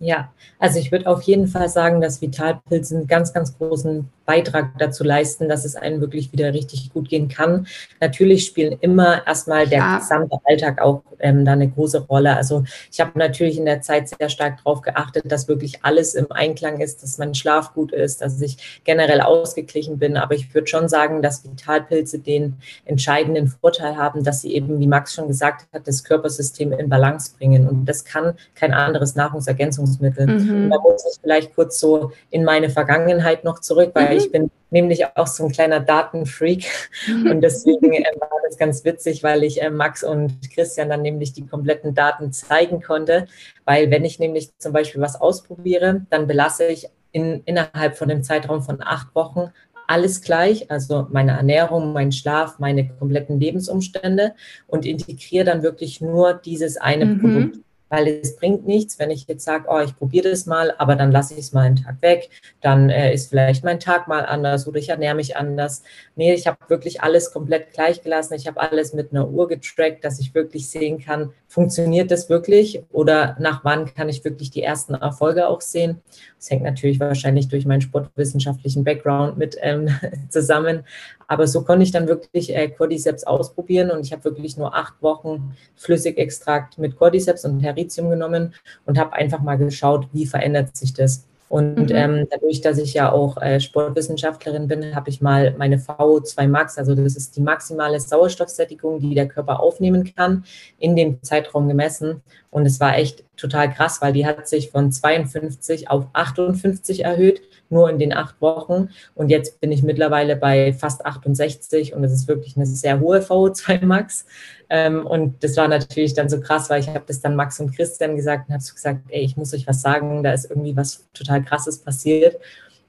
Ja, 0.00 0.32
also 0.58 0.78
ich 0.78 0.92
würde 0.92 1.06
auf 1.06 1.22
jeden 1.22 1.46
Fall 1.46 1.70
sagen, 1.70 2.00
dass 2.00 2.20
Vitalpilze 2.20 2.96
einen 2.96 3.06
ganz, 3.06 3.32
ganz 3.32 3.56
großen 3.56 4.08
Beitrag 4.26 4.78
dazu 4.78 5.04
leisten, 5.04 5.48
dass 5.48 5.64
es 5.64 5.76
einem 5.76 6.00
wirklich 6.00 6.32
wieder 6.32 6.52
richtig 6.52 6.92
gut 6.92 7.08
gehen 7.08 7.28
kann. 7.28 7.66
Natürlich 8.00 8.46
spielen 8.46 8.76
immer 8.80 9.26
erstmal 9.26 9.66
der 9.66 9.78
ja. 9.78 9.98
gesamte 9.98 10.36
Alltag 10.44 10.80
auch 10.80 11.02
ähm, 11.20 11.44
da 11.44 11.52
eine 11.52 11.68
große 11.68 12.00
Rolle. 12.00 12.36
Also 12.36 12.64
ich 12.90 13.00
habe 13.00 13.18
natürlich 13.18 13.58
in 13.58 13.64
der 13.64 13.80
Zeit 13.80 14.08
sehr 14.08 14.28
stark 14.28 14.58
darauf 14.58 14.82
geachtet, 14.82 15.30
dass 15.30 15.48
wirklich 15.48 15.84
alles 15.84 16.14
im 16.14 16.30
Einklang 16.30 16.80
ist, 16.80 17.02
dass 17.02 17.18
mein 17.18 17.34
Schlaf 17.34 17.74
gut 17.74 17.92
ist, 17.92 18.20
dass 18.20 18.40
ich 18.40 18.80
generell 18.84 19.20
ausgeglichen 19.20 19.98
bin. 19.98 20.16
Aber 20.16 20.34
ich 20.34 20.52
würde 20.54 20.66
schon 20.66 20.88
sagen, 20.88 21.22
dass 21.22 21.44
Vitalpilze 21.44 22.18
den 22.18 22.56
entscheidenden 22.84 23.48
Vorteil 23.48 23.96
haben, 23.96 24.24
dass 24.24 24.42
sie 24.42 24.54
eben, 24.54 24.78
wie 24.80 24.86
Max 24.86 25.14
schon 25.14 25.28
gesagt 25.28 25.66
hat, 25.72 25.86
das 25.86 26.04
Körpersystem 26.04 26.72
in 26.72 26.88
Balance 26.88 27.32
bringen. 27.36 27.68
Und 27.68 27.86
das 27.86 28.04
kann 28.04 28.34
kein 28.54 28.72
anderes 28.72 29.14
Nahrungsergänzungsmittel. 29.14 30.26
Mhm. 30.26 30.64
Und 30.64 30.70
da 30.70 30.78
muss 30.80 31.04
ich 31.10 31.20
vielleicht 31.20 31.54
kurz 31.54 31.80
so 31.80 32.12
in 32.30 32.44
meine 32.44 32.70
Vergangenheit 32.70 33.44
noch 33.44 33.60
zurück, 33.60 33.90
weil 33.94 34.13
mhm. 34.14 34.20
ich 34.20 34.32
bin 34.32 34.50
nämlich 34.70 35.06
auch 35.16 35.26
so 35.26 35.44
ein 35.44 35.52
kleiner 35.52 35.80
Datenfreak. 35.80 36.66
Und 37.08 37.40
deswegen 37.40 37.92
äh, 37.92 38.04
war 38.18 38.30
das 38.46 38.58
ganz 38.58 38.84
witzig, 38.84 39.22
weil 39.22 39.44
ich 39.44 39.62
äh, 39.62 39.70
Max 39.70 40.02
und 40.02 40.50
Christian 40.52 40.88
dann 40.88 41.02
nämlich 41.02 41.32
die 41.32 41.46
kompletten 41.46 41.94
Daten 41.94 42.32
zeigen 42.32 42.82
konnte, 42.82 43.26
weil 43.64 43.90
wenn 43.90 44.04
ich 44.04 44.18
nämlich 44.18 44.50
zum 44.58 44.72
Beispiel 44.72 45.00
was 45.00 45.20
ausprobiere, 45.20 46.06
dann 46.10 46.26
belasse 46.26 46.66
ich 46.66 46.88
in, 47.12 47.42
innerhalb 47.44 47.96
von 47.96 48.08
dem 48.08 48.22
Zeitraum 48.22 48.62
von 48.62 48.82
acht 48.82 49.14
Wochen 49.14 49.52
alles 49.86 50.22
gleich, 50.22 50.70
also 50.70 51.06
meine 51.10 51.32
Ernährung, 51.32 51.92
mein 51.92 52.10
Schlaf, 52.10 52.58
meine 52.58 52.88
kompletten 52.88 53.38
Lebensumstände 53.38 54.34
und 54.66 54.86
integriere 54.86 55.44
dann 55.44 55.62
wirklich 55.62 56.00
nur 56.00 56.34
dieses 56.34 56.76
eine 56.76 57.06
mhm. 57.06 57.20
Produkt 57.20 57.63
weil 57.88 58.08
es 58.08 58.36
bringt 58.36 58.66
nichts, 58.66 58.98
wenn 58.98 59.10
ich 59.10 59.26
jetzt 59.28 59.44
sage, 59.44 59.66
oh, 59.68 59.80
ich 59.80 59.96
probiere 59.96 60.30
das 60.30 60.46
mal, 60.46 60.74
aber 60.78 60.96
dann 60.96 61.12
lasse 61.12 61.34
ich 61.34 61.40
es 61.40 61.52
mal 61.52 61.62
einen 61.62 61.76
Tag 61.76 62.00
weg, 62.00 62.30
dann 62.60 62.90
äh, 62.90 63.12
ist 63.12 63.30
vielleicht 63.30 63.64
mein 63.64 63.80
Tag 63.80 64.08
mal 64.08 64.24
anders 64.26 64.66
oder 64.66 64.78
ich 64.78 64.88
ernähre 64.88 65.14
mich 65.14 65.36
anders. 65.36 65.82
Nee, 66.16 66.34
ich 66.34 66.46
habe 66.46 66.58
wirklich 66.68 67.02
alles 67.02 67.32
komplett 67.32 67.72
gleich 67.72 68.02
gelassen. 68.02 68.34
Ich 68.34 68.46
habe 68.46 68.60
alles 68.60 68.94
mit 68.94 69.12
einer 69.12 69.28
Uhr 69.28 69.48
getrackt, 69.48 70.04
dass 70.04 70.18
ich 70.18 70.34
wirklich 70.34 70.68
sehen 70.68 70.98
kann, 70.98 71.32
funktioniert 71.46 72.10
das 72.10 72.28
wirklich 72.28 72.82
oder 72.90 73.36
nach 73.38 73.64
wann 73.64 73.94
kann 73.94 74.08
ich 74.08 74.24
wirklich 74.24 74.50
die 74.50 74.62
ersten 74.62 74.94
Erfolge 74.94 75.46
auch 75.46 75.60
sehen. 75.60 76.02
Das 76.36 76.50
hängt 76.50 76.64
natürlich 76.64 76.98
wahrscheinlich 76.98 77.48
durch 77.48 77.64
meinen 77.64 77.80
sportwissenschaftlichen 77.80 78.82
Background 78.82 79.38
mit 79.38 79.56
ähm, 79.60 79.88
zusammen. 80.30 80.84
Aber 81.28 81.46
so 81.46 81.62
konnte 81.62 81.82
ich 81.82 81.92
dann 81.92 82.08
wirklich 82.08 82.54
äh, 82.54 82.68
Cordyceps 82.68 83.24
ausprobieren 83.24 83.90
und 83.90 84.04
ich 84.04 84.12
habe 84.12 84.24
wirklich 84.24 84.56
nur 84.56 84.74
acht 84.74 85.00
Wochen 85.02 85.56
Flüssigextrakt 85.76 86.78
mit 86.78 86.96
Cordyceps 86.96 87.44
und 87.44 87.60
Heritium 87.60 88.10
genommen 88.10 88.54
und 88.86 88.98
habe 88.98 89.12
einfach 89.12 89.40
mal 89.40 89.56
geschaut, 89.56 90.08
wie 90.12 90.26
verändert 90.26 90.76
sich 90.76 90.92
das. 90.92 91.26
Und 91.54 91.90
mhm. 91.90 91.94
ähm, 91.94 92.26
dadurch, 92.30 92.62
dass 92.62 92.78
ich 92.78 92.94
ja 92.94 93.12
auch 93.12 93.40
äh, 93.40 93.60
Sportwissenschaftlerin 93.60 94.66
bin, 94.66 94.96
habe 94.96 95.10
ich 95.10 95.20
mal 95.20 95.54
meine 95.56 95.76
VO2 95.76 96.48
Max, 96.48 96.78
also 96.78 96.96
das 96.96 97.14
ist 97.14 97.36
die 97.36 97.42
maximale 97.42 98.00
Sauerstoffsättigung, 98.00 98.98
die 98.98 99.14
der 99.14 99.28
Körper 99.28 99.60
aufnehmen 99.60 100.12
kann, 100.16 100.44
in 100.78 100.96
dem 100.96 101.22
Zeitraum 101.22 101.68
gemessen. 101.68 102.22
Und 102.54 102.66
es 102.66 102.78
war 102.78 102.96
echt 102.96 103.24
total 103.36 103.68
krass, 103.68 104.00
weil 104.00 104.12
die 104.12 104.24
hat 104.24 104.46
sich 104.46 104.70
von 104.70 104.92
52 104.92 105.90
auf 105.90 106.06
58 106.12 107.04
erhöht, 107.04 107.42
nur 107.68 107.90
in 107.90 107.98
den 107.98 108.12
acht 108.12 108.40
Wochen. 108.40 108.90
Und 109.16 109.28
jetzt 109.28 109.60
bin 109.60 109.72
ich 109.72 109.82
mittlerweile 109.82 110.36
bei 110.36 110.72
fast 110.72 111.04
68 111.04 111.94
und 111.94 112.02
das 112.02 112.12
ist 112.12 112.28
wirklich 112.28 112.56
eine 112.56 112.64
sehr 112.64 113.00
hohe 113.00 113.18
VO2 113.18 113.84
Max. 113.84 114.24
Ähm, 114.70 115.04
und 115.04 115.42
das 115.42 115.56
war 115.56 115.66
natürlich 115.66 116.14
dann 116.14 116.28
so 116.28 116.40
krass, 116.40 116.70
weil 116.70 116.78
ich 116.78 116.86
habe 116.86 117.02
das 117.08 117.20
dann 117.20 117.34
Max 117.34 117.58
und 117.58 117.74
Christian 117.74 118.14
gesagt 118.14 118.48
und 118.48 118.54
habe 118.54 118.62
so 118.62 118.72
gesagt, 118.72 119.00
ey, 119.08 119.22
ich 119.22 119.36
muss 119.36 119.52
euch 119.52 119.66
was 119.66 119.82
sagen, 119.82 120.22
da 120.22 120.32
ist 120.32 120.48
irgendwie 120.48 120.76
was 120.76 121.08
total 121.12 121.42
Krasses 121.42 121.78
passiert. 121.78 122.36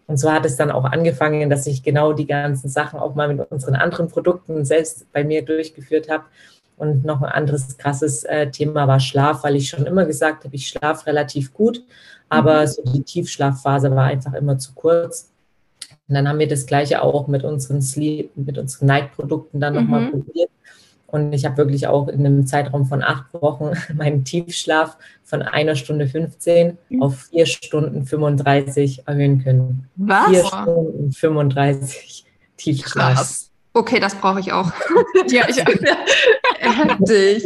Und 0.05 0.17
so 0.17 0.31
hat 0.31 0.45
es 0.45 0.57
dann 0.57 0.69
auch 0.69 0.85
angefangen, 0.85 1.49
dass 1.49 1.65
ich 1.65 1.81
genau 1.81 2.13
die 2.13 2.27
ganzen 2.27 2.69
Sachen 2.69 2.99
auch 2.99 3.15
mal 3.15 3.33
mit 3.33 3.49
unseren 3.49 3.73
anderen 3.73 4.09
Produkten 4.09 4.63
selbst 4.63 5.11
bei 5.11 5.23
mir 5.23 5.43
durchgeführt 5.43 6.07
habe. 6.07 6.25
Und 6.77 7.05
noch 7.05 7.21
ein 7.21 7.31
anderes 7.31 7.77
krasses 7.77 8.23
äh, 8.25 8.51
Thema 8.51 8.87
war 8.87 8.99
Schlaf, 8.99 9.43
weil 9.43 9.55
ich 9.55 9.69
schon 9.69 9.85
immer 9.85 10.05
gesagt 10.05 10.43
habe, 10.43 10.55
ich 10.55 10.67
schlafe 10.67 11.07
relativ 11.07 11.53
gut, 11.53 11.83
aber 12.29 12.61
mhm. 12.61 12.67
so 12.67 12.83
die 12.83 13.03
Tiefschlafphase 13.03 13.91
war 13.91 14.05
einfach 14.05 14.33
immer 14.33 14.57
zu 14.57 14.73
kurz. 14.73 15.31
Und 16.07 16.15
dann 16.15 16.27
haben 16.27 16.39
wir 16.39 16.47
das 16.47 16.65
Gleiche 16.65 17.01
auch 17.01 17.27
mit 17.27 17.43
unseren 17.43 17.81
Sleep, 17.81 18.35
mit 18.35 18.57
unseren 18.57 18.87
Night-Produkten 18.87 19.59
dann 19.59 19.73
nochmal 19.73 20.01
mhm. 20.01 20.11
probiert. 20.11 20.49
Und 21.07 21.33
ich 21.33 21.45
habe 21.45 21.57
wirklich 21.57 21.87
auch 21.87 22.09
in 22.09 22.25
einem 22.25 22.45
Zeitraum 22.45 22.85
von 22.85 23.01
acht 23.01 23.33
Wochen 23.33 23.71
meinen 23.95 24.25
Tiefschlaf 24.25 24.97
von 25.23 25.41
einer 25.41 25.75
Stunde 25.75 26.07
15 26.07 26.77
mhm. 26.89 27.01
auf 27.01 27.27
vier 27.29 27.45
Stunden 27.45 28.05
35 28.05 29.07
erhöhen 29.07 29.43
können. 29.43 29.87
Was? 29.95 30.29
Vier 30.29 30.45
Stunden 30.45 31.11
35 31.11 32.25
Tiefschlaf. 32.57 33.15
Krass. 33.15 33.51
Okay, 33.75 33.99
das 33.99 34.15
brauche 34.15 34.39
ich 34.39 34.53
auch. 34.53 34.71
ja, 35.27 35.49
ich 35.49 35.57
heftig. 35.57 35.89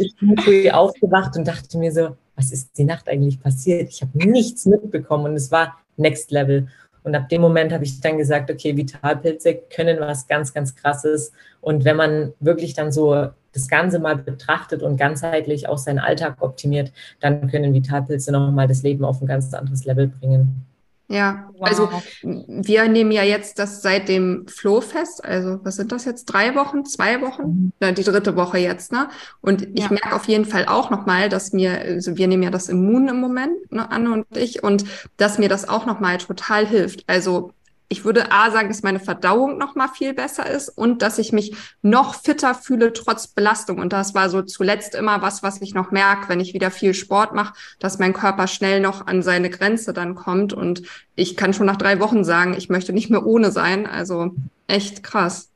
Ich 0.00 0.16
bin 0.16 0.36
früh 0.38 0.70
aufgewacht 0.70 1.36
und 1.36 1.46
dachte 1.46 1.76
mir 1.76 1.90
so, 1.90 2.16
was 2.36 2.52
ist 2.52 2.78
die 2.78 2.84
Nacht 2.84 3.08
eigentlich 3.08 3.40
passiert? 3.40 3.90
Ich 3.90 4.00
habe 4.00 4.16
nichts 4.16 4.64
mitbekommen 4.64 5.24
und 5.24 5.34
es 5.34 5.50
war 5.50 5.76
Next 5.96 6.30
Level. 6.30 6.68
Und 7.02 7.16
ab 7.16 7.28
dem 7.28 7.40
Moment 7.40 7.72
habe 7.72 7.82
ich 7.82 8.00
dann 8.00 8.16
gesagt, 8.16 8.48
okay, 8.48 8.76
Vitalpilze 8.76 9.56
können 9.74 9.98
was 9.98 10.28
ganz, 10.28 10.54
ganz 10.54 10.76
krasses. 10.76 11.32
Und 11.60 11.84
wenn 11.84 11.96
man 11.96 12.32
wirklich 12.38 12.74
dann 12.74 12.92
so 12.92 13.26
das 13.52 13.66
Ganze 13.66 13.98
mal 13.98 14.16
betrachtet 14.16 14.84
und 14.84 14.96
ganzheitlich 14.96 15.68
auch 15.68 15.78
seinen 15.78 15.98
Alltag 15.98 16.36
optimiert, 16.40 16.92
dann 17.18 17.50
können 17.50 17.74
Vitalpilze 17.74 18.30
nochmal 18.30 18.68
das 18.68 18.84
Leben 18.84 19.04
auf 19.04 19.20
ein 19.20 19.26
ganz 19.26 19.52
anderes 19.52 19.84
Level 19.84 20.06
bringen. 20.06 20.64
Ja, 21.10 21.48
wow. 21.54 21.68
also 21.68 21.90
wir 22.22 22.86
nehmen 22.86 23.10
ja 23.10 23.24
jetzt 23.24 23.58
das 23.58 23.82
seit 23.82 24.08
dem 24.08 24.46
Flohfest, 24.46 25.24
also 25.24 25.58
was 25.64 25.74
sind 25.74 25.90
das 25.90 26.04
jetzt, 26.04 26.26
drei 26.26 26.54
Wochen, 26.54 26.84
zwei 26.84 27.20
Wochen? 27.20 27.42
Mhm. 27.42 27.72
Ja, 27.82 27.90
die 27.90 28.04
dritte 28.04 28.36
Woche 28.36 28.58
jetzt, 28.58 28.92
ne? 28.92 29.08
Und 29.40 29.62
ich 29.76 29.80
ja. 29.80 29.88
merke 29.88 30.14
auf 30.14 30.28
jeden 30.28 30.44
Fall 30.44 30.66
auch 30.66 30.88
nochmal, 30.90 31.28
dass 31.28 31.52
mir, 31.52 31.80
also 31.80 32.16
wir 32.16 32.28
nehmen 32.28 32.44
ja 32.44 32.50
das 32.50 32.68
Immun 32.68 33.08
im 33.08 33.16
Moment, 33.16 33.72
ne, 33.72 33.90
Anne 33.90 34.12
und 34.12 34.36
ich, 34.36 34.62
und 34.62 34.84
dass 35.16 35.38
mir 35.40 35.48
das 35.48 35.68
auch 35.68 35.84
nochmal 35.84 36.18
total 36.18 36.64
hilft. 36.64 37.02
Also 37.08 37.50
ich 37.92 38.04
würde 38.04 38.30
A 38.30 38.52
sagen, 38.52 38.68
dass 38.68 38.84
meine 38.84 39.00
Verdauung 39.00 39.58
noch 39.58 39.74
mal 39.74 39.88
viel 39.88 40.14
besser 40.14 40.48
ist 40.48 40.68
und 40.68 41.02
dass 41.02 41.18
ich 41.18 41.32
mich 41.32 41.56
noch 41.82 42.14
fitter 42.14 42.54
fühle 42.54 42.92
trotz 42.92 43.26
Belastung. 43.26 43.78
Und 43.78 43.92
das 43.92 44.14
war 44.14 44.30
so 44.30 44.42
zuletzt 44.42 44.94
immer 44.94 45.22
was, 45.22 45.42
was 45.42 45.60
ich 45.60 45.74
noch 45.74 45.90
merke, 45.90 46.28
wenn 46.28 46.38
ich 46.38 46.54
wieder 46.54 46.70
viel 46.70 46.94
Sport 46.94 47.34
mache, 47.34 47.54
dass 47.80 47.98
mein 47.98 48.12
Körper 48.12 48.46
schnell 48.46 48.80
noch 48.80 49.08
an 49.08 49.24
seine 49.24 49.50
Grenze 49.50 49.92
dann 49.92 50.14
kommt. 50.14 50.52
Und 50.52 50.82
ich 51.16 51.36
kann 51.36 51.52
schon 51.52 51.66
nach 51.66 51.78
drei 51.78 51.98
Wochen 51.98 52.22
sagen, 52.22 52.54
ich 52.56 52.68
möchte 52.68 52.92
nicht 52.92 53.10
mehr 53.10 53.26
ohne 53.26 53.50
sein. 53.50 53.88
Also 53.88 54.36
echt 54.68 55.02
krass. 55.02 55.49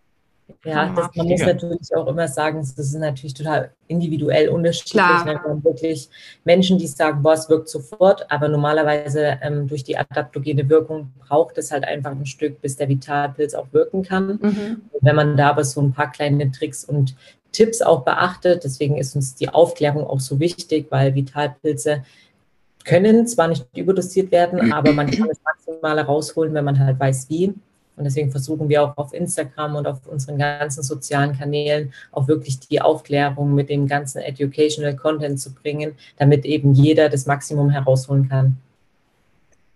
Ja, 0.64 0.92
das, 0.94 1.14
man 1.14 1.28
muss 1.28 1.40
natürlich 1.40 1.94
auch 1.94 2.07
immer 2.07 2.28
sagen, 2.28 2.59
das 2.59 2.78
ist 2.78 2.94
natürlich 2.94 3.35
total 3.35 3.70
individuell 3.87 4.48
unterschiedlich. 4.48 4.92
Klar. 4.92 5.24
Ne? 5.24 5.40
Man 5.46 5.64
wirklich 5.64 6.09
Menschen, 6.44 6.78
die 6.78 6.87
sagen, 6.87 7.22
boah, 7.22 7.35
es 7.35 7.48
wirkt 7.48 7.68
sofort, 7.68 8.30
aber 8.30 8.48
normalerweise 8.48 9.38
ähm, 9.42 9.66
durch 9.66 9.85
die 9.85 9.96
adaptogene 9.96 10.68
Wirkung 10.68 11.12
braucht 11.26 11.59
es 11.59 11.70
halt 11.70 11.85
einfach 11.85 12.12
ein 12.12 12.26
Stück, 12.26 12.61
bis 12.61 12.76
der 12.76 12.88
Vitalpilz 12.88 13.54
auch 13.54 13.66
wirken 13.72 14.02
kann. 14.02 14.38
Mhm. 14.40 14.83
wenn 15.00 15.16
man 15.16 15.37
da 15.37 15.50
aber 15.50 15.64
so 15.64 15.80
ein 15.80 15.92
paar 15.92 16.11
kleine 16.11 16.50
Tricks 16.50 16.85
und 16.85 17.14
Tipps 17.52 17.83
auch 17.83 18.04
beachtet, 18.04 18.64
deswegen 18.64 18.96
ist 18.96 19.14
uns 19.14 19.35
die 19.35 19.48
Aufklärung 19.48 20.07
auch 20.07 20.20
so 20.20 20.40
wichtig, 20.40 20.87
weil 20.90 21.14
Vitalpilze 21.14 22.04
können 22.85 23.26
zwar 23.26 23.48
nicht 23.48 23.66
überdosiert 23.74 24.30
werden, 24.30 24.72
aber 24.72 24.92
man 24.92 25.11
kann 25.11 25.28
das 25.28 25.38
Maximale 25.42 26.02
rausholen, 26.02 26.52
wenn 26.52 26.64
man 26.64 26.78
halt 26.78 26.98
weiß, 27.00 27.28
wie. 27.30 27.54
Und 27.96 28.04
deswegen 28.04 28.30
versuchen 28.30 28.68
wir 28.68 28.83
auch 28.83 28.96
auf 28.96 29.14
Instagram 29.14 29.76
und 29.76 29.87
auf 29.87 30.07
unseren 30.07 30.38
ganzen 30.38 30.83
sozialen 30.83 31.37
Kanälen 31.37 31.92
auch 32.12 32.26
wirklich 32.26 32.59
die 32.61 32.80
Aufklärung 32.80 33.54
mit 33.54 33.70
dem 33.70 33.87
ganzen 33.87 34.18
Educational 34.18 34.96
Content 34.96 35.40
zu 35.40 35.54
bringen, 35.54 35.92
damit 36.16 36.44
eben 36.44 36.74
jeder 36.74 37.09
das 37.09 37.26
Maximum 37.26 37.70
herausholen 37.70 38.28
kann. 38.28 38.57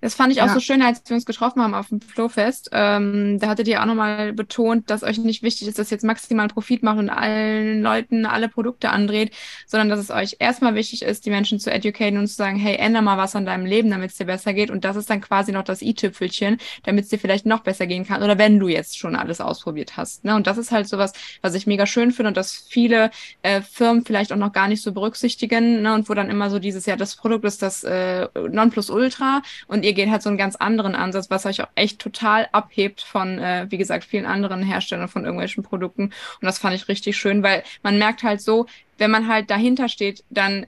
Das 0.01 0.15
fand 0.15 0.33
ich 0.33 0.43
auch 0.43 0.47
ja. 0.47 0.55
so 0.55 0.61
schön, 0.61 0.81
als 0.81 1.03
wir 1.07 1.17
uns 1.17 1.27
getroffen 1.27 1.61
haben 1.61 1.75
auf 1.75 1.89
dem 1.89 2.01
Flowfest. 2.01 2.71
Ähm, 2.73 3.41
da 3.41 3.49
hattet 3.49 3.67
ihr 3.67 3.83
auch 3.83 3.87
nochmal 3.87 4.33
betont, 4.33 4.91
dass 4.91 5.03
euch 5.03 5.19
nicht 5.19 5.43
wichtig 5.43 5.67
ist, 5.67 5.79
dass 5.79 5.91
jetzt 5.91 6.05
maximal 6.05 6.47
Profit 6.47 6.85
macht 6.85 6.99
und 6.99 7.11
allen 7.11 7.83
Leuten 7.83 8.25
alle 8.25 8.49
Produkte 8.49 8.91
andreht, 8.91 9.35
sondern 9.67 9.89
dass 9.89 9.99
es 9.99 10.11
euch 10.11 10.37
erstmal 10.39 10.77
wichtig 10.77 11.03
ist, 11.03 11.27
die 11.27 11.31
Menschen 11.31 11.59
zu 11.59 11.73
educaten 11.73 12.17
und 12.17 12.29
zu 12.29 12.35
sagen, 12.35 12.57
hey, 12.59 12.77
änder 12.77 13.03
mal 13.03 13.19
was 13.19 13.35
an 13.35 13.45
deinem 13.45 13.67
Leben, 13.67 13.91
damit 13.91 14.13
es 14.13 14.17
dir 14.17 14.27
besser 14.27 14.55
geht. 14.55 14.71
Und 14.71 14.85
das 14.85 14.95
ist 14.95 15.11
dann 15.11 15.21
quasi 15.21 15.51
noch 15.51 15.65
das 15.65 15.83
i-Tüpfelchen, 15.83 16.59
damit 16.85 17.05
es 17.05 17.11
dir 17.11 17.19
vielleicht 17.19 17.45
noch 17.45 17.61
besser 17.61 17.89
gehen 17.89 18.07
kann. 18.07 18.23
Oder 18.23 18.39
wenn 18.39 18.61
du 18.61 18.69
jetzt 18.69 18.99
schon 18.99 19.17
alles 19.17 19.41
ausprobiert 19.41 19.97
hast. 19.97 20.25
Ne? 20.25 20.37
Und 20.37 20.47
das 20.47 20.59
ist 20.59 20.71
halt 20.71 20.89
sowas, 20.89 21.13
was 21.43 21.55
ich 21.55 21.67
mega 21.67 21.87
schön 21.87 22.13
finde 22.13 22.29
und 22.29 22.37
dass 22.37 22.53
viele 22.69 23.11
äh, 23.43 23.63
Firmen 23.63 24.05
vielleicht 24.05 24.33
auch 24.33 24.37
noch 24.37 24.53
gar 24.53 24.69
nicht 24.69 24.83
so 24.83 24.93
berücksichtigen. 24.93 25.83
Ne? 25.83 25.93
Und 25.95 26.09
wo 26.09 26.15
dann 26.15 26.31
immer 26.31 26.51
so 26.51 26.61
dieses, 26.61 26.87
ja, 26.87 26.95
das 26.95 27.17
Produkt 27.17 27.45
ist 27.45 27.63
das 27.63 27.83
äh, 27.83 28.29
Nonplusultra 28.49 29.43
und 29.67 29.88
ihr 29.89 29.95
geht 29.95 30.11
halt 30.11 30.21
so 30.21 30.29
einen 30.29 30.37
ganz 30.37 30.55
anderen 30.55 30.95
Ansatz, 30.95 31.31
was 31.31 31.47
euch 31.47 31.63
auch 31.63 31.69
echt 31.75 31.99
total 31.99 32.47
abhebt 32.53 33.01
von, 33.01 33.39
äh, 33.39 33.67
wie 33.71 33.79
gesagt, 33.79 34.05
vielen 34.05 34.27
anderen 34.27 34.63
Herstellern 34.63 35.09
von 35.09 35.25
irgendwelchen 35.25 35.65
Produkten. 35.65 36.03
Und 36.03 36.13
das 36.43 36.59
fand 36.59 36.77
ich 36.77 36.89
richtig 36.89 37.17
schön, 37.17 37.43
weil 37.43 37.63
man 37.83 37.97
merkt 37.99 38.23
halt 38.23 38.43
so, 38.43 38.67
wenn 38.99 39.11
man 39.11 39.29
halt 39.29 39.49
dahinter 39.51 39.89
steht, 39.89 40.25
dann 40.29 40.67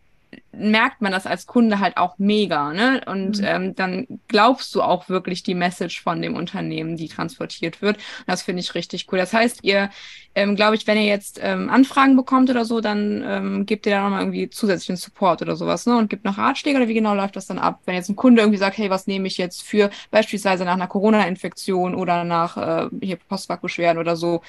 merkt 0.53 1.01
man 1.01 1.13
das 1.13 1.27
als 1.27 1.47
Kunde 1.47 1.79
halt 1.79 1.97
auch 1.97 2.19
mega, 2.19 2.73
ne? 2.73 3.01
Und 3.07 3.39
mhm. 3.39 3.45
ähm, 3.45 3.75
dann 3.77 4.07
glaubst 4.27 4.75
du 4.75 4.83
auch 4.83 5.09
wirklich 5.09 5.43
die 5.43 5.55
Message 5.55 6.03
von 6.03 6.21
dem 6.21 6.35
Unternehmen, 6.35 6.97
die 6.97 7.09
transportiert 7.09 7.83
wird. 7.83 7.97
Und 7.97 8.25
das 8.27 8.43
finde 8.43 8.61
ich 8.61 8.75
richtig 8.75 9.07
cool. 9.13 9.19
Das 9.19 9.33
heißt, 9.33 9.63
ihr, 9.63 9.91
ähm, 10.35 10.57
glaube 10.57 10.75
ich, 10.75 10.87
wenn 10.89 10.99
ihr 10.99 11.05
jetzt 11.05 11.39
ähm, 11.41 11.71
Anfragen 11.71 12.17
bekommt 12.17 12.51
oder 12.51 12.65
so, 12.65 12.81
dann 12.81 13.23
ähm, 13.25 13.67
gebt 13.67 13.87
ihr 13.87 13.93
da 13.93 14.03
nochmal 14.03 14.23
irgendwie 14.23 14.51
zusätzlichen 14.51 14.97
Support 14.97 15.43
oder 15.43 15.55
sowas, 15.55 15.87
ne? 15.87 15.97
Und 15.97 16.11
gibt 16.11 16.25
noch 16.25 16.39
Ratschläge 16.39 16.79
oder 16.79 16.89
wie 16.89 16.95
genau 16.95 17.15
läuft 17.15 17.37
das 17.37 17.47
dann 17.47 17.59
ab? 17.59 17.81
Wenn 17.85 17.95
jetzt 17.95 18.09
ein 18.09 18.17
Kunde 18.17 18.43
irgendwie 18.43 18.59
sagt, 18.59 18.77
hey, 18.77 18.91
was 18.91 19.07
nehme 19.07 19.29
ich 19.29 19.39
jetzt 19.39 19.63
für 19.63 19.91
beispielsweise 20.11 20.65
nach 20.65 20.75
einer 20.75 20.89
Corona-Infektion 20.89 21.95
oder 21.95 22.25
nach 22.25 22.57
äh, 22.57 22.89
hier 23.01 23.17
Postwachbeschwerden 23.17 24.01
oder 24.01 24.17
so, 24.17 24.43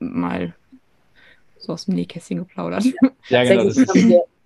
mal 0.00 0.52
so 1.58 1.72
aus 1.72 1.86
dem 1.86 1.94
Nähkästchen 1.94 2.38
geplaudert. 2.38 2.84
Ja, 3.28 3.44
genau. 3.44 3.64
Das 3.64 3.76
ist 3.76 3.88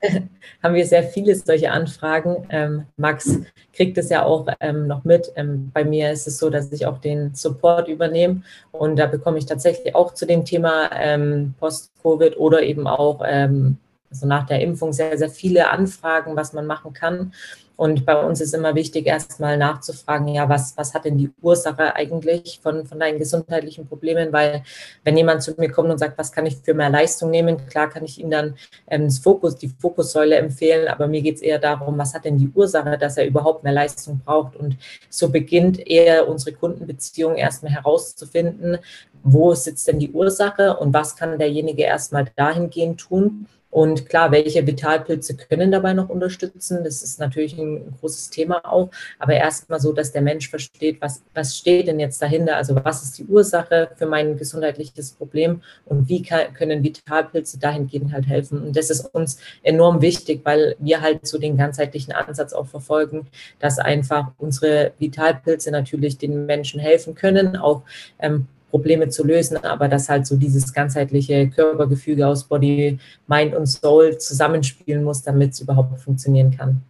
haben 0.63 0.75
wir 0.75 0.87
sehr 0.87 1.03
viele 1.05 1.35
solche 1.35 1.71
Anfragen. 1.71 2.47
Ähm, 2.51 2.87
Max 2.97 3.39
kriegt 3.73 3.99
es 3.99 4.09
ja 4.09 4.25
auch 4.25 4.47
ähm, 4.61 4.87
noch 4.87 5.05
mit. 5.05 5.33
Ähm, 5.37 5.71
bei 5.73 5.85
mir 5.85 6.11
ist 6.11 6.27
es 6.27 6.39
so, 6.39 6.51
dass 6.51 6.73
ich 6.73 6.87
auch 6.87 6.99
den 6.99 7.35
Support 7.35 7.89
übernehme 7.89 8.43
und 8.73 8.97
da 8.97 9.07
bekomme 9.07 9.39
ich 9.39 9.47
tatsächlich 9.47 9.95
auch 9.95 10.15
zu 10.15 10.27
dem 10.27 10.45
Thema 10.45 10.91
ähm, 10.93 11.55
Post-Covid 11.59 12.37
oder 12.39 12.63
eben 12.63 12.87
auch 12.87 13.23
ähm, 13.27 13.79
also 14.11 14.27
nach 14.27 14.47
der 14.47 14.61
Impfung 14.61 14.93
sehr, 14.93 15.17
sehr 15.17 15.31
viele 15.31 15.71
Anfragen, 15.71 16.37
was 16.37 16.53
man 16.53 16.67
machen 16.67 16.93
kann. 16.93 17.33
Und 17.81 18.05
bei 18.05 18.15
uns 18.15 18.43
ist 18.43 18.53
immer 18.53 18.75
wichtig, 18.75 19.07
erstmal 19.07 19.57
nachzufragen, 19.57 20.29
ja, 20.29 20.47
was, 20.51 20.77
was 20.77 20.93
hat 20.93 21.07
denn 21.07 21.17
die 21.17 21.31
Ursache 21.41 21.97
eigentlich 21.97 22.61
von, 22.63 22.85
von 22.85 23.01
deinen 23.01 23.19
gesundheitlichen 23.19 23.89
Problemen? 23.89 24.35
Weil 24.35 24.65
wenn 25.03 25.17
jemand 25.17 25.43
zu 25.43 25.55
mir 25.57 25.71
kommt 25.71 25.89
und 25.89 25.97
sagt, 25.97 26.19
was 26.19 26.31
kann 26.31 26.45
ich 26.45 26.59
für 26.59 26.75
mehr 26.75 26.91
Leistung 26.91 27.31
nehmen, 27.31 27.67
klar 27.69 27.89
kann 27.89 28.05
ich 28.05 28.21
ihm 28.21 28.29
dann 28.29 28.55
ähm, 28.87 29.05
das 29.05 29.19
Fokus, 29.21 29.57
die 29.57 29.73
Fokussäule 29.79 30.37
empfehlen, 30.37 30.89
aber 30.89 31.07
mir 31.07 31.23
geht 31.23 31.37
es 31.37 31.41
eher 31.41 31.59
darum, 31.59 31.97
was 31.97 32.13
hat 32.13 32.27
denn 32.27 32.37
die 32.37 32.51
Ursache, 32.55 32.99
dass 32.99 33.17
er 33.17 33.27
überhaupt 33.27 33.65
mehr 33.65 33.73
Leistung 33.73 34.21
braucht? 34.23 34.57
Und 34.57 34.77
so 35.09 35.31
beginnt 35.31 35.79
eher 35.79 36.29
unsere 36.29 36.55
Kundenbeziehung 36.55 37.37
erstmal 37.37 37.73
herauszufinden, 37.73 38.77
wo 39.23 39.55
sitzt 39.55 39.89
denn 39.89 39.99
die 39.99 40.13
Ursache 40.13 40.77
und 40.77 40.93
was 40.93 41.17
kann 41.17 41.39
derjenige 41.39 41.85
erstmal 41.85 42.27
dahingehend 42.37 43.01
tun 43.01 43.47
und 43.71 44.09
klar, 44.09 44.33
welche 44.33 44.67
Vitalpilze 44.67 45.37
können 45.37 45.71
dabei 45.71 45.93
noch 45.93 46.09
unterstützen? 46.09 46.83
Das 46.83 47.03
ist 47.05 47.21
natürlich 47.21 47.57
ein 47.57 47.95
großes 48.01 48.31
Thema 48.31 48.65
auch. 48.65 48.91
Aber 49.19 49.35
erstmal 49.35 49.79
so, 49.79 49.93
dass 49.93 50.11
der 50.11 50.23
Mensch 50.23 50.51
versteht, 50.51 51.01
was, 51.01 51.23
was 51.35 51.57
steht 51.57 51.87
denn 51.87 52.01
jetzt 52.01 52.21
dahinter? 52.21 52.57
Also 52.57 52.75
was 52.85 53.05
ist 53.05 53.19
die 53.19 53.27
Ursache 53.27 53.91
für 53.95 54.07
mein 54.07 54.37
gesundheitliches 54.37 55.13
Problem 55.13 55.63
und 55.85 56.09
wie 56.09 56.23
kann, 56.23 56.53
können 56.55 56.83
Vitalpilze 56.83 57.61
dahingehend 57.61 58.13
halt 58.13 58.27
helfen? 58.27 58.61
Und 58.61 58.77
das 58.77 58.91
ist 58.91 59.07
uns 59.15 59.39
enorm 59.63 60.03
wichtig, 60.03 60.41
weil 60.45 60.75
wir 60.81 61.01
halt 61.01 61.27
so 61.27 61.39
den 61.39 61.57
ganzheitlichen 61.57 62.13
Ansatz 62.13 62.53
auch 62.53 62.67
verfolgen, 62.67 63.29
dass 63.61 63.79
einfach 63.79 64.33
unsere 64.39 64.93
Vitalpilze 64.99 65.71
natürlich 65.71 66.19
den 66.19 66.47
Menschen 66.47 66.81
helfen 66.81 67.15
können, 67.15 67.57
auch 67.57 67.83
ähm, 68.19 68.49
Probleme 68.71 69.09
zu 69.09 69.27
lösen, 69.27 69.57
aber 69.59 69.89
dass 69.89 70.09
halt 70.09 70.27
so 70.27 70.37
dieses 70.37 70.73
ganzheitliche 70.73 71.49
Körpergefüge 71.51 72.27
aus 72.27 72.45
Body, 72.45 72.99
Mind 73.27 73.55
und 73.55 73.67
Soul 73.67 74.19
zusammenspielen 74.19 75.05
muss, 75.05 75.23
damit 75.23 75.53
es 75.53 75.61
überhaupt 75.61 76.01
funktionieren 76.01 76.57
kann. 76.57 76.83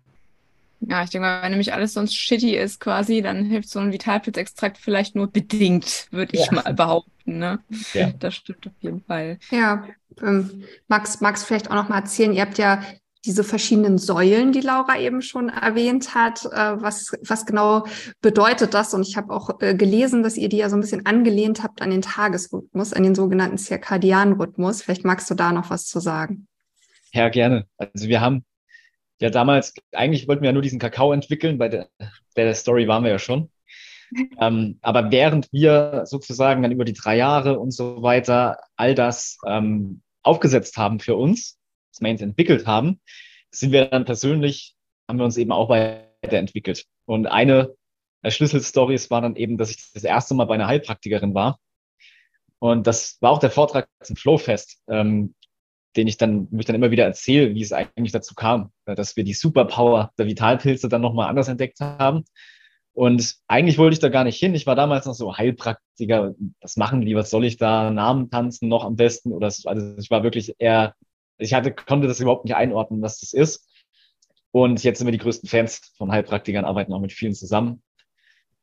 Ja, 0.80 1.02
ich 1.02 1.10
denke 1.10 1.26
mal, 1.26 1.42
wenn 1.42 1.50
nämlich 1.50 1.74
alles 1.74 1.92
sonst 1.92 2.14
shitty 2.14 2.56
ist 2.56 2.80
quasi, 2.80 3.20
dann 3.20 3.44
hilft 3.44 3.68
so 3.68 3.80
ein 3.80 3.92
Vitalpilzextrakt 3.92 4.78
vielleicht 4.78 5.14
nur 5.14 5.26
bedingt, 5.26 6.08
würde 6.10 6.34
ich 6.34 6.46
ja. 6.46 6.52
mal 6.52 6.74
behaupten. 6.74 7.38
Ne? 7.38 7.58
Ja. 7.92 8.10
Das 8.18 8.34
stimmt 8.34 8.66
auf 8.66 8.72
jeden 8.80 9.02
Fall. 9.02 9.38
Ja, 9.50 9.84
ähm, 10.22 10.64
Max, 10.88 11.20
Max 11.20 11.44
vielleicht 11.44 11.70
auch 11.70 11.74
noch 11.74 11.88
mal 11.90 11.98
erzählen, 11.98 12.32
ihr 12.32 12.42
habt 12.42 12.56
ja 12.56 12.82
diese 13.24 13.44
verschiedenen 13.44 13.98
Säulen, 13.98 14.52
die 14.52 14.60
Laura 14.60 14.98
eben 14.98 15.20
schon 15.20 15.50
erwähnt 15.50 16.14
hat. 16.14 16.46
Äh, 16.46 16.80
was, 16.80 17.12
was 17.26 17.44
genau 17.44 17.84
bedeutet 18.22 18.72
das? 18.72 18.94
Und 18.94 19.06
ich 19.06 19.16
habe 19.16 19.32
auch 19.32 19.60
äh, 19.60 19.74
gelesen, 19.74 20.22
dass 20.22 20.36
ihr 20.36 20.48
die 20.48 20.58
ja 20.58 20.70
so 20.70 20.76
ein 20.76 20.80
bisschen 20.80 21.04
angelehnt 21.06 21.62
habt 21.62 21.82
an 21.82 21.90
den 21.90 22.02
Tagesrhythmus, 22.02 22.92
an 22.92 23.02
den 23.02 23.14
sogenannten 23.14 23.58
zirkadianen 23.58 24.40
Rhythmus. 24.40 24.82
Vielleicht 24.82 25.04
magst 25.04 25.28
du 25.30 25.34
da 25.34 25.52
noch 25.52 25.70
was 25.70 25.86
zu 25.86 26.00
sagen. 26.00 26.46
Ja, 27.12 27.28
gerne. 27.28 27.66
Also 27.76 28.08
wir 28.08 28.20
haben 28.20 28.44
ja 29.20 29.30
damals, 29.30 29.74
eigentlich 29.92 30.26
wollten 30.26 30.42
wir 30.42 30.48
ja 30.48 30.52
nur 30.54 30.62
diesen 30.62 30.78
Kakao 30.78 31.12
entwickeln, 31.12 31.58
bei 31.58 31.68
der, 31.68 31.88
bei 31.98 32.44
der 32.44 32.54
Story 32.54 32.88
waren 32.88 33.04
wir 33.04 33.10
ja 33.10 33.18
schon. 33.18 33.50
ähm, 34.40 34.78
aber 34.80 35.10
während 35.10 35.52
wir 35.52 36.02
sozusagen 36.06 36.62
dann 36.62 36.72
über 36.72 36.84
die 36.84 36.94
drei 36.94 37.16
Jahre 37.16 37.58
und 37.58 37.72
so 37.72 38.02
weiter 38.02 38.58
all 38.76 38.94
das 38.94 39.38
ähm, 39.46 40.02
aufgesetzt 40.22 40.76
haben 40.76 41.00
für 41.00 41.16
uns, 41.16 41.59
jetzt 42.00 42.22
entwickelt 42.22 42.66
haben, 42.66 43.00
sind 43.50 43.72
wir 43.72 43.86
dann 43.86 44.04
persönlich, 44.04 44.74
haben 45.08 45.18
wir 45.18 45.24
uns 45.24 45.36
eben 45.36 45.52
auch 45.52 45.68
weiterentwickelt. 45.68 46.86
Und 47.06 47.26
eine 47.26 47.74
der 48.22 48.30
Schlüsselstories 48.30 49.10
war 49.10 49.22
dann 49.22 49.36
eben, 49.36 49.56
dass 49.56 49.70
ich 49.70 49.92
das 49.92 50.04
erste 50.04 50.34
Mal 50.34 50.44
bei 50.44 50.54
einer 50.54 50.66
Heilpraktikerin 50.66 51.34
war. 51.34 51.58
Und 52.58 52.86
das 52.86 53.16
war 53.20 53.30
auch 53.30 53.38
der 53.38 53.50
Vortrag 53.50 53.88
zum 54.02 54.16
Flowfest, 54.16 54.82
ähm, 54.88 55.34
den 55.96 56.06
ich 56.06 56.18
dann, 56.18 56.46
wo 56.50 56.58
ich 56.58 56.66
dann 56.66 56.76
immer 56.76 56.90
wieder 56.90 57.04
erzähle, 57.04 57.54
wie 57.54 57.62
es 57.62 57.72
eigentlich 57.72 58.12
dazu 58.12 58.34
kam, 58.34 58.70
dass 58.84 59.16
wir 59.16 59.24
die 59.24 59.32
Superpower 59.32 60.12
der 60.18 60.26
Vitalpilze 60.26 60.88
dann 60.88 61.00
nochmal 61.00 61.28
anders 61.28 61.48
entdeckt 61.48 61.80
haben. 61.80 62.24
Und 62.92 63.36
eigentlich 63.48 63.78
wollte 63.78 63.94
ich 63.94 64.00
da 64.00 64.08
gar 64.08 64.24
nicht 64.24 64.38
hin. 64.38 64.54
Ich 64.54 64.66
war 64.66 64.74
damals 64.74 65.06
noch 65.06 65.14
so 65.14 65.36
Heilpraktiker. 65.36 66.34
Was 66.60 66.76
machen 66.76 67.00
die? 67.00 67.14
Was 67.14 67.30
soll 67.30 67.44
ich 67.44 67.56
da? 67.56 67.90
Namen 67.90 68.30
tanzen 68.30 68.68
noch 68.68 68.84
am 68.84 68.96
besten? 68.96 69.32
Oder 69.32 69.46
also 69.46 69.96
ich 69.96 70.10
war 70.10 70.22
wirklich 70.22 70.54
eher 70.58 70.94
ich 71.40 71.54
hatte, 71.54 71.72
konnte 71.72 72.06
das 72.06 72.20
überhaupt 72.20 72.44
nicht 72.44 72.54
einordnen, 72.54 73.02
was 73.02 73.20
das 73.20 73.32
ist. 73.32 73.68
Und 74.52 74.82
jetzt 74.82 74.98
sind 74.98 75.06
wir 75.06 75.12
die 75.12 75.18
größten 75.18 75.48
Fans 75.48 75.92
von 75.96 76.10
Heilpraktikern, 76.10 76.64
arbeiten 76.64 76.92
auch 76.92 77.00
mit 77.00 77.12
vielen 77.12 77.34
zusammen. 77.34 77.82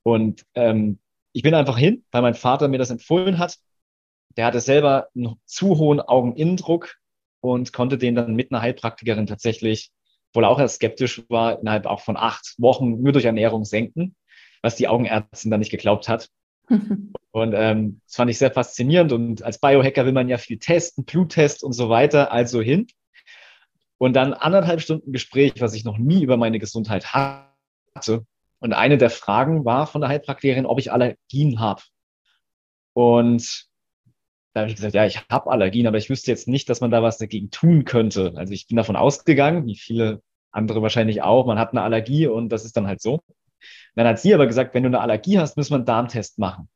Und 0.04 0.46
ähm, 0.54 1.00
ich 1.34 1.44
bin 1.44 1.54
einfach 1.54 1.78
hin, 1.78 2.04
weil 2.12 2.22
mein 2.22 2.34
Vater 2.34 2.68
mir 2.68 2.78
das 2.78 2.90
empfohlen 2.90 3.38
hat. 3.38 3.58
Der 4.36 4.46
hatte 4.46 4.60
selber 4.60 5.08
einen 5.16 5.36
zu 5.46 5.78
hohen 5.78 6.00
Augeninnendruck 6.00 6.96
und 7.42 7.74
konnte 7.74 7.98
den 7.98 8.16
dann 8.16 8.36
mit 8.36 8.52
einer 8.52 8.62
Heilpraktikerin 8.62 9.28
tatsächlich, 9.28 9.92
obwohl 10.30 10.46
er 10.46 10.50
auch 10.50 10.60
erst 10.60 10.76
skeptisch 10.76 11.24
war, 11.30 11.60
innerhalb 11.60 11.86
auch 11.86 12.02
von 12.02 12.18
acht 12.18 12.56
Wochen 12.58 13.02
nur 13.02 13.14
durch 13.14 13.26
Ernährung 13.26 13.66
senken, 13.66 14.16
was 14.62 14.76
die 14.76 14.88
Augenärztin 14.88 15.52
dann 15.52 15.60
nicht 15.60 15.72
geglaubt 15.72 16.08
hat. 16.08 16.30
Und 17.32 17.54
ähm, 17.56 18.02
das 18.06 18.16
fand 18.16 18.32
ich 18.32 18.38
sehr 18.38 18.52
faszinierend. 18.52 19.12
Und 19.12 19.44
als 19.44 19.60
Biohacker 19.60 20.06
will 20.06 20.14
man 20.14 20.30
ja 20.30 20.38
viel 20.38 20.60
testen, 20.60 21.06
Bluttest 21.06 21.64
und 21.64 21.74
so 21.74 21.90
weiter, 21.90 22.32
also 22.32 22.62
hin. 22.62 22.88
Und 23.98 24.14
dann 24.16 24.34
anderthalb 24.34 24.82
Stunden 24.82 25.12
Gespräch, 25.12 25.54
was 25.60 25.74
ich 25.74 25.84
noch 25.84 25.98
nie 25.98 26.24
über 26.24 26.38
meine 26.38 26.60
Gesundheit 26.60 27.14
hatte. 27.14 28.26
Und 28.60 28.74
eine 28.74 28.98
der 28.98 29.10
Fragen 29.10 29.66
war 29.66 29.88
von 29.88 30.02
der 30.02 30.10
Heilpraktikerin, 30.10 30.66
ob 30.66 30.80
ich 30.80 30.92
Allergien 30.92 31.60
habe. 31.60 31.82
Und 32.94 33.68
da 34.54 34.62
habe 34.62 34.70
ich 34.70 34.76
gesagt, 34.76 34.96
ja, 34.96 35.06
ich 35.06 35.24
habe 35.30 35.52
Allergien, 35.52 35.86
aber 35.86 35.98
ich 35.98 36.10
wüsste 36.10 36.32
jetzt 36.32 36.48
nicht, 36.48 36.68
dass 36.70 36.82
man 36.82 36.90
da 36.90 37.04
was 37.04 37.20
dagegen 37.20 37.52
tun 37.52 37.86
könnte. 37.86 38.34
Also 38.36 38.54
ich 38.54 38.68
bin 38.68 38.78
davon 38.78 38.96
ausgegangen, 38.96 39.68
wie 39.68 39.76
viele 39.78 40.24
andere 40.52 40.82
wahrscheinlich 40.82 41.22
auch, 41.22 41.46
man 41.46 41.60
hat 41.60 41.72
eine 41.72 41.84
Allergie 41.84 42.26
und 42.26 42.50
das 42.50 42.66
ist 42.66 42.76
dann 42.76 42.88
halt 42.88 43.02
so. 43.02 43.22
Dann 43.96 44.08
hat 44.08 44.20
sie 44.20 44.34
aber 44.34 44.48
gesagt, 44.48 44.74
wenn 44.74 44.84
du 44.84 44.90
eine 44.90 45.00
Allergie 45.00 45.40
hast, 45.40 45.58
müssen 45.58 45.72
wir 45.72 45.78
einen 45.78 45.86
Darmtest 45.86 46.40
machen. 46.40 46.70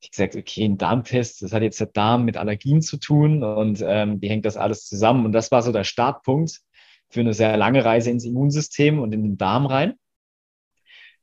Ich 0.00 0.10
gesagt, 0.10 0.36
okay, 0.36 0.64
ein 0.64 0.78
Darmtest, 0.78 1.42
das 1.42 1.52
hat 1.52 1.62
jetzt 1.62 1.80
der 1.80 1.86
Darm 1.88 2.24
mit 2.24 2.36
Allergien 2.36 2.82
zu 2.82 2.98
tun 2.98 3.42
und 3.42 3.82
ähm, 3.86 4.20
wie 4.20 4.28
hängt 4.28 4.44
das 4.44 4.56
alles 4.56 4.86
zusammen? 4.86 5.24
Und 5.24 5.32
das 5.32 5.50
war 5.50 5.62
so 5.62 5.72
der 5.72 5.84
Startpunkt 5.84 6.60
für 7.08 7.20
eine 7.20 7.32
sehr 7.32 7.56
lange 7.56 7.84
Reise 7.84 8.10
ins 8.10 8.24
Immunsystem 8.24 8.98
und 9.00 9.12
in 9.12 9.22
den 9.22 9.38
Darm 9.38 9.66
rein. 9.66 9.94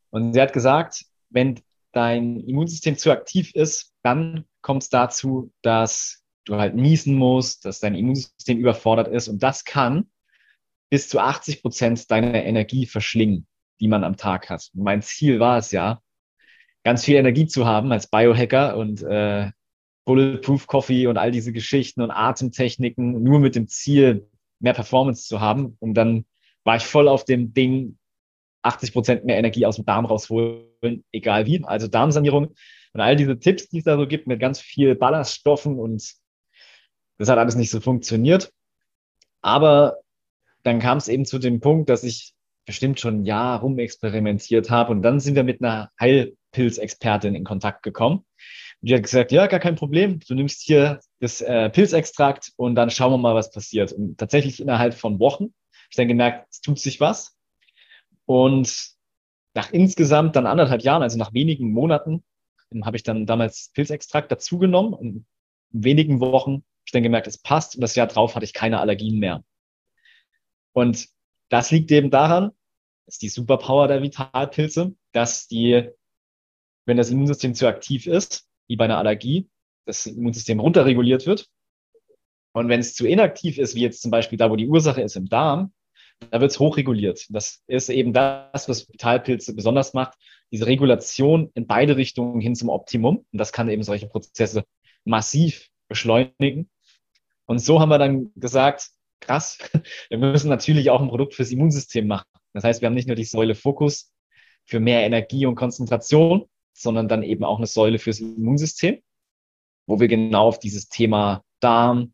Und 0.10 0.34
sie 0.34 0.42
hat 0.42 0.54
gesagt, 0.54 1.06
wenn 1.30 1.60
dein 1.92 2.40
Immunsystem 2.40 2.98
zu 2.98 3.12
aktiv 3.12 3.54
ist, 3.54 3.94
dann 4.04 4.46
kommt 4.62 4.84
es 4.84 4.90
dazu, 4.90 5.52
dass 5.62 6.24
du 6.46 6.56
halt 6.56 6.76
niesen 6.76 7.16
musst, 7.16 7.66
dass 7.66 7.80
dein 7.80 7.96
Immunsystem 7.96 8.58
überfordert 8.58 9.08
ist 9.08 9.28
und 9.28 9.44
das 9.44 9.64
kann 9.64 10.10
bis 10.90 11.08
zu 11.08 11.20
80 11.20 11.62
Prozent 11.62 12.10
deiner 12.10 12.44
Energie 12.44 12.86
verschlingen 12.86 13.48
die 13.82 13.88
man 13.88 14.04
am 14.04 14.16
Tag 14.16 14.50
hat. 14.50 14.70
Mein 14.74 15.02
Ziel 15.02 15.40
war 15.40 15.58
es 15.58 15.72
ja, 15.72 16.02
ganz 16.84 17.04
viel 17.04 17.16
Energie 17.16 17.48
zu 17.48 17.66
haben 17.66 17.92
als 17.92 18.08
Biohacker 18.08 18.78
und 18.78 19.02
äh, 19.04 19.52
Bulletproof 20.06 20.68
Coffee 20.68 21.08
und 21.08 21.18
all 21.18 21.32
diese 21.32 21.52
Geschichten 21.52 22.02
und 22.02 22.12
Atemtechniken, 22.12 23.22
nur 23.22 23.40
mit 23.40 23.56
dem 23.56 23.68
Ziel, 23.68 24.28
mehr 24.60 24.74
Performance 24.74 25.28
zu 25.28 25.42
haben. 25.42 25.76
Und 25.80 25.96
dann 25.96 26.26
war 26.64 26.78
ich 26.78 26.84
voll 26.84 27.08
auf 27.08 27.26
dem 27.26 27.54
Ding, 27.54 27.98
80 28.64 28.94
Prozent 28.94 29.26
mehr 29.26 29.38
Energie 29.38 29.66
aus 29.66 29.76
dem 29.76 29.86
Darm 29.86 30.06
rausholen, 30.06 31.04
egal 31.12 31.46
wie. 31.46 31.64
Also 31.64 31.88
Darmsanierung 31.88 32.54
und 32.94 33.02
all 33.02 33.16
diese 33.16 33.40
Tipps, 33.40 33.70
die 33.70 33.80
es 33.80 33.84
da 33.84 33.98
so 33.98 34.08
gibt, 34.08 34.28
mit 34.28 34.40
ganz 34.40 34.60
viel 34.60 34.96
Ballaststoffen 34.96 35.80
und 35.80 36.14
das 37.18 37.30
hat 37.30 37.38
alles 37.38 37.56
nicht 37.56 37.72
so 37.72 37.80
funktioniert. 37.80 38.52
Aber 39.42 39.98
dann 40.64 40.80
kam 40.80 40.98
es 40.98 41.08
eben 41.08 41.26
zu 41.26 41.40
dem 41.40 41.60
Punkt, 41.60 41.90
dass 41.90 42.04
ich 42.04 42.34
bestimmt 42.66 43.00
schon 43.00 43.22
ein 43.22 43.26
Jahr 43.26 43.60
rumexperimentiert 43.62 44.70
habe. 44.70 44.92
Und 44.92 45.02
dann 45.02 45.20
sind 45.20 45.36
wir 45.36 45.44
mit 45.44 45.62
einer 45.62 45.92
Heilpilzexpertin 46.00 47.36
in 47.36 47.44
Kontakt 47.44 47.84
gekommen. 47.84 48.18
Und 48.82 48.90
die 48.90 48.96
hat 48.96 49.04
gesagt, 49.04 49.32
ja, 49.32 49.48
gar 49.48 49.60
kein 49.60 49.76
Problem. 49.76 50.20
Du 50.20 50.34
nimmst 50.34 50.62
hier 50.62 51.00
das 51.20 51.42
äh, 51.42 51.70
Pilzextrakt 51.70 52.52
und 52.56 52.76
dann 52.76 52.90
schauen 52.90 53.12
wir 53.12 53.18
mal, 53.18 53.36
was 53.36 53.52
passiert. 53.52 53.92
Und 53.92 54.18
tatsächlich 54.18 54.60
innerhalb 54.60 54.94
von 54.94 55.20
Wochen, 55.20 55.54
ich 55.90 55.98
dann 55.98 56.08
gemerkt, 56.08 56.48
es 56.52 56.62
tut 56.62 56.80
sich 56.80 57.00
was. 57.00 57.36
Und 58.26 58.92
nach 59.54 59.72
insgesamt 59.72 60.36
dann 60.36 60.48
anderthalb 60.48 60.82
Jahren, 60.82 61.04
also 61.04 61.18
nach 61.18 61.34
wenigen 61.34 61.72
Monaten, 61.72 62.24
habe 62.84 62.96
ich 62.96 63.04
dann 63.04 63.26
damals 63.26 63.72
Pilzextrakt 63.74 64.32
dazugenommen. 64.32 64.94
Und 64.94 65.26
in 65.74 65.84
wenigen 65.84 66.20
Wochen 66.20 66.54
habe 66.54 66.64
ich 66.86 66.92
dann 66.92 67.04
gemerkt, 67.04 67.28
es 67.28 67.38
passt. 67.38 67.76
Und 67.76 67.82
das 67.82 67.96
Jahr 67.96 68.08
drauf 68.08 68.36
hatte 68.36 68.46
ich 68.46 68.54
keine 68.54 68.80
Allergien 68.80 69.20
mehr. 69.20 69.44
Und 70.74 71.10
das 71.52 71.70
liegt 71.70 71.92
eben 71.92 72.10
daran, 72.10 72.52
das 73.06 73.16
ist 73.16 73.22
die 73.22 73.30
Superpower 73.30 73.88
der 73.88 74.02
Vitalpilze, 74.02 74.96
dass 75.12 75.48
die, 75.48 75.90
wenn 76.86 76.98
das 76.98 77.10
Immunsystem 77.10 77.54
zu 77.54 77.68
aktiv 77.68 78.08
ist, 78.08 78.48
wie 78.68 78.78
bei 78.78 78.86
einer 78.86 78.98
Allergie, 78.98 79.50
das 79.86 80.06
Immunsystem 80.06 80.60
runterreguliert 80.62 81.26
wird. 81.26 81.48
Und 82.54 82.70
wenn 82.70 82.80
es 82.80 82.96
zu 82.96 83.06
inaktiv 83.06 83.58
ist, 83.58 83.76
wie 83.76 83.82
jetzt 83.82 84.02
zum 84.02 84.12
Beispiel 84.12 84.38
da, 84.38 84.50
wo 84.50 84.56
die 84.56 84.68
Ursache 84.68 85.02
ist 85.02 85.18
im 85.18 85.28
Darm, 85.28 85.74
da 86.30 86.40
wird 86.40 86.52
es 86.52 86.60
hochreguliert. 86.60 87.26
Das 87.30 87.62
ist 87.68 87.90
eben 87.90 88.14
das, 88.14 88.70
was 88.70 88.88
Vitalpilze 88.88 89.54
besonders 89.54 89.94
macht, 89.94 90.14
diese 90.52 90.68
Regulation 90.68 91.50
in 91.54 91.68
beide 91.68 91.98
Richtungen 91.98 92.40
hin 92.40 92.56
zum 92.56 92.70
Optimum. 92.70 93.26
Und 93.32 93.38
das 93.38 93.52
kann 93.52 93.70
eben 93.70 93.84
solche 93.84 94.08
Prozesse 94.08 94.64
massiv 95.04 95.70
beschleunigen. 95.90 96.70
Und 97.46 97.60
so 97.60 97.82
haben 97.82 97.90
wir 97.90 97.98
dann 97.98 98.32
gesagt, 98.36 98.92
krass, 99.22 99.58
wir 100.10 100.18
müssen 100.18 100.50
natürlich 100.50 100.90
auch 100.90 101.02
ein 101.02 101.10
Produkt 101.10 101.36
fürs 101.36 101.52
Immunsystem 101.52 102.08
machen. 102.08 102.28
Das 102.54 102.64
heißt, 102.64 102.82
wir 102.82 102.88
haben 102.88 102.96
nicht 102.96 103.08
nur 103.08 103.16
die 103.16 103.24
Säule 103.24 103.56
Fokus 103.56 104.12
für 104.66 104.80
mehr 104.80 105.02
Energie 105.02 105.46
und 105.46 105.56
Konzentration, 105.56 106.46
sondern 106.74 107.08
dann 107.08 107.24
eben 107.24 107.44
auch 107.44 107.58
eine 107.58 107.68
Säule 107.68 108.00
fürs 108.00 108.20
Immunsystem, 108.20 109.02
wo 109.88 110.00
wir 110.00 110.08
genau 110.08 110.48
auf 110.48 110.60
dieses 110.60 110.90
Thema 110.90 111.44
Darm, 111.60 112.14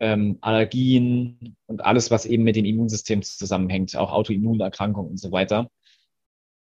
ähm, 0.00 0.38
Allergien 0.40 1.56
und 1.66 1.84
alles, 1.84 2.10
was 2.10 2.26
eben 2.26 2.42
mit 2.42 2.56
dem 2.56 2.64
Immunsystem 2.64 3.22
zusammenhängt, 3.22 3.96
auch 3.96 4.12
Autoimmunerkrankungen 4.12 5.12
und 5.12 5.18
so 5.18 5.30
weiter, 5.32 5.70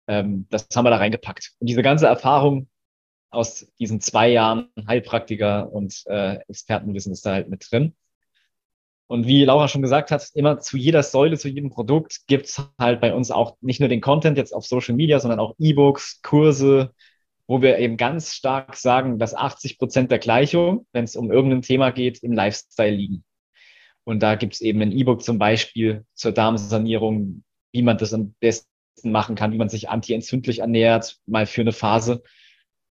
ähm, 0.07 0.47
das 0.49 0.67
haben 0.75 0.85
wir 0.85 0.89
da 0.89 0.97
reingepackt. 0.97 1.53
Und 1.59 1.67
diese 1.67 1.81
ganze 1.81 2.07
Erfahrung 2.07 2.67
aus 3.29 3.67
diesen 3.79 3.99
zwei 4.01 4.29
Jahren 4.29 4.69
Heilpraktiker 4.87 5.71
und 5.71 6.03
äh, 6.07 6.37
Expertenwissen 6.47 7.11
ist 7.11 7.25
da 7.25 7.33
halt 7.33 7.49
mit 7.49 7.67
drin. 7.69 7.95
Und 9.07 9.25
wie 9.25 9.45
Laura 9.45 9.69
schon 9.69 9.81
gesagt 9.81 10.11
hat, 10.11 10.29
immer 10.33 10.59
zu 10.59 10.77
jeder 10.77 11.01
Säule, 11.01 11.37
zu 11.37 11.47
jedem 11.47 11.69
Produkt 11.69 12.27
gibt's 12.27 12.61
halt 12.77 12.99
bei 12.99 13.13
uns 13.13 13.31
auch 13.31 13.55
nicht 13.61 13.79
nur 13.79 13.87
den 13.87 14.01
Content 14.01 14.37
jetzt 14.37 14.53
auf 14.53 14.65
Social 14.65 14.95
Media, 14.95 15.19
sondern 15.19 15.39
auch 15.39 15.55
E-Books, 15.59 16.21
Kurse, 16.21 16.93
wo 17.47 17.61
wir 17.61 17.77
eben 17.79 17.95
ganz 17.95 18.33
stark 18.33 18.75
sagen, 18.75 19.17
dass 19.17 19.33
80 19.33 19.79
Prozent 19.79 20.11
der 20.11 20.19
Gleichung, 20.19 20.85
wenn 20.91 21.05
es 21.05 21.15
um 21.15 21.31
irgendein 21.31 21.61
Thema 21.61 21.91
geht, 21.91 22.21
im 22.21 22.33
Lifestyle 22.33 22.91
liegen. 22.93 23.23
Und 24.03 24.21
da 24.21 24.35
gibt's 24.35 24.59
eben 24.59 24.81
ein 24.81 24.91
E-Book 24.91 25.23
zum 25.23 25.37
Beispiel 25.39 26.05
zur 26.13 26.33
Darmsanierung, 26.33 27.43
wie 27.71 27.81
man 27.81 27.97
das 27.97 28.13
am 28.13 28.35
besten 28.41 28.67
machen 29.03 29.35
kann, 29.35 29.53
wie 29.53 29.57
man 29.57 29.69
sich 29.69 29.89
anti-entzündlich 29.89 30.59
ernährt, 30.59 31.17
mal 31.25 31.45
für 31.45 31.61
eine 31.61 31.71
Phase. 31.71 32.23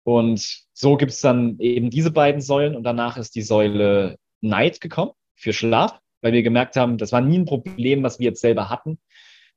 Und 0.05 0.65
so 0.73 0.97
gibt 0.97 1.13
es 1.13 1.21
dann 1.21 1.59
eben 1.59 1.91
diese 1.91 2.13
beiden 2.13 2.41
Säulen 2.41 2.77
und 2.77 2.85
danach 2.85 3.17
ist 3.17 3.35
die 3.35 3.43
Säule 3.43 4.17
Night 4.41 4.81
gekommen 4.81 5.13
für 5.35 5.53
Schlaf, 5.53 5.99
weil 6.25 6.33
wir 6.33 6.43
gemerkt 6.43 6.77
haben, 6.77 6.97
das 6.97 7.13
war 7.13 7.21
nie 7.21 7.39
ein 7.39 7.45
Problem, 7.45 8.03
was 8.03 8.19
wir 8.19 8.25
jetzt 8.25 8.41
selber 8.41 8.71
hatten. 8.71 8.99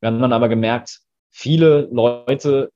Wir 0.01 0.07
haben 0.07 0.19
dann 0.19 0.33
aber 0.33 0.49
gemerkt, 0.49 0.99
viele 1.31 1.87
Leute 1.93 2.73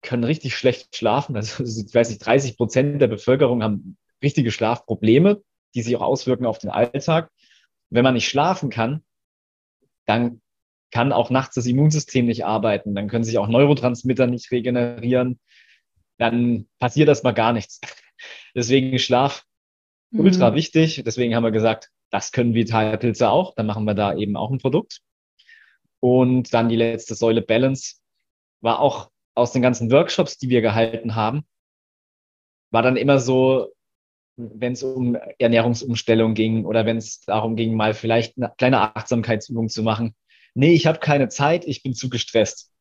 können 0.00 0.22
richtig 0.22 0.56
schlecht 0.56 0.94
schlafen. 0.94 1.34
Also, 1.34 1.64
ich 1.88 1.92
weiß 1.92 2.10
nicht, 2.10 2.24
30 2.24 2.56
Prozent 2.56 3.02
der 3.02 3.08
Bevölkerung 3.08 3.64
haben 3.64 3.98
richtige 4.22 4.52
Schlafprobleme, 4.52 5.42
die 5.74 5.82
sich 5.82 5.96
auch 5.96 6.02
auswirken 6.02 6.46
auf 6.46 6.58
den 6.58 6.70
Alltag. 6.70 7.32
Wenn 7.90 8.04
man 8.04 8.14
nicht 8.14 8.28
schlafen 8.28 8.70
kann, 8.70 9.02
dann 10.06 10.40
kann 10.92 11.12
auch 11.12 11.30
nachts 11.30 11.56
das 11.56 11.66
Immunsystem 11.66 12.26
nicht 12.26 12.44
arbeiten, 12.44 12.94
dann 12.94 13.08
können 13.08 13.24
sich 13.24 13.38
auch 13.38 13.48
Neurotransmitter 13.48 14.28
nicht 14.28 14.52
regenerieren, 14.52 15.40
dann 16.16 16.68
passiert 16.78 17.08
erstmal 17.08 17.34
gar 17.34 17.52
nichts. 17.52 17.80
Deswegen 18.54 19.00
Schlaf 19.00 19.44
mhm. 20.12 20.20
ultra 20.20 20.54
wichtig. 20.54 21.02
Deswegen 21.04 21.34
haben 21.34 21.42
wir 21.42 21.50
gesagt, 21.50 21.90
das 22.12 22.30
können 22.30 22.54
Vitalpilze 22.54 23.28
auch. 23.30 23.54
Dann 23.54 23.66
machen 23.66 23.84
wir 23.84 23.94
da 23.94 24.14
eben 24.14 24.36
auch 24.36 24.50
ein 24.50 24.58
Produkt. 24.58 25.00
Und 26.00 26.52
dann 26.54 26.68
die 26.68 26.76
letzte 26.76 27.14
Säule 27.14 27.42
Balance 27.42 27.96
war 28.60 28.80
auch 28.80 29.10
aus 29.34 29.52
den 29.52 29.62
ganzen 29.62 29.90
Workshops, 29.90 30.38
die 30.38 30.48
wir 30.48 30.60
gehalten 30.60 31.14
haben, 31.14 31.44
war 32.70 32.82
dann 32.82 32.96
immer 32.96 33.18
so, 33.18 33.72
wenn 34.36 34.72
es 34.72 34.82
um 34.82 35.16
Ernährungsumstellung 35.38 36.34
ging 36.34 36.64
oder 36.64 36.86
wenn 36.86 36.96
es 36.96 37.20
darum 37.20 37.56
ging, 37.56 37.74
mal 37.74 37.94
vielleicht 37.94 38.36
eine 38.36 38.52
kleine 38.56 38.96
Achtsamkeitsübung 38.96 39.68
zu 39.68 39.82
machen. 39.82 40.14
Nee, 40.54 40.72
ich 40.72 40.86
habe 40.86 40.98
keine 40.98 41.28
Zeit, 41.28 41.66
ich 41.66 41.82
bin 41.82 41.94
zu 41.94 42.10
gestresst. 42.10 42.71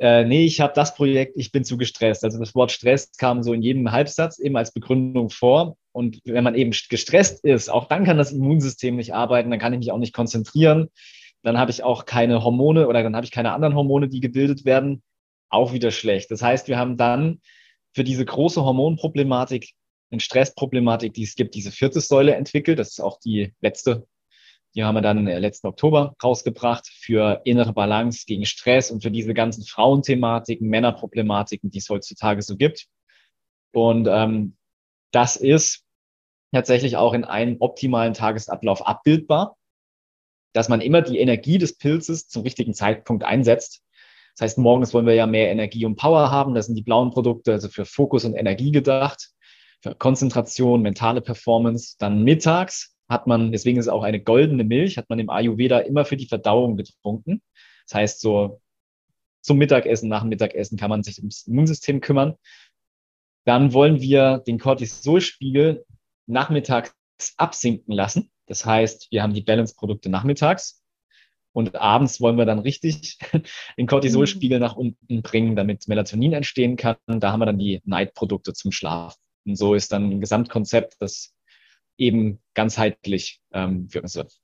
Äh, 0.00 0.24
nee, 0.24 0.44
ich 0.44 0.60
habe 0.60 0.72
das 0.74 0.94
Projekt, 0.94 1.36
ich 1.36 1.52
bin 1.52 1.64
zu 1.64 1.76
gestresst. 1.76 2.24
Also 2.24 2.38
das 2.38 2.54
Wort 2.54 2.72
Stress 2.72 3.10
kam 3.18 3.42
so 3.42 3.52
in 3.52 3.62
jedem 3.62 3.90
Halbsatz 3.90 4.38
eben 4.38 4.56
als 4.56 4.72
Begründung 4.72 5.30
vor. 5.30 5.76
Und 5.92 6.20
wenn 6.24 6.44
man 6.44 6.54
eben 6.54 6.70
gestresst 6.70 7.44
ist, 7.44 7.68
auch 7.68 7.86
dann 7.86 8.04
kann 8.04 8.18
das 8.18 8.32
Immunsystem 8.32 8.96
nicht 8.96 9.14
arbeiten, 9.14 9.50
dann 9.50 9.58
kann 9.58 9.72
ich 9.72 9.80
mich 9.80 9.92
auch 9.92 9.98
nicht 9.98 10.14
konzentrieren. 10.14 10.88
Dann 11.42 11.58
habe 11.58 11.70
ich 11.70 11.82
auch 11.82 12.04
keine 12.04 12.44
Hormone 12.44 12.86
oder 12.86 13.02
dann 13.02 13.16
habe 13.16 13.24
ich 13.24 13.32
keine 13.32 13.52
anderen 13.52 13.74
Hormone, 13.74 14.08
die 14.08 14.20
gebildet 14.20 14.64
werden. 14.64 15.02
Auch 15.48 15.72
wieder 15.72 15.90
schlecht. 15.90 16.30
Das 16.30 16.42
heißt, 16.42 16.68
wir 16.68 16.78
haben 16.78 16.96
dann 16.96 17.40
für 17.92 18.04
diese 18.04 18.24
große 18.24 18.62
Hormonproblematik 18.62 19.70
eine 20.10 20.20
Stressproblematik, 20.20 21.14
die 21.14 21.22
es 21.22 21.34
gibt, 21.34 21.54
diese 21.54 21.70
vierte 21.70 22.00
Säule 22.00 22.34
entwickelt. 22.34 22.78
Das 22.78 22.90
ist 22.90 23.00
auch 23.00 23.18
die 23.20 23.52
letzte. 23.60 24.06
Die 24.74 24.84
haben 24.84 24.94
wir 24.94 25.02
dann 25.02 25.24
letzten 25.24 25.66
Oktober 25.66 26.14
rausgebracht 26.22 26.86
für 26.86 27.40
innere 27.44 27.72
Balance 27.72 28.24
gegen 28.26 28.46
Stress 28.46 28.90
und 28.90 29.02
für 29.02 29.10
diese 29.10 29.34
ganzen 29.34 29.64
Frauenthematiken, 29.64 30.68
Männerproblematiken, 30.68 31.70
die 31.70 31.78
es 31.78 31.88
heutzutage 31.88 32.42
so 32.42 32.56
gibt. 32.56 32.86
Und 33.72 34.08
ähm, 34.08 34.56
das 35.12 35.36
ist 35.36 35.84
tatsächlich 36.52 36.96
auch 36.96 37.14
in 37.14 37.24
einem 37.24 37.56
optimalen 37.60 38.14
Tagesablauf 38.14 38.86
abbildbar, 38.86 39.56
dass 40.52 40.68
man 40.68 40.80
immer 40.80 41.02
die 41.02 41.18
Energie 41.18 41.58
des 41.58 41.76
Pilzes 41.76 42.28
zum 42.28 42.42
richtigen 42.42 42.74
Zeitpunkt 42.74 43.24
einsetzt. 43.24 43.82
Das 44.36 44.42
heißt, 44.44 44.58
morgens 44.58 44.94
wollen 44.94 45.06
wir 45.06 45.14
ja 45.14 45.26
mehr 45.26 45.50
Energie 45.50 45.84
und 45.84 45.96
Power 45.96 46.30
haben. 46.30 46.54
Das 46.54 46.66
sind 46.66 46.76
die 46.76 46.82
blauen 46.82 47.10
Produkte, 47.10 47.52
also 47.52 47.68
für 47.68 47.84
Fokus 47.84 48.24
und 48.24 48.34
Energie 48.34 48.70
gedacht 48.70 49.30
für 49.82 49.94
Konzentration, 49.94 50.82
mentale 50.82 51.20
Performance. 51.20 51.96
Dann 51.98 52.22
mittags 52.22 52.94
hat 53.10 53.26
man, 53.26 53.52
deswegen 53.52 53.78
ist 53.78 53.86
es 53.86 53.92
auch 53.92 54.04
eine 54.04 54.22
goldene 54.22 54.64
Milch, 54.64 54.96
hat 54.96 55.10
man 55.10 55.18
im 55.18 55.28
Ayurveda 55.28 55.80
immer 55.80 56.04
für 56.04 56.16
die 56.16 56.26
Verdauung 56.26 56.76
getrunken. 56.76 57.42
Das 57.86 57.96
heißt, 57.96 58.20
so 58.20 58.60
zum 59.42 59.58
Mittagessen, 59.58 60.08
nach 60.08 60.20
dem 60.20 60.28
Mittagessen 60.28 60.78
kann 60.78 60.90
man 60.90 61.02
sich 61.02 61.18
ums 61.18 61.46
Immunsystem 61.46 62.00
kümmern. 62.00 62.36
Dann 63.44 63.72
wollen 63.72 64.00
wir 64.00 64.38
den 64.46 64.58
Cortisolspiegel 64.58 65.84
nachmittags 66.26 66.94
absinken 67.36 67.92
lassen. 67.92 68.30
Das 68.46 68.64
heißt, 68.64 69.08
wir 69.10 69.22
haben 69.22 69.34
die 69.34 69.42
Balance-Produkte 69.42 70.08
nachmittags 70.08 70.82
und 71.52 71.74
abends 71.74 72.20
wollen 72.20 72.38
wir 72.38 72.44
dann 72.44 72.60
richtig 72.60 73.18
den 73.76 73.86
Cortisolspiegel 73.86 74.58
mhm. 74.58 74.62
nach 74.62 74.76
unten 74.76 75.22
bringen, 75.22 75.56
damit 75.56 75.88
Melatonin 75.88 76.32
entstehen 76.32 76.76
kann. 76.76 76.96
Da 77.06 77.32
haben 77.32 77.40
wir 77.40 77.46
dann 77.46 77.58
die 77.58 77.80
Night-Produkte 77.84 78.52
zum 78.52 78.70
Schlaf. 78.70 79.16
Und 79.46 79.56
so 79.56 79.74
ist 79.74 79.92
dann 79.92 80.10
ein 80.10 80.20
Gesamtkonzept, 80.20 80.96
das 81.00 81.34
eben 82.00 82.40
ganzheitlich 82.54 83.40
ähm, 83.52 83.88
für 83.90 84.02
uns 84.02 84.16
wird. 84.16 84.39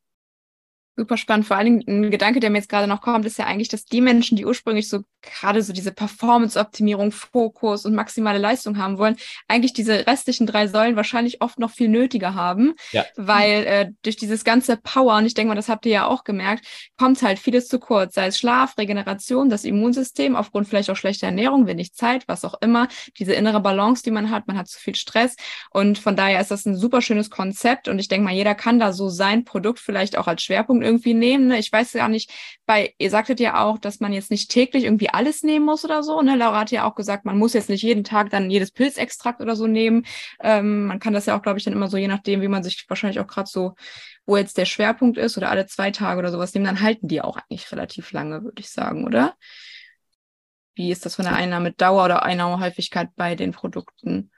Super 0.96 1.16
spannend. 1.18 1.46
Vor 1.46 1.56
allen 1.56 1.84
Dingen 1.84 2.06
ein 2.06 2.10
Gedanke, 2.10 2.40
der 2.40 2.50
mir 2.50 2.58
jetzt 2.58 2.70
gerade 2.70 2.86
noch 2.86 3.02
kommt, 3.02 3.26
ist 3.26 3.38
ja 3.38 3.44
eigentlich, 3.44 3.68
dass 3.68 3.84
die 3.84 4.00
Menschen, 4.00 4.36
die 4.36 4.46
ursprünglich 4.46 4.88
so 4.88 5.04
gerade 5.20 5.62
so 5.62 5.72
diese 5.72 5.92
Performance-Optimierung, 5.92 7.12
Fokus 7.12 7.84
und 7.84 7.94
maximale 7.94 8.38
Leistung 8.38 8.78
haben 8.78 8.98
wollen, 8.98 9.16
eigentlich 9.48 9.72
diese 9.72 10.06
restlichen 10.06 10.46
drei 10.46 10.68
Säulen 10.68 10.96
wahrscheinlich 10.96 11.42
oft 11.42 11.58
noch 11.58 11.70
viel 11.70 11.88
nötiger 11.88 12.34
haben, 12.34 12.74
ja. 12.92 13.04
weil 13.16 13.66
äh, 13.66 13.90
durch 14.02 14.16
dieses 14.16 14.44
ganze 14.44 14.76
Power, 14.76 15.16
und 15.16 15.26
ich 15.26 15.34
denke 15.34 15.48
mal, 15.48 15.54
das 15.54 15.68
habt 15.68 15.84
ihr 15.86 15.92
ja 15.92 16.06
auch 16.06 16.24
gemerkt, 16.24 16.66
kommt 16.96 17.20
halt 17.22 17.38
vieles 17.38 17.68
zu 17.68 17.78
kurz, 17.78 18.14
sei 18.14 18.28
es 18.28 18.38
Schlaf, 18.38 18.78
Regeneration, 18.78 19.50
das 19.50 19.64
Immunsystem, 19.64 20.36
aufgrund 20.36 20.68
vielleicht 20.68 20.90
auch 20.90 20.96
schlechter 20.96 21.26
Ernährung, 21.26 21.66
wenig 21.66 21.92
Zeit, 21.92 22.26
was 22.28 22.44
auch 22.44 22.54
immer, 22.60 22.88
diese 23.18 23.34
innere 23.34 23.60
Balance, 23.60 24.02
die 24.02 24.10
man 24.10 24.30
hat, 24.30 24.46
man 24.46 24.56
hat 24.56 24.68
zu 24.68 24.78
viel 24.78 24.94
Stress. 24.94 25.36
Und 25.70 25.98
von 25.98 26.16
daher 26.16 26.40
ist 26.40 26.50
das 26.50 26.66
ein 26.66 26.76
super 26.76 27.02
schönes 27.02 27.30
Konzept. 27.30 27.88
Und 27.88 27.98
ich 27.98 28.08
denke 28.08 28.24
mal, 28.24 28.34
jeder 28.34 28.54
kann 28.54 28.78
da 28.78 28.92
so 28.92 29.08
sein 29.08 29.44
Produkt 29.44 29.80
vielleicht 29.80 30.16
auch 30.16 30.26
als 30.26 30.42
Schwerpunkt 30.42 30.85
irgendwie 30.86 31.14
nehmen. 31.14 31.48
Ne? 31.48 31.58
Ich 31.58 31.70
weiß 31.70 31.92
ja 31.94 32.08
nicht, 32.08 32.30
bei, 32.64 32.94
ihr 32.98 33.10
sagtet 33.10 33.40
ja 33.40 33.62
auch, 33.62 33.78
dass 33.78 34.00
man 34.00 34.12
jetzt 34.12 34.30
nicht 34.30 34.50
täglich 34.50 34.84
irgendwie 34.84 35.10
alles 35.10 35.42
nehmen 35.42 35.66
muss 35.66 35.84
oder 35.84 36.02
so. 36.02 36.22
Ne? 36.22 36.36
Laura 36.36 36.60
hat 36.60 36.70
ja 36.70 36.88
auch 36.88 36.94
gesagt, 36.94 37.24
man 37.24 37.38
muss 37.38 37.52
jetzt 37.52 37.68
nicht 37.68 37.82
jeden 37.82 38.04
Tag 38.04 38.30
dann 38.30 38.50
jedes 38.50 38.70
Pilzextrakt 38.70 39.40
oder 39.40 39.56
so 39.56 39.66
nehmen. 39.66 40.06
Ähm, 40.40 40.86
man 40.86 40.98
kann 40.98 41.12
das 41.12 41.26
ja 41.26 41.36
auch, 41.36 41.42
glaube 41.42 41.58
ich, 41.58 41.64
dann 41.64 41.74
immer 41.74 41.88
so, 41.88 41.96
je 41.96 42.08
nachdem, 42.08 42.40
wie 42.40 42.48
man 42.48 42.62
sich 42.62 42.86
wahrscheinlich 42.88 43.20
auch 43.20 43.26
gerade 43.26 43.48
so, 43.50 43.74
wo 44.24 44.36
jetzt 44.36 44.58
der 44.58 44.64
Schwerpunkt 44.64 45.18
ist 45.18 45.36
oder 45.36 45.50
alle 45.50 45.66
zwei 45.66 45.90
Tage 45.90 46.18
oder 46.18 46.30
sowas 46.30 46.54
nehmen, 46.54 46.66
dann 46.66 46.80
halten 46.80 47.08
die 47.08 47.20
auch 47.20 47.36
eigentlich 47.36 47.70
relativ 47.72 48.12
lange, 48.12 48.42
würde 48.42 48.60
ich 48.60 48.70
sagen, 48.70 49.04
oder? 49.04 49.34
Wie 50.74 50.90
ist 50.90 51.06
das 51.06 51.16
von 51.16 51.24
der 51.24 51.34
Einnahmedauer 51.34 52.04
oder 52.04 52.22
Einnahmehäufigkeit 52.22 53.10
bei 53.16 53.34
den 53.34 53.52
Produkten? 53.52 54.30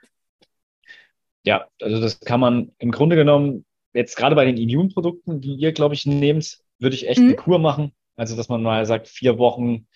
Ja, 1.43 1.67
also 1.81 1.99
das 1.99 2.19
kann 2.19 2.39
man 2.39 2.71
im 2.77 2.91
Grunde 2.91 3.15
genommen 3.15 3.65
jetzt 3.99 4.15
gerade 4.15 4.35
bei 4.35 4.45
den 4.45 4.57
Immunprodukten, 4.57 5.41
die 5.41 5.55
ihr, 5.55 5.71
glaube 5.73 5.93
ich, 5.93 6.05
nehmt, 6.05 6.59
würde 6.79 6.95
ich 6.95 7.07
echt 7.07 7.19
mhm. 7.19 7.27
eine 7.27 7.35
Kur 7.35 7.59
machen. 7.59 7.91
Also, 8.15 8.35
dass 8.35 8.49
man 8.49 8.63
mal 8.63 8.85
sagt, 8.85 9.07
vier 9.07 9.37
Wochen 9.37 9.87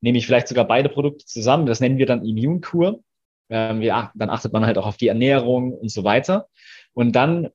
nehme 0.00 0.18
ich 0.18 0.26
vielleicht 0.26 0.48
sogar 0.48 0.66
beide 0.66 0.88
Produkte 0.88 1.24
zusammen. 1.24 1.66
Das 1.66 1.80
nennen 1.80 1.98
wir 1.98 2.06
dann 2.06 2.24
Immunkur. 2.24 3.00
Ähm, 3.48 3.82
ja, 3.82 4.12
dann 4.14 4.30
achtet 4.30 4.52
man 4.52 4.66
halt 4.66 4.78
auch 4.78 4.86
auf 4.86 4.96
die 4.96 5.08
Ernährung 5.08 5.72
und 5.72 5.90
so 5.90 6.04
weiter. 6.04 6.48
Und 6.92 7.12
dann 7.12 7.48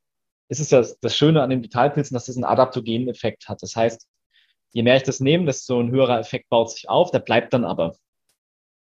ist 0.47 0.60
es 0.60 0.69
das, 0.69 0.99
das 0.99 1.15
Schöne 1.15 1.41
an 1.41 1.49
den 1.49 1.63
Vitalpilzen, 1.63 2.13
dass 2.13 2.25
das 2.25 2.36
einen 2.36 2.45
adaptogenen 2.45 3.10
Effekt 3.10 3.47
hat. 3.47 3.62
Das 3.62 3.75
heißt, 3.75 4.08
je 4.71 4.84
mehr 4.84 4.95
ich 4.95 5.04
das 5.04 5.19
nehme, 5.19 5.45
desto 5.45 5.80
ein 5.80 5.91
höherer 5.91 6.19
Effekt 6.19 6.49
baut 6.49 6.71
sich 6.71 6.89
auf, 6.89 7.12
der 7.12 7.19
bleibt 7.19 7.54
dann 7.54 7.65
aber. 7.65 7.95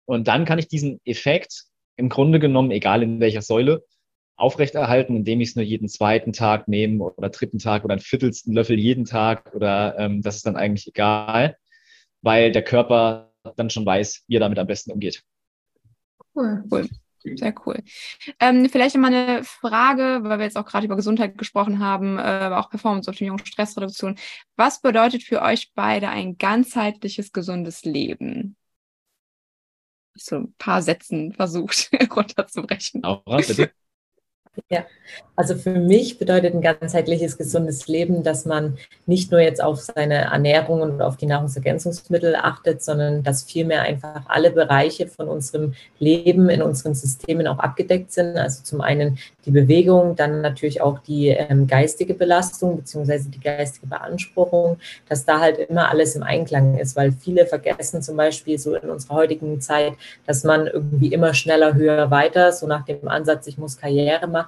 Und 0.07 0.29
dann 0.29 0.45
kann 0.45 0.59
ich 0.59 0.69
diesen 0.69 1.01
Effekt 1.05 1.65
im 1.97 2.09
Grunde 2.09 2.39
genommen, 2.41 2.71
egal 2.71 3.03
in 3.03 3.21
welcher 3.21 3.43
Säule, 3.43 3.85
aufrechterhalten, 4.37 5.17
indem 5.17 5.41
ich 5.41 5.51
es 5.51 5.57
nur 5.57 5.65
jeden 5.65 5.89
zweiten 5.89 6.33
Tag 6.33 6.69
nehme 6.69 7.05
oder 7.05 7.31
dritten 7.31 7.59
Tag 7.59 7.85
oder 7.85 7.95
einen 7.95 8.03
viertelsten 8.03 8.53
Löffel 8.53 8.79
jeden 8.79 9.05
Tag 9.05 9.55
oder 9.55 9.99
ähm, 9.99 10.23
das 10.23 10.37
ist 10.37 10.47
dann 10.47 10.57
eigentlich 10.57 10.87
egal, 10.87 11.57
weil 12.23 12.53
der 12.53 12.63
Körper 12.63 13.33
dann 13.57 13.71
schon 13.71 13.87
weiß, 13.87 14.25
wie 14.29 14.37
er 14.37 14.41
damit 14.41 14.59
am 14.59 14.67
besten 14.67 14.93
umgeht. 14.93 15.23
Cool, 16.35 16.63
cool. 16.71 16.89
Sehr 17.35 17.55
cool. 17.67 17.83
Ähm, 18.39 18.69
vielleicht 18.69 18.97
mal 18.97 19.13
eine 19.13 19.43
Frage, 19.43 20.21
weil 20.23 20.39
wir 20.39 20.45
jetzt 20.45 20.57
auch 20.57 20.65
gerade 20.65 20.87
über 20.87 20.95
Gesundheit 20.95 21.37
gesprochen 21.37 21.81
haben, 21.81 22.19
äh, 22.19 22.23
aber 22.23 22.61
auch 22.61 22.71
Performanceoptimierung, 22.71 23.39
Stressreduktion. 23.45 24.17
Was 24.55 24.81
bedeutet 24.81 25.25
für 25.25 25.43
euch 25.43 25.73
beide 25.75 26.09
ein 26.09 26.39
ganzheitliches, 26.39 27.33
gesundes 27.33 27.85
Leben? 27.85 28.57
So 30.15 30.37
ein 30.37 30.55
paar 30.55 30.83
Sätzen 30.83 31.33
versucht 31.33 31.91
runterzubrechen. 32.15 33.03
Laura, 33.03 33.39
bitte. 33.39 33.73
Ja, 34.71 34.85
also 35.37 35.55
für 35.55 35.71
mich 35.71 36.19
bedeutet 36.19 36.55
ein 36.55 36.63
ganzheitliches, 36.63 37.37
gesundes 37.37 37.89
Leben, 37.89 38.23
dass 38.23 38.47
man 38.47 38.79
nicht 39.05 39.31
nur 39.31 39.41
jetzt 39.41 39.63
auf 39.63 39.81
seine 39.81 40.15
Ernährung 40.15 40.81
und 40.81 41.03
auf 41.03 41.17
die 41.17 41.27
Nahrungsergänzungsmittel 41.27 42.35
achtet, 42.37 42.83
sondern 42.83 43.23
dass 43.23 43.43
vielmehr 43.43 43.83
einfach 43.83 44.23
alle 44.27 44.51
Bereiche 44.51 45.07
von 45.07 45.29
unserem 45.29 45.75
Leben 45.99 46.49
in 46.49 46.63
unseren 46.63 46.95
Systemen 46.95 47.47
auch 47.47 47.59
abgedeckt 47.59 48.13
sind. 48.13 48.37
Also 48.39 48.63
zum 48.63 48.81
einen 48.81 49.19
die 49.45 49.51
Bewegung, 49.51 50.17
dann 50.17 50.41
natürlich 50.41 50.81
auch 50.81 50.99
die 50.99 51.29
ähm, 51.29 51.67
geistige 51.67 52.15
Belastung 52.15 52.77
beziehungsweise 52.77 53.29
die 53.29 53.41
geistige 53.41 53.87
Beanspruchung, 53.87 54.79
dass 55.09 55.25
da 55.25 55.41
halt 55.41 55.59
immer 55.59 55.89
alles 55.89 56.17
im 56.17 56.23
Einklang 56.23 56.79
ist, 56.79 56.97
weil 56.97 57.13
viele 57.13 57.47
vergessen 57.47 58.03
zum 58.03 58.17
Beispiel 58.17 58.59
so 58.59 58.75
in 58.75 58.91
unserer 58.91 59.15
heutigen 59.15 59.61
Zeit, 59.61 59.93
dass 60.27 60.43
man 60.45 60.67
irgendwie 60.67 61.13
immer 61.13 61.33
schneller, 61.35 61.75
höher, 61.75 62.11
weiter, 62.11 62.53
so 62.53 62.67
nach 62.67 62.85
dem 62.85 63.07
Ansatz, 63.07 63.47
ich 63.47 63.59
muss 63.59 63.77
Karriere 63.77 64.27
machen, 64.27 64.46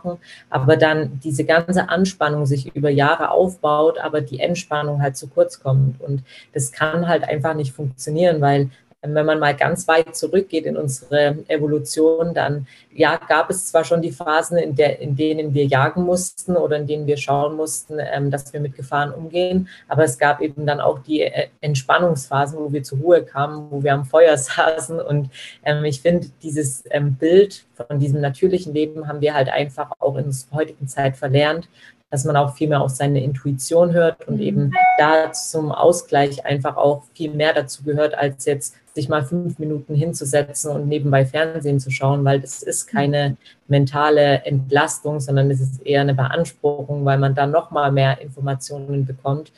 aber 0.51 0.77
dann 0.77 1.21
diese 1.23 1.45
ganze 1.45 1.89
Anspannung 1.89 2.47
sich 2.47 2.75
über 2.75 2.91
Jahre 2.91 3.31
aufbaut, 3.31 3.99
aber 3.99 4.21
die 4.21 4.41
Entspannung 4.41 5.03
halt 5.03 5.17
zu 5.17 5.29
kurz 5.29 5.61
kommt. 5.61 6.01
Und 6.01 6.23
das 6.53 6.73
kann 6.73 7.09
halt 7.09 7.25
einfach 7.25 7.55
nicht 7.55 7.73
funktionieren, 7.73 8.41
weil 8.41 8.71
wenn 9.03 9.27
man 9.27 9.39
mal 9.39 9.55
ganz 9.55 9.87
weit 9.87 10.17
zurückgeht 10.17 10.67
in 10.67 10.77
unsere 10.77 11.39
Evolution, 11.47 12.35
dann 12.35 12.67
ja, 12.93 13.17
gab 13.17 13.49
es 13.49 13.67
zwar 13.67 13.85
schon 13.85 14.03
die 14.03 14.11
Phasen, 14.11 14.59
in, 14.59 14.75
der, 14.75 14.99
in 14.99 15.15
denen 15.15 15.55
wir 15.55 15.67
jagen 15.67 16.03
mussten 16.03 16.57
oder 16.57 16.77
in 16.77 16.87
denen 16.89 17.07
wir 17.07 17.17
schauen 17.17 17.55
mussten, 17.55 17.99
ähm, 18.01 18.31
dass 18.31 18.53
wir 18.53 18.61
mit 18.61 18.75
Gefahren 18.75 19.13
umgehen, 19.13 19.69
aber 19.87 20.03
es 20.03 20.19
gab 20.19 20.41
eben 20.41 20.67
dann 20.67 20.81
auch 20.81 20.99
die 20.99 21.23
äh, 21.23 21.49
Entspannungsphasen, 21.61 22.59
wo 22.59 22.73
wir 22.73 22.83
zur 22.83 22.99
Ruhe 22.99 23.23
kamen, 23.23 23.71
wo 23.71 23.83
wir 23.85 23.95
am 23.95 24.05
Feuer 24.05 24.37
saßen 24.37 25.01
und 25.01 25.31
ähm, 25.65 25.85
ich 25.85 26.01
finde, 26.01 26.29
dieses 26.43 26.83
ähm, 26.91 27.15
Bild 27.15 27.65
von 27.75 28.01
diesem 28.01 28.21
natürlichen 28.21 28.75
Leben 28.75 29.07
haben 29.07 29.21
wir 29.21 29.35
halt 29.35 29.49
einfach 29.49 29.93
auch 30.01 30.17
in 30.17 30.25
unserer 30.25 30.57
heutigen 30.57 30.89
Zeit 30.89 31.17
verlernt 31.17 31.69
dass 32.11 32.25
man 32.25 32.37
auch 32.37 32.55
viel 32.55 32.69
mehr 32.69 32.81
auf 32.81 32.91
seine 32.91 33.23
Intuition 33.23 33.93
hört 33.93 34.27
und 34.29 34.37
mhm. 34.37 34.43
eben 34.43 34.73
da 34.99 35.33
zum 35.33 35.73
Ausgleich 35.73 36.45
einfach 36.47 36.77
auch 36.77 37.03
viel 37.15 37.33
mehr 37.33 37.53
dazu 37.53 37.83
gehört, 37.83 38.17
als 38.17 38.45
jetzt 38.47 38.75
sich 38.95 39.09
mal 39.09 39.25
fünf 39.25 39.59
Minuten 39.59 39.95
hinzusetzen 39.95 40.73
und 40.73 40.89
nebenbei 40.89 41.25
Fernsehen 41.25 41.79
zu 41.79 41.91
schauen, 41.91 42.25
weil 42.25 42.41
das 42.41 42.63
ist 42.63 42.87
keine 42.87 43.37
mentale 43.69 44.45
Entlastung, 44.45 45.21
sondern 45.21 45.51
es 45.51 45.61
ist 45.61 45.87
eher 45.87 46.01
eine 46.01 46.15
Beanspruchung, 46.15 47.05
weil 47.05 47.19
man 47.19 47.35
dann 47.35 47.53
noch 47.53 47.71
mal 47.71 47.93
mehr 47.93 48.21
Informationen 48.21 49.07
bekommt. 49.07 49.53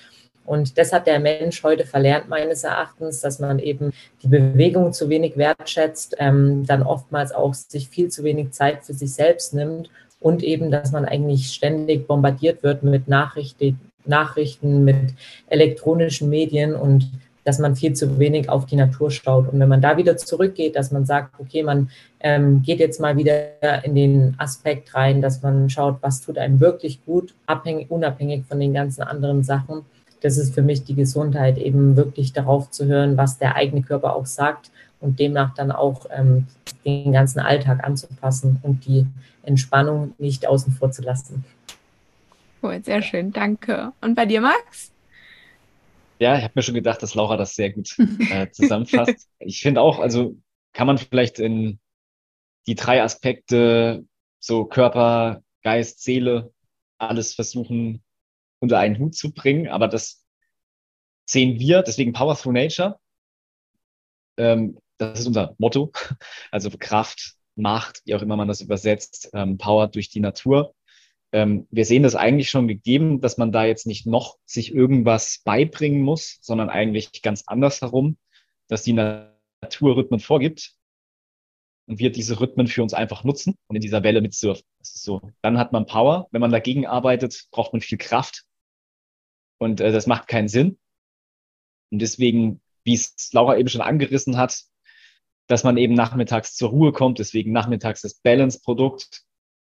Und 0.45 0.77
das 0.77 0.93
hat 0.93 1.07
der 1.07 1.21
Mensch 1.21 1.63
heute 1.63 1.87
verlernt, 1.87 2.29
meines 2.29 2.65
Erachtens, 2.65 3.21
dass 3.21 3.39
man 3.39 3.61
eben 3.61 3.93
die 4.23 4.29
Bewegung 4.29 4.93
zu 4.93 5.09
wenig 5.09 5.37
wertschätzt, 5.37 6.17
ähm, 6.19 6.67
dann 6.67 6.83
oftmals 6.83 7.33
auch 7.33 7.55
sich 7.55 7.89
viel 7.89 8.09
zu 8.09 8.25
wenig 8.25 8.51
Zeit 8.51 8.83
für 8.83 8.93
sich 8.93 9.15
selbst 9.15 9.55
nimmt 9.55 9.91
und 10.21 10.43
eben, 10.43 10.71
dass 10.71 10.93
man 10.93 11.05
eigentlich 11.05 11.53
ständig 11.53 12.07
bombardiert 12.07 12.62
wird 12.62 12.83
mit 12.83 13.09
Nachrichten, 13.09 13.81
Nachrichten, 14.05 14.85
mit 14.85 15.14
elektronischen 15.49 16.29
Medien 16.29 16.75
und 16.75 17.11
dass 17.45 17.59
man 17.59 17.75
viel 17.75 17.95
zu 17.95 18.18
wenig 18.18 18.49
auf 18.49 18.66
die 18.66 18.77
Natur 18.77 19.11
schaut. 19.11 19.51
Und 19.51 19.59
wenn 19.59 19.68
man 19.68 19.81
da 19.81 19.97
wieder 19.97 20.16
zurückgeht, 20.16 20.77
dass 20.77 20.91
man 20.91 21.07
sagt, 21.07 21.41
okay, 21.41 21.62
man 21.62 21.91
ähm, 22.21 22.62
geht 22.62 22.81
jetzt 22.81 23.01
mal 23.01 23.16
wieder 23.16 23.85
in 23.85 23.95
den 23.95 24.35
Aspekt 24.39 24.95
rein, 24.95 25.23
dass 25.23 25.43
man 25.43 25.71
schaut, 25.71 25.97
was 26.03 26.21
tut 26.21 26.37
einem 26.37 26.61
wirklich 26.61 27.05
gut, 27.07 27.35
abhängig, 27.47 27.91
unabhängig 27.91 28.45
von 28.47 28.61
den 28.61 28.75
ganzen 28.75 29.03
anderen 29.03 29.43
Sachen. 29.43 29.87
Das 30.21 30.37
ist 30.37 30.55
für 30.55 30.62
mich 30.62 30.85
die 30.85 30.95
Gesundheit, 30.95 31.57
eben 31.57 31.97
wirklich 31.97 32.35
darauf 32.35 32.71
zu 32.71 32.85
hören, 32.85 33.16
was 33.16 33.39
der 33.39 33.57
eigene 33.57 33.83
Körper 33.83 34.14
auch 34.14 34.27
sagt 34.27 34.71
und 35.01 35.18
demnach 35.18 35.55
dann 35.55 35.73
auch 35.73 36.07
ähm, 36.14 36.47
den 36.85 37.12
ganzen 37.12 37.41
Alltag 37.41 37.83
anzupassen 37.85 38.59
und 38.62 38.85
die 38.87 39.07
Entspannung 39.43 40.14
nicht 40.18 40.47
außen 40.47 40.72
vor 40.72 40.91
zu 40.91 41.03
lassen. 41.03 41.45
Cool, 42.62 42.82
sehr 42.84 43.03
schön, 43.03 43.32
danke. 43.32 43.93
Und 44.01 44.14
bei 44.14 44.26
dir, 44.26 44.41
Max? 44.41 44.93
Ja, 46.18 46.36
ich 46.36 46.45
habe 46.45 46.53
mir 46.55 46.62
schon 46.62 46.74
gedacht, 46.74 47.03
dass 47.03 47.14
Laura 47.14 47.36
das 47.38 47.55
sehr 47.55 47.70
gut 47.70 47.97
äh, 48.30 48.51
zusammenfasst. 48.53 49.28
ich 49.38 49.62
finde 49.62 49.80
auch, 49.80 49.99
also 49.99 50.36
kann 50.72 50.86
man 50.86 50.99
vielleicht 50.99 51.38
in 51.38 51.80
die 52.66 52.74
drei 52.74 53.03
Aspekte, 53.03 54.05
so 54.38 54.66
Körper, 54.66 55.43
Geist, 55.62 56.03
Seele, 56.03 56.53
alles 56.99 57.34
versuchen 57.34 58.03
unter 58.61 58.78
einen 58.78 58.99
Hut 58.99 59.14
zu 59.14 59.32
bringen, 59.32 59.68
aber 59.68 59.88
das 59.88 60.22
sehen 61.24 61.59
wir, 61.59 61.82
deswegen 61.82 62.12
Power 62.12 62.36
Through 62.36 62.53
Nature. 62.53 63.01
Ähm, 64.36 64.78
das 64.99 65.20
ist 65.20 65.26
unser 65.26 65.55
Motto. 65.59 65.93
Also 66.51 66.70
Kraft, 66.70 67.36
Macht, 67.61 68.03
wie 68.05 68.15
auch 68.15 68.23
immer 68.23 68.37
man 68.37 68.49
das 68.49 68.61
übersetzt, 68.61 69.31
ähm, 69.35 69.59
Power 69.59 69.89
durch 69.89 70.09
die 70.09 70.21
Natur. 70.21 70.75
Ähm, 71.33 71.67
wir 71.71 71.85
sehen 71.85 72.03
das 72.03 72.17
eigentlich 72.17 72.51
schon 72.51 72.69
gegeben, 72.69 73.21
dass 73.21 73.39
man 73.39 73.53
da 73.53 73.65
jetzt 73.65 73.87
nicht 73.87 74.07
noch 74.07 74.39
sich 74.45 74.75
irgendwas 74.75 75.43
beibringen 75.45 76.03
muss, 76.03 76.39
sondern 76.41 76.71
eigentlich 76.71 77.23
ganz 77.23 77.45
anders 77.47 77.81
herum, 77.81 78.17
dass 78.69 78.83
die 78.83 78.93
Natur 78.93 79.97
Rhythmen 79.97 80.21
vorgibt 80.21 80.75
und 81.87 81.99
wir 81.99 82.11
diese 82.13 82.41
Rhythmen 82.41 82.67
für 82.67 82.83
uns 82.83 82.95
einfach 82.95 83.25
nutzen 83.25 83.57
und 83.67 83.77
in 83.77 83.83
dieser 83.83 84.03
Welle 84.03 84.21
mitsurfen. 84.21 84.65
Das 84.79 84.95
ist 84.95 85.03
so. 85.03 85.21
Dann 85.43 85.59
hat 85.59 85.73
man 85.73 85.87
Power. 85.87 86.29
Wenn 86.31 86.41
man 86.41 86.53
dagegen 86.53 86.87
arbeitet, 86.87 87.47
braucht 87.51 87.73
man 87.73 87.83
viel 87.83 87.99
Kraft. 87.99 88.45
Und 89.59 89.81
äh, 89.81 89.93
das 89.93 90.07
macht 90.07 90.29
keinen 90.29 90.49
Sinn. 90.49 90.79
Und 91.91 92.01
deswegen, 92.01 92.61
wie 92.85 92.95
es 92.95 93.33
Laura 93.33 93.57
eben 93.57 93.69
schon 93.69 93.81
angerissen 93.81 94.37
hat, 94.37 94.63
dass 95.51 95.65
man 95.65 95.77
eben 95.77 95.95
nachmittags 95.95 96.55
zur 96.55 96.71
Ruhe 96.71 96.93
kommt, 96.93 97.19
deswegen 97.19 97.51
nachmittags 97.51 98.03
das 98.03 98.15
Balance-Produkt. 98.15 99.23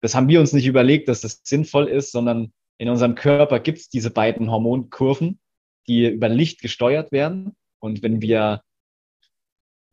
Das 0.01 0.13
haben 0.13 0.27
wir 0.27 0.41
uns 0.41 0.51
nicht 0.51 0.67
überlegt, 0.67 1.07
dass 1.07 1.21
das 1.21 1.39
sinnvoll 1.43 1.87
ist, 1.87 2.11
sondern 2.11 2.51
in 2.77 2.89
unserem 2.89 3.15
Körper 3.15 3.61
gibt 3.61 3.77
es 3.79 3.89
diese 3.89 4.11
beiden 4.11 4.51
Hormonkurven, 4.51 5.39
die 5.87 6.05
über 6.07 6.27
Licht 6.27 6.61
gesteuert 6.61 7.13
werden. 7.13 7.55
Und 7.79 8.03
wenn 8.03 8.21
wir 8.21 8.61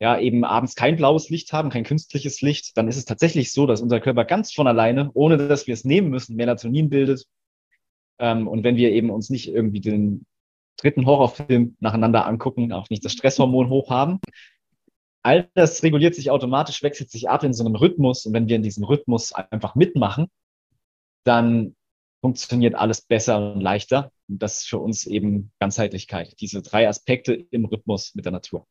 ja 0.01 0.19
eben 0.19 0.45
abends 0.45 0.75
kein 0.75 0.97
blaues 0.97 1.31
Licht 1.31 1.53
haben, 1.53 1.71
kein 1.71 1.85
künstliches 1.85 2.41
Licht, 2.41 2.77
dann 2.77 2.89
ist 2.89 2.97
es 2.97 3.05
tatsächlich 3.05 3.53
so, 3.53 3.67
dass 3.67 3.81
unser 3.81 4.01
Körper 4.01 4.25
ganz 4.25 4.53
von 4.53 4.67
alleine, 4.67 5.13
ohne 5.15 5.37
dass 5.37 5.69
wir 5.69 5.75
es 5.75 5.85
nehmen 5.85 6.11
müssen, 6.11 6.35
Melatonin 6.35 6.91
bildet. 6.91 7.27
Ähm, 8.19 8.49
und 8.49 8.65
wenn 8.65 8.77
wir 8.77 8.91
eben 8.91 9.11
uns 9.11 9.31
nicht 9.31 9.49
irgendwie 9.49 9.81
den 9.81 10.27
dritten 10.77 11.07
Horrorfilm 11.07 11.77
nacheinander 11.79 12.27
angucken, 12.27 12.73
auch 12.73 12.91
nicht 12.91 13.05
das 13.05 13.13
Stresshormon 13.13 13.69
hoch 13.69 13.89
haben, 13.91 14.19
all 15.27 15.51
das 15.55 15.83
reguliert 15.83 16.15
sich 16.15 16.31
automatisch, 16.31 16.85
wechselt 16.85 17.11
sich 17.11 17.29
ab 17.29 17.43
in 17.43 17.53
so 17.53 17.65
einem 17.65 17.75
Rhythmus. 17.75 18.27
Und 18.27 18.33
wenn 18.33 18.49
wir 18.49 18.55
in 18.55 18.63
diesem 18.63 18.85
Rhythmus 18.85 19.33
einfach 19.33 19.75
mitmachen, 19.75 20.29
dann 21.25 21.75
funktioniert 22.21 22.77
alles 22.77 23.01
besser 23.01 23.55
und 23.55 23.61
leichter. 23.61 24.13
Und 24.29 24.41
das 24.41 24.59
ist 24.59 24.69
für 24.69 24.79
uns 24.79 25.05
eben 25.05 25.51
Ganzheitlichkeit, 25.59 26.37
diese 26.41 26.63
drei 26.63 26.89
Aspekte 26.89 27.35
im 27.51 27.65
Rhythmus 27.65 28.15
mit 28.15 28.25
der 28.25 28.33
Natur. 28.33 28.69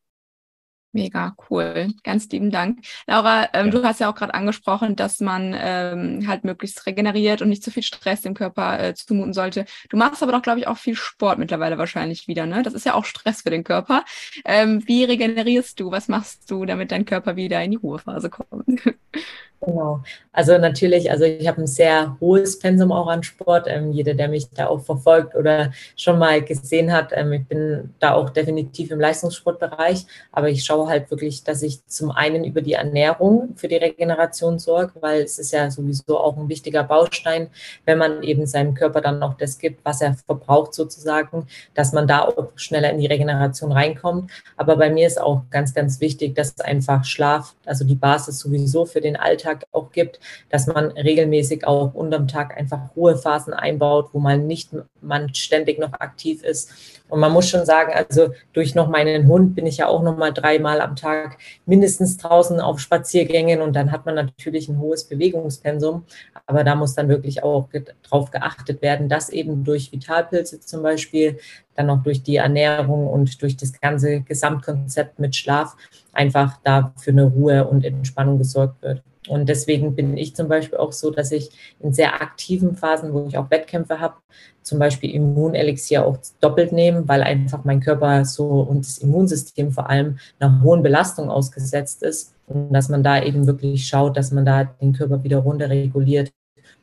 Mega 0.95 1.35
cool. 1.49 1.89
Ganz 2.03 2.29
lieben 2.29 2.51
Dank. 2.51 2.79
Laura, 3.05 3.49
ähm, 3.51 3.65
ja. 3.65 3.71
du 3.73 3.83
hast 3.83 3.99
ja 3.99 4.09
auch 4.09 4.15
gerade 4.15 4.33
angesprochen, 4.33 4.95
dass 4.95 5.19
man 5.19 5.53
ähm, 5.53 6.25
halt 6.25 6.45
möglichst 6.45 6.85
regeneriert 6.85 7.41
und 7.41 7.49
nicht 7.49 7.63
zu 7.63 7.69
viel 7.69 7.83
Stress 7.83 8.21
dem 8.21 8.33
Körper 8.33 8.79
äh, 8.79 8.93
zumuten 8.93 9.33
sollte. 9.33 9.65
Du 9.89 9.97
machst 9.97 10.23
aber 10.23 10.31
doch, 10.31 10.41
glaube 10.41 10.59
ich, 10.59 10.67
auch 10.67 10.77
viel 10.77 10.95
Sport 10.95 11.37
mittlerweile 11.37 11.77
wahrscheinlich 11.77 12.29
wieder, 12.29 12.45
ne? 12.45 12.63
Das 12.63 12.73
ist 12.73 12.85
ja 12.85 12.93
auch 12.93 13.03
Stress 13.03 13.41
für 13.41 13.49
den 13.49 13.65
Körper. 13.65 14.05
Ähm, 14.45 14.87
wie 14.87 15.03
regenerierst 15.03 15.77
du? 15.81 15.91
Was 15.91 16.07
machst 16.07 16.49
du, 16.49 16.63
damit 16.63 16.93
dein 16.93 17.03
Körper 17.03 17.35
wieder 17.35 17.61
in 17.61 17.71
die 17.71 17.77
Ruhephase 17.77 18.29
kommt? 18.29 18.81
Genau. 19.65 20.03
Also 20.31 20.57
natürlich, 20.57 21.09
also 21.09 21.23
ich 21.23 21.47
habe 21.47 21.61
ein 21.61 21.67
sehr 21.67 22.17
hohes 22.19 22.59
Pensum 22.59 22.91
auch 22.91 23.07
an 23.07 23.23
Sport. 23.23 23.65
Ähm, 23.67 23.91
jeder, 23.93 24.13
der 24.13 24.27
mich 24.27 24.49
da 24.49 24.67
auch 24.67 24.81
verfolgt 24.81 25.33
oder 25.33 25.71
schon 25.95 26.19
mal 26.19 26.43
gesehen 26.43 26.91
hat, 26.91 27.11
ähm, 27.13 27.33
ich 27.33 27.45
bin 27.47 27.93
da 27.99 28.13
auch 28.13 28.29
definitiv 28.29 28.91
im 28.91 28.99
Leistungssportbereich, 28.99 30.05
aber 30.31 30.49
ich 30.49 30.63
schaue 30.63 30.87
halt 30.87 31.09
wirklich, 31.09 31.43
dass 31.43 31.63
ich 31.63 31.85
zum 31.87 32.11
einen 32.11 32.43
über 32.43 32.61
die 32.61 32.73
Ernährung 32.73 33.53
für 33.55 33.67
die 33.67 33.77
Regeneration 33.77 34.59
sorge, 34.59 34.93
weil 34.99 35.21
es 35.21 35.39
ist 35.39 35.51
ja 35.51 35.71
sowieso 35.71 36.19
auch 36.19 36.37
ein 36.37 36.49
wichtiger 36.49 36.83
Baustein, 36.83 37.47
wenn 37.85 37.97
man 37.97 38.21
eben 38.21 38.45
seinem 38.45 38.75
Körper 38.75 39.01
dann 39.01 39.23
auch 39.23 39.35
das 39.35 39.57
gibt, 39.57 39.83
was 39.83 40.01
er 40.01 40.15
verbraucht 40.27 40.73
sozusagen, 40.73 41.47
dass 41.73 41.91
man 41.93 42.07
da 42.07 42.21
auch 42.23 42.51
schneller 42.55 42.91
in 42.91 42.99
die 42.99 43.07
Regeneration 43.07 43.71
reinkommt. 43.71 44.29
Aber 44.57 44.75
bei 44.75 44.89
mir 44.89 45.07
ist 45.07 45.19
auch 45.19 45.43
ganz, 45.49 45.73
ganz 45.73 46.01
wichtig, 46.01 46.35
dass 46.35 46.59
einfach 46.59 47.03
Schlaf, 47.05 47.55
also 47.65 47.85
die 47.85 47.95
Basis 47.95 48.39
sowieso 48.39 48.85
für 48.85 49.01
den 49.01 49.15
Alltag 49.15 49.54
Alltag 49.55 49.67
auch 49.71 49.91
gibt, 49.91 50.19
dass 50.49 50.67
man 50.67 50.91
regelmäßig 50.91 51.65
auch 51.65 51.93
unterm 51.93 52.27
Tag 52.27 52.57
einfach 52.57 52.95
Ruhephasen 52.95 53.53
einbaut, 53.53 54.09
wo 54.13 54.19
man 54.19 54.47
nicht 54.47 54.69
man 55.01 55.33
ständig 55.33 55.79
noch 55.79 55.93
aktiv 55.93 56.43
ist. 56.43 56.71
Und 57.07 57.19
man 57.19 57.31
muss 57.31 57.47
schon 57.47 57.65
sagen, 57.65 57.93
also 57.93 58.33
durch 58.53 58.73
noch 58.73 58.89
meinen 58.89 59.27
Hund 59.27 59.55
bin 59.55 59.67
ich 59.67 59.77
ja 59.77 59.87
auch 59.87 60.01
noch 60.01 60.17
mal 60.17 60.33
dreimal 60.33 60.81
am 60.81 60.95
Tag 60.95 61.37
mindestens 61.65 62.17
draußen 62.17 62.59
auf 62.59 62.79
Spaziergängen 62.79 63.61
und 63.61 63.75
dann 63.75 63.91
hat 63.91 64.07
man 64.07 64.15
natürlich 64.15 64.67
ein 64.67 64.79
hohes 64.79 65.03
Bewegungspensum. 65.03 66.03
Aber 66.47 66.63
da 66.63 66.73
muss 66.73 66.95
dann 66.95 67.07
wirklich 67.07 67.43
auch 67.43 67.69
darauf 68.03 68.31
geachtet 68.31 68.81
werden, 68.81 69.07
dass 69.07 69.29
eben 69.29 69.63
durch 69.63 69.91
Vitalpilze 69.91 70.59
zum 70.59 70.81
Beispiel, 70.81 71.37
dann 71.75 71.89
auch 71.89 72.01
durch 72.01 72.23
die 72.23 72.37
Ernährung 72.37 73.07
und 73.07 73.41
durch 73.41 73.57
das 73.57 73.79
ganze 73.79 74.21
Gesamtkonzept 74.21 75.19
mit 75.19 75.35
Schlaf 75.35 75.75
einfach 76.15 76.59
da 76.63 76.93
für 76.97 77.11
eine 77.11 77.25
Ruhe 77.25 77.67
und 77.67 77.83
Entspannung 77.85 78.37
gesorgt 78.37 78.81
wird. 78.81 79.03
Und 79.27 79.49
deswegen 79.49 79.95
bin 79.95 80.17
ich 80.17 80.35
zum 80.35 80.47
Beispiel 80.47 80.77
auch 80.77 80.91
so, 80.91 81.09
dass 81.11 81.31
ich 81.31 81.49
in 81.79 81.93
sehr 81.93 82.21
aktiven 82.21 82.75
Phasen, 82.75 83.13
wo 83.13 83.25
ich 83.27 83.37
auch 83.37 83.49
Wettkämpfe 83.49 83.99
habe, 83.99 84.15
zum 84.61 84.79
Beispiel 84.79 85.11
Immunelixier 85.11 86.05
auch 86.05 86.17
doppelt 86.41 86.71
nehme, 86.71 87.07
weil 87.07 87.23
einfach 87.23 87.63
mein 87.63 87.79
Körper 87.79 88.25
so 88.25 88.45
und 88.61 88.85
das 88.85 88.99
Immunsystem 88.99 89.71
vor 89.71 89.89
allem 89.89 90.17
einer 90.39 90.61
hohen 90.61 90.83
Belastung 90.83 91.29
ausgesetzt 91.29 92.03
ist. 92.03 92.35
Und 92.47 92.73
dass 92.73 92.89
man 92.89 93.01
da 93.01 93.21
eben 93.21 93.47
wirklich 93.47 93.87
schaut, 93.87 94.17
dass 94.17 94.31
man 94.31 94.45
da 94.45 94.63
den 94.63 94.93
Körper 94.93 95.23
wieder 95.23 95.37
runter 95.39 95.69
reguliert. 95.69 96.31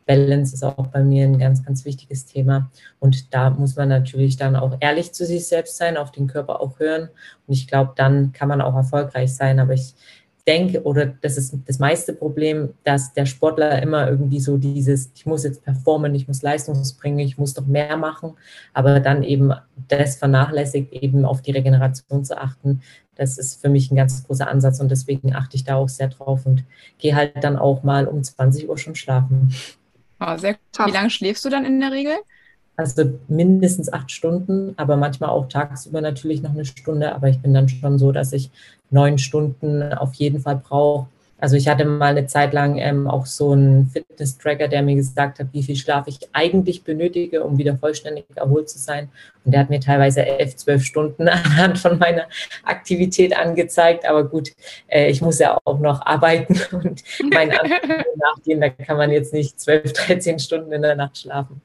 Balance 0.07 0.55
ist 0.55 0.65
auch 0.65 0.87
bei 0.89 1.03
mir 1.03 1.25
ein 1.25 1.39
ganz, 1.39 1.65
ganz 1.65 1.85
wichtiges 1.85 2.27
Thema. 2.27 2.71
Und 2.99 3.35
da 3.35 3.51
muss 3.51 3.77
man 3.77 3.89
natürlich 3.89 4.37
dann 4.37 4.57
auch 4.57 4.77
ehrlich 4.81 5.13
zu 5.13 5.25
sich 5.27 5.47
selbst 5.47 5.77
sein, 5.77 5.97
auf 5.97 6.13
den 6.13 6.27
Körper 6.27 6.61
auch 6.61 6.79
hören. 6.79 7.09
Und 7.47 7.55
ich 7.55 7.67
glaube, 7.69 7.93
dann 7.97 8.33
kann 8.33 8.49
man 8.49 8.61
auch 8.61 8.75
erfolgreich 8.75 9.35
sein. 9.35 9.61
Aber 9.61 9.75
ich 9.75 9.95
denke, 10.47 10.83
oder 10.83 11.07
das 11.07 11.37
ist 11.37 11.55
das 11.67 11.79
meiste 11.79 12.13
Problem, 12.13 12.71
dass 12.85 13.13
der 13.13 13.27
Sportler 13.27 13.81
immer 13.81 14.09
irgendwie 14.09 14.41
so 14.41 14.57
dieses, 14.57 15.11
ich 15.15 15.25
muss 15.25 15.45
jetzt 15.45 15.63
performen, 15.63 16.15
ich 16.15 16.27
muss 16.27 16.43
Leistung 16.43 16.81
bringen, 17.01 17.21
ich 17.21 17.39
muss 17.39 17.55
doch 17.55 17.67
mehr 17.67 17.97
machen, 17.97 18.33
aber 18.73 18.99
dann 19.01 19.23
eben 19.23 19.53
das 19.89 20.17
vernachlässigt, 20.17 20.93
eben 20.93 21.25
auf 21.25 21.43
die 21.43 21.53
Regeneration 21.53 22.25
zu 22.25 22.41
achten, 22.41 22.83
Das 23.15 23.39
ist 23.39 23.61
für 23.61 23.69
mich 23.69 23.91
ein 23.91 23.97
ganz 23.97 24.25
großer 24.27 24.49
Ansatz 24.49 24.81
und 24.81 24.91
deswegen 24.91 25.35
achte 25.35 25.57
ich 25.57 25.65
da 25.65 25.77
auch 25.77 25.89
sehr 25.89 26.09
drauf 26.09 26.47
und 26.47 26.65
gehe 26.99 27.15
halt 27.15 27.45
dann 27.45 27.57
auch 27.57 27.83
mal 27.83 28.07
um 28.09 28.23
20 28.23 28.69
Uhr 28.69 28.79
schon 28.79 28.95
schlafen. 28.95 29.55
Oh, 30.25 30.37
sehr 30.37 30.57
Wie 30.85 30.91
lange 30.93 31.11
schläfst 31.11 31.45
du 31.45 31.51
dann 31.51 31.65
in 31.65 31.81
der 31.81 31.91
Regel? 31.91 32.15
Also 32.77 33.19
mindestens 33.29 33.93
acht 33.93 34.11
Stunden, 34.11 34.73
aber 34.77 34.97
manchmal 34.97 35.31
auch 35.31 35.49
tagsüber 35.49 36.01
natürlich 36.01 36.43
noch 36.43 36.53
eine 36.53 36.65
Stunde. 36.65 37.15
Aber 37.15 37.29
ich 37.29 37.41
bin 37.41 37.53
dann 37.53 37.69
schon 37.69 37.99
so, 37.99 38.13
dass 38.13 38.33
ich 38.33 38.51
neun 38.91 39.19
Stunden 39.19 39.93
auf 39.93 40.15
jeden 40.15 40.41
Fall 40.41 40.57
brauche. 40.57 41.09
Also 41.43 41.57
ich 41.57 41.67
hatte 41.67 41.85
mal 41.85 42.17
eine 42.17 42.27
Zeit 42.27 42.53
lang 42.53 42.79
ähm, 42.79 43.09
auch 43.09 43.27
so 43.27 43.51
einen 43.51 43.89
Fitness-Tracker, 43.89 44.69
der 44.69 44.81
mir 44.83 44.95
gesagt 44.95 45.41
hat, 45.41 45.49
wie 45.51 45.65
viel 45.65 45.75
Schlaf 45.75 46.07
ich 46.07 46.21
eigentlich 46.33 46.85
benötige, 46.85 47.43
um 47.43 47.59
wieder 47.59 47.77
vollständig 47.77 48.27
erholt 48.37 48.71
zu 48.71 48.79
sein. 48.79 49.09
Und 49.45 49.51
der 49.51 49.63
hat 49.63 49.69
mir 49.69 49.81
teilweise 49.81 50.25
elf, 50.25 50.55
zwölf 50.55 50.85
Stunden 50.85 51.27
anhand 51.29 51.81
von 51.81 51.99
meiner 51.99 52.29
Aktivität 52.63 53.37
angezeigt. 53.37 54.09
Aber 54.09 54.23
gut, 54.23 54.53
äh, 54.87 55.11
ich 55.11 55.21
muss 55.21 55.41
ja 55.41 55.59
auch 55.65 55.81
noch 55.81 56.07
arbeiten 56.07 56.61
und 56.77 57.03
meinen 57.35 57.51
Anforderungen 57.51 58.19
nachgehen. 58.19 58.61
Da 58.61 58.69
kann 58.69 58.97
man 58.97 59.11
jetzt 59.11 59.33
nicht 59.33 59.61
zwölf, 59.61 59.93
dreizehn 59.95 60.39
Stunden 60.39 60.71
in 60.71 60.83
der 60.83 60.95
Nacht 60.95 61.19
schlafen. 61.19 61.61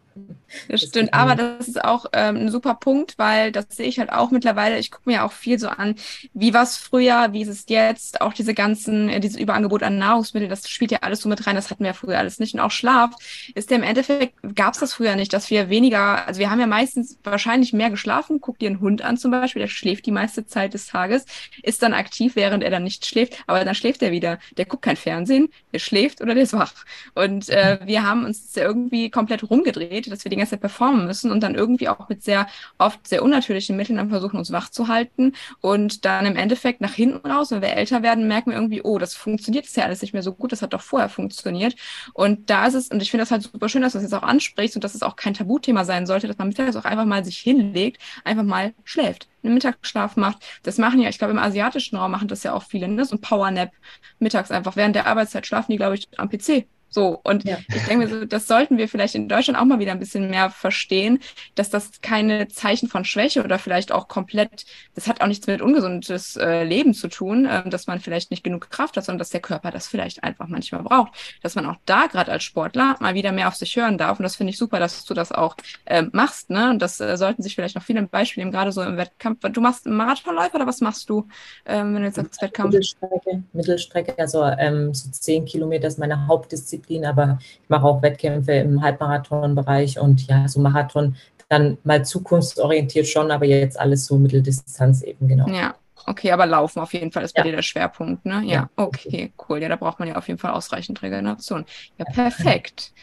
Das 0.67 0.81
stimmt, 0.81 1.13
aber 1.13 1.35
das 1.35 1.67
ist 1.67 1.83
auch 1.83 2.05
ähm, 2.13 2.37
ein 2.37 2.51
super 2.51 2.75
Punkt, 2.75 3.17
weil 3.17 3.51
das 3.51 3.65
sehe 3.69 3.87
ich 3.87 3.99
halt 3.99 4.11
auch 4.11 4.31
mittlerweile. 4.31 4.77
Ich 4.79 4.91
gucke 4.91 5.09
mir 5.09 5.25
auch 5.25 5.31
viel 5.31 5.59
so 5.59 5.67
an, 5.67 5.95
wie 6.33 6.53
war 6.53 6.63
es 6.63 6.77
früher, 6.77 7.33
wie 7.33 7.41
ist 7.41 7.49
es 7.49 7.65
jetzt, 7.67 8.21
auch 8.21 8.33
diese 8.33 8.53
ganzen, 8.53 9.09
äh, 9.09 9.19
dieses 9.19 9.37
Überangebot 9.37 9.83
an 9.83 9.97
Nahrungsmitteln, 9.97 10.49
das 10.49 10.69
spielt 10.69 10.91
ja 10.91 10.99
alles 11.01 11.21
so 11.21 11.29
mit 11.29 11.45
rein, 11.45 11.55
das 11.55 11.69
hatten 11.69 11.83
wir 11.83 11.91
ja 11.91 11.93
früher 11.93 12.17
alles 12.17 12.39
nicht. 12.39 12.53
Und 12.53 12.59
auch 12.59 12.71
Schlaf 12.71 13.11
ist 13.55 13.71
ja 13.71 13.77
im 13.77 13.83
Endeffekt, 13.83 14.35
gab 14.55 14.73
es 14.73 14.79
das 14.79 14.93
früher 14.93 15.15
nicht, 15.15 15.33
dass 15.33 15.49
wir 15.49 15.69
weniger, 15.69 16.27
also 16.27 16.39
wir 16.39 16.49
haben 16.49 16.59
ja 16.59 16.67
meistens 16.67 17.17
wahrscheinlich 17.23 17.73
mehr 17.73 17.89
geschlafen. 17.89 18.39
Guck 18.41 18.59
dir 18.59 18.69
einen 18.69 18.79
Hund 18.79 19.01
an 19.01 19.17
zum 19.17 19.31
Beispiel, 19.31 19.61
der 19.61 19.69
schläft 19.69 20.05
die 20.05 20.11
meiste 20.11 20.45
Zeit 20.45 20.73
des 20.73 20.87
Tages, 20.87 21.25
ist 21.63 21.83
dann 21.83 21.93
aktiv, 21.93 22.35
während 22.35 22.63
er 22.63 22.69
dann 22.69 22.83
nicht 22.83 23.05
schläft, 23.05 23.43
aber 23.47 23.63
dann 23.63 23.75
schläft 23.75 24.01
er 24.01 24.11
wieder. 24.11 24.39
Der 24.57 24.65
guckt 24.65 24.83
kein 24.83 24.97
Fernsehen, 24.97 25.49
der 25.73 25.79
schläft 25.79 26.21
oder 26.21 26.33
der 26.33 26.43
ist 26.43 26.53
wach. 26.53 26.73
Und 27.15 27.49
äh, 27.49 27.79
wir 27.85 28.03
haben 28.03 28.25
uns 28.25 28.55
ja 28.55 28.63
irgendwie 28.63 29.09
komplett 29.09 29.49
rumgedreht, 29.49 30.06
dass 30.11 30.23
wir 30.23 30.29
die 30.29 30.35
ganze 30.35 30.51
Zeit 30.51 30.61
performen 30.61 31.05
müssen 31.05 31.31
und 31.31 31.41
dann 31.41 31.55
irgendwie 31.55 31.89
auch 31.89 32.09
mit 32.09 32.23
sehr 32.23 32.47
oft 32.77 33.07
sehr 33.07 33.23
unnatürlichen 33.23 33.75
Mitteln 33.75 33.97
dann 33.97 34.09
versuchen, 34.09 34.37
uns 34.37 34.51
wach 34.51 34.69
zu 34.69 34.87
halten. 34.87 35.33
Und 35.61 36.05
dann 36.05 36.25
im 36.25 36.35
Endeffekt 36.35 36.81
nach 36.81 36.93
hinten 36.93 37.27
raus, 37.29 37.51
wenn 37.51 37.61
wir 37.61 37.73
älter 37.73 38.03
werden, 38.03 38.27
merken 38.27 38.51
wir 38.51 38.57
irgendwie, 38.57 38.81
oh, 38.83 38.97
das 38.97 39.15
funktioniert 39.15 39.65
jetzt 39.65 39.77
ja 39.77 39.83
alles 39.83 40.01
nicht 40.01 40.13
mehr 40.13 40.23
so 40.23 40.33
gut, 40.33 40.51
das 40.51 40.61
hat 40.61 40.73
doch 40.73 40.81
vorher 40.81 41.09
funktioniert. 41.09 41.75
Und 42.13 42.49
da 42.49 42.67
ist 42.67 42.73
es, 42.73 42.89
und 42.89 43.01
ich 43.01 43.11
finde 43.11 43.23
das 43.23 43.31
halt 43.31 43.43
super 43.43 43.69
schön, 43.69 43.81
dass 43.81 43.93
du 43.93 43.99
das 43.99 44.03
jetzt 44.03 44.13
auch 44.13 44.27
ansprichst 44.27 44.75
und 44.75 44.83
dass 44.83 44.95
es 44.95 45.03
auch 45.03 45.15
kein 45.15 45.33
Tabuthema 45.33 45.85
sein 45.85 46.05
sollte, 46.05 46.27
dass 46.27 46.37
man 46.37 46.47
mittags 46.49 46.75
auch 46.75 46.85
einfach 46.85 47.05
mal 47.05 47.23
sich 47.25 47.37
hinlegt, 47.37 48.01
einfach 48.23 48.43
mal 48.43 48.73
schläft 48.83 49.27
einen 49.47 49.55
Mittagsschlaf 49.55 50.15
macht. 50.15 50.37
Das 50.63 50.77
machen 50.77 50.99
ja, 50.99 51.09
ich 51.09 51.17
glaube, 51.17 51.31
im 51.31 51.39
asiatischen 51.39 51.97
Raum 51.97 52.11
machen 52.11 52.27
das 52.27 52.43
ja 52.43 52.53
auch 52.53 52.63
viele, 52.63 52.87
ne? 52.87 53.05
so 53.05 53.15
ein 53.15 53.21
Powernap 53.21 53.71
mittags 54.19 54.51
einfach. 54.51 54.75
Während 54.75 54.95
der 54.95 55.07
Arbeitszeit 55.07 55.47
schlafen 55.47 55.71
die, 55.71 55.77
glaube 55.77 55.95
ich, 55.95 56.07
am 56.17 56.29
PC 56.29 56.67
so, 56.89 57.19
und 57.23 57.43
ja. 57.43 57.57
ich 57.67 57.85
denke 57.85 57.97
mir 57.97 58.07
so, 58.07 58.25
das 58.25 58.47
sollten 58.47 58.77
wir 58.77 58.87
vielleicht 58.87 59.15
in 59.15 59.27
Deutschland 59.27 59.59
auch 59.59 59.65
mal 59.65 59.79
wieder 59.79 59.91
ein 59.91 59.99
bisschen 59.99 60.29
mehr 60.29 60.49
verstehen, 60.49 61.19
dass 61.55 61.69
das 61.69 62.01
keine 62.01 62.47
Zeichen 62.47 62.87
von 62.87 63.03
Schwäche 63.03 63.43
oder 63.43 63.59
vielleicht 63.59 63.91
auch 63.91 64.07
komplett, 64.07 64.65
das 64.95 65.07
hat 65.07 65.21
auch 65.21 65.27
nichts 65.27 65.47
mit 65.47 65.61
ungesundes 65.61 66.37
äh, 66.37 66.63
Leben 66.63 66.93
zu 66.93 67.09
tun, 67.09 67.45
äh, 67.45 67.69
dass 67.69 67.87
man 67.87 67.99
vielleicht 67.99 68.31
nicht 68.31 68.43
genug 68.43 68.69
Kraft 68.69 68.95
hat, 68.95 69.05
sondern 69.05 69.19
dass 69.19 69.29
der 69.29 69.41
Körper 69.41 69.69
das 69.71 69.87
vielleicht 69.87 70.23
einfach 70.23 70.47
manchmal 70.47 70.83
braucht. 70.83 71.11
Dass 71.43 71.55
man 71.55 71.65
auch 71.65 71.75
da 71.85 72.07
gerade 72.07 72.31
als 72.31 72.43
Sportler 72.43 72.95
mal 72.99 73.13
wieder 73.15 73.31
mehr 73.31 73.49
auf 73.49 73.55
sich 73.55 73.75
hören 73.75 73.97
darf. 73.97 74.19
Und 74.19 74.23
das 74.23 74.37
finde 74.37 74.51
ich 74.51 74.57
super, 74.57 74.79
dass 74.79 75.03
du 75.03 75.13
das 75.13 75.31
auch 75.31 75.55
äh, 75.85 76.03
machst. 76.13 76.49
Ne? 76.49 76.69
Und 76.69 76.81
das 76.81 76.99
äh, 77.01 77.17
sollten 77.17 77.43
sich 77.43 77.55
vielleicht 77.55 77.75
noch 77.75 77.83
viele 77.83 78.01
Beispiele 78.03 78.45
nehmen, 78.45 78.53
gerade 78.53 78.71
so 78.71 78.81
im 78.81 78.97
Wettkampf. 78.97 79.39
Du 79.51 79.61
machst 79.61 79.85
einen 79.85 79.97
Marathonläufer 79.97 80.55
oder 80.55 80.67
was 80.67 80.81
machst 80.81 81.09
du, 81.09 81.27
ähm, 81.65 81.93
wenn 81.93 82.01
du 82.01 82.07
jetzt 82.07 82.15
sagst 82.15 82.41
Wettkampf? 82.41 82.71
Mittelstrecke, 82.71 83.43
Mittelstrecke, 83.53 84.17
also 84.17 84.43
ähm, 84.43 84.93
so 84.93 85.09
zehn 85.11 85.45
Kilometer 85.45 85.87
ist 85.87 85.99
meine 85.99 86.27
Hauptdisziplin 86.27 86.76
Disziplin, 86.77 87.05
aber 87.05 87.39
ich 87.41 87.69
mache 87.69 87.85
auch 87.85 88.01
Wettkämpfe 88.01 88.53
im 88.53 88.81
Halbmarathonbereich 88.81 89.99
und 89.99 90.27
ja, 90.27 90.47
so 90.47 90.59
Marathon 90.59 91.15
dann 91.49 91.77
mal 91.83 92.03
zukunftsorientiert 92.03 93.07
schon, 93.07 93.31
aber 93.31 93.45
jetzt 93.45 93.79
alles 93.79 94.05
so 94.05 94.17
Mitteldistanz 94.17 95.01
eben, 95.01 95.27
genau. 95.27 95.47
Ja. 95.47 95.75
Okay, 96.05 96.31
aber 96.31 96.45
Laufen 96.45 96.79
auf 96.79 96.93
jeden 96.93 97.11
Fall 97.11 97.23
ist 97.23 97.33
bei 97.35 97.41
dir 97.41 97.51
der 97.51 97.61
Schwerpunkt, 97.61 98.25
ne? 98.25 98.41
Ja, 98.45 98.53
ja, 98.53 98.69
okay, 98.77 99.33
cool. 99.49 99.61
Ja, 99.61 99.67
da 99.67 99.75
braucht 99.75 99.99
man 99.99 100.07
ja 100.07 100.15
auf 100.15 100.27
jeden 100.29 100.39
Fall 100.39 100.51
ausreichend 100.51 101.01
Regeneration. 101.01 101.65
Ja, 101.97 102.05
perfekt. 102.05 102.93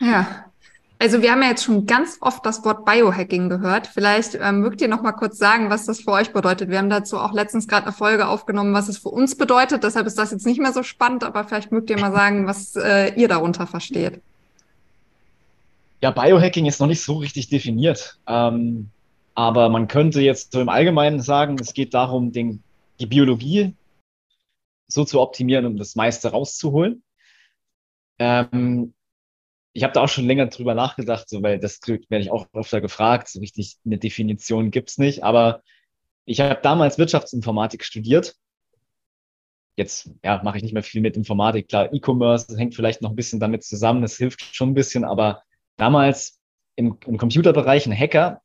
ja. 0.00 0.44
Also 0.98 1.20
wir 1.20 1.30
haben 1.30 1.42
ja 1.42 1.48
jetzt 1.48 1.64
schon 1.64 1.84
ganz 1.84 2.16
oft 2.22 2.44
das 2.46 2.64
Wort 2.64 2.86
Biohacking 2.86 3.50
gehört. 3.50 3.86
Vielleicht 3.86 4.34
ähm, 4.40 4.60
mögt 4.60 4.80
ihr 4.80 4.88
noch 4.88 5.02
mal 5.02 5.12
kurz 5.12 5.36
sagen, 5.36 5.68
was 5.68 5.84
das 5.84 6.00
für 6.00 6.12
euch 6.12 6.32
bedeutet. 6.32 6.70
Wir 6.70 6.78
haben 6.78 6.88
dazu 6.88 7.18
auch 7.18 7.32
letztens 7.32 7.68
gerade 7.68 7.86
eine 7.86 7.92
Folge 7.92 8.26
aufgenommen, 8.26 8.72
was 8.72 8.88
es 8.88 8.96
für 8.96 9.10
uns 9.10 9.36
bedeutet. 9.36 9.84
Deshalb 9.84 10.06
ist 10.06 10.18
das 10.18 10.30
jetzt 10.30 10.46
nicht 10.46 10.58
mehr 10.58 10.72
so 10.72 10.82
spannend, 10.82 11.22
aber 11.22 11.44
vielleicht 11.44 11.70
mögt 11.70 11.90
ihr 11.90 12.00
mal 12.00 12.12
sagen, 12.12 12.46
was 12.46 12.76
äh, 12.76 13.12
ihr 13.14 13.28
darunter 13.28 13.66
versteht. 13.66 14.22
Ja, 16.00 16.12
Biohacking 16.12 16.64
ist 16.64 16.80
noch 16.80 16.86
nicht 16.86 17.02
so 17.02 17.16
richtig 17.16 17.48
definiert. 17.48 18.18
Ähm, 18.26 18.88
aber 19.34 19.68
man 19.68 19.88
könnte 19.88 20.22
jetzt 20.22 20.52
so 20.52 20.62
im 20.62 20.70
Allgemeinen 20.70 21.20
sagen, 21.20 21.58
es 21.60 21.74
geht 21.74 21.92
darum, 21.92 22.32
den, 22.32 22.62
die 23.00 23.06
Biologie 23.06 23.74
so 24.88 25.04
zu 25.04 25.20
optimieren, 25.20 25.66
um 25.66 25.76
das 25.76 25.94
meiste 25.94 26.30
rauszuholen. 26.30 27.02
Ähm, 28.18 28.94
ich 29.76 29.82
habe 29.82 29.92
da 29.92 30.00
auch 30.00 30.08
schon 30.08 30.24
länger 30.24 30.46
drüber 30.46 30.74
nachgedacht, 30.74 31.28
so, 31.28 31.42
weil 31.42 31.58
das 31.58 31.80
werde 31.86 32.24
ich 32.24 32.30
auch 32.30 32.46
öfter 32.54 32.80
gefragt. 32.80 33.28
So 33.28 33.40
richtig 33.40 33.76
eine 33.84 33.98
Definition 33.98 34.70
gibt's 34.70 34.96
nicht. 34.96 35.22
Aber 35.22 35.62
ich 36.24 36.40
habe 36.40 36.58
damals 36.62 36.96
Wirtschaftsinformatik 36.96 37.84
studiert. 37.84 38.36
Jetzt 39.76 40.10
ja, 40.24 40.40
mache 40.42 40.56
ich 40.56 40.62
nicht 40.62 40.72
mehr 40.72 40.82
viel 40.82 41.02
mit 41.02 41.14
Informatik. 41.18 41.68
Klar, 41.68 41.92
E-Commerce 41.92 42.56
hängt 42.56 42.74
vielleicht 42.74 43.02
noch 43.02 43.10
ein 43.10 43.16
bisschen 43.16 43.38
damit 43.38 43.64
zusammen. 43.64 44.00
Das 44.00 44.16
hilft 44.16 44.42
schon 44.56 44.70
ein 44.70 44.74
bisschen. 44.74 45.04
Aber 45.04 45.42
damals 45.76 46.40
im, 46.76 46.96
im 47.06 47.18
Computerbereich 47.18 47.84
ein 47.84 47.94
Hacker 47.94 48.40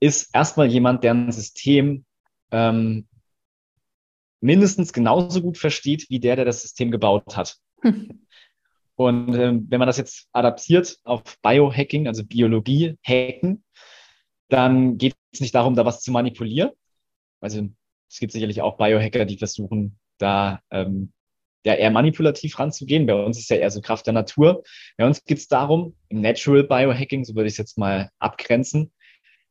ist 0.00 0.34
erstmal 0.34 0.66
jemand, 0.66 1.04
der 1.04 1.14
ein 1.14 1.30
System 1.30 2.04
ähm, 2.50 3.06
mindestens 4.40 4.92
genauso 4.92 5.42
gut 5.42 5.58
versteht 5.58 6.10
wie 6.10 6.18
der, 6.18 6.34
der 6.34 6.44
das 6.44 6.62
System 6.62 6.90
gebaut 6.90 7.36
hat. 7.36 7.56
Und 9.00 9.34
ähm, 9.34 9.66
wenn 9.70 9.78
man 9.78 9.86
das 9.86 9.96
jetzt 9.96 10.28
adaptiert 10.34 10.98
auf 11.04 11.22
Biohacking, 11.40 12.06
also 12.06 12.22
Biologie, 12.22 12.98
Hacken, 13.02 13.64
dann 14.50 14.98
geht 14.98 15.14
es 15.32 15.40
nicht 15.40 15.54
darum, 15.54 15.74
da 15.74 15.86
was 15.86 16.02
zu 16.02 16.12
manipulieren. 16.12 16.72
Also 17.40 17.66
es 18.10 18.18
gibt 18.18 18.30
sicherlich 18.30 18.60
auch 18.60 18.76
Biohacker, 18.76 19.24
die 19.24 19.38
versuchen, 19.38 19.98
da 20.18 20.60
ähm, 20.70 21.14
ja 21.64 21.76
eher 21.76 21.90
manipulativ 21.90 22.58
ranzugehen. 22.58 23.06
Bei 23.06 23.14
uns 23.14 23.38
ist 23.38 23.48
ja 23.48 23.56
eher 23.56 23.70
so 23.70 23.80
Kraft 23.80 24.04
der 24.04 24.12
Natur. 24.12 24.64
Bei 24.98 25.06
uns 25.06 25.24
geht 25.24 25.38
es 25.38 25.48
darum, 25.48 25.96
im 26.10 26.20
Natural 26.20 26.64
Biohacking, 26.64 27.24
so 27.24 27.34
würde 27.34 27.46
ich 27.46 27.54
es 27.54 27.58
jetzt 27.58 27.78
mal 27.78 28.10
abgrenzen, 28.18 28.92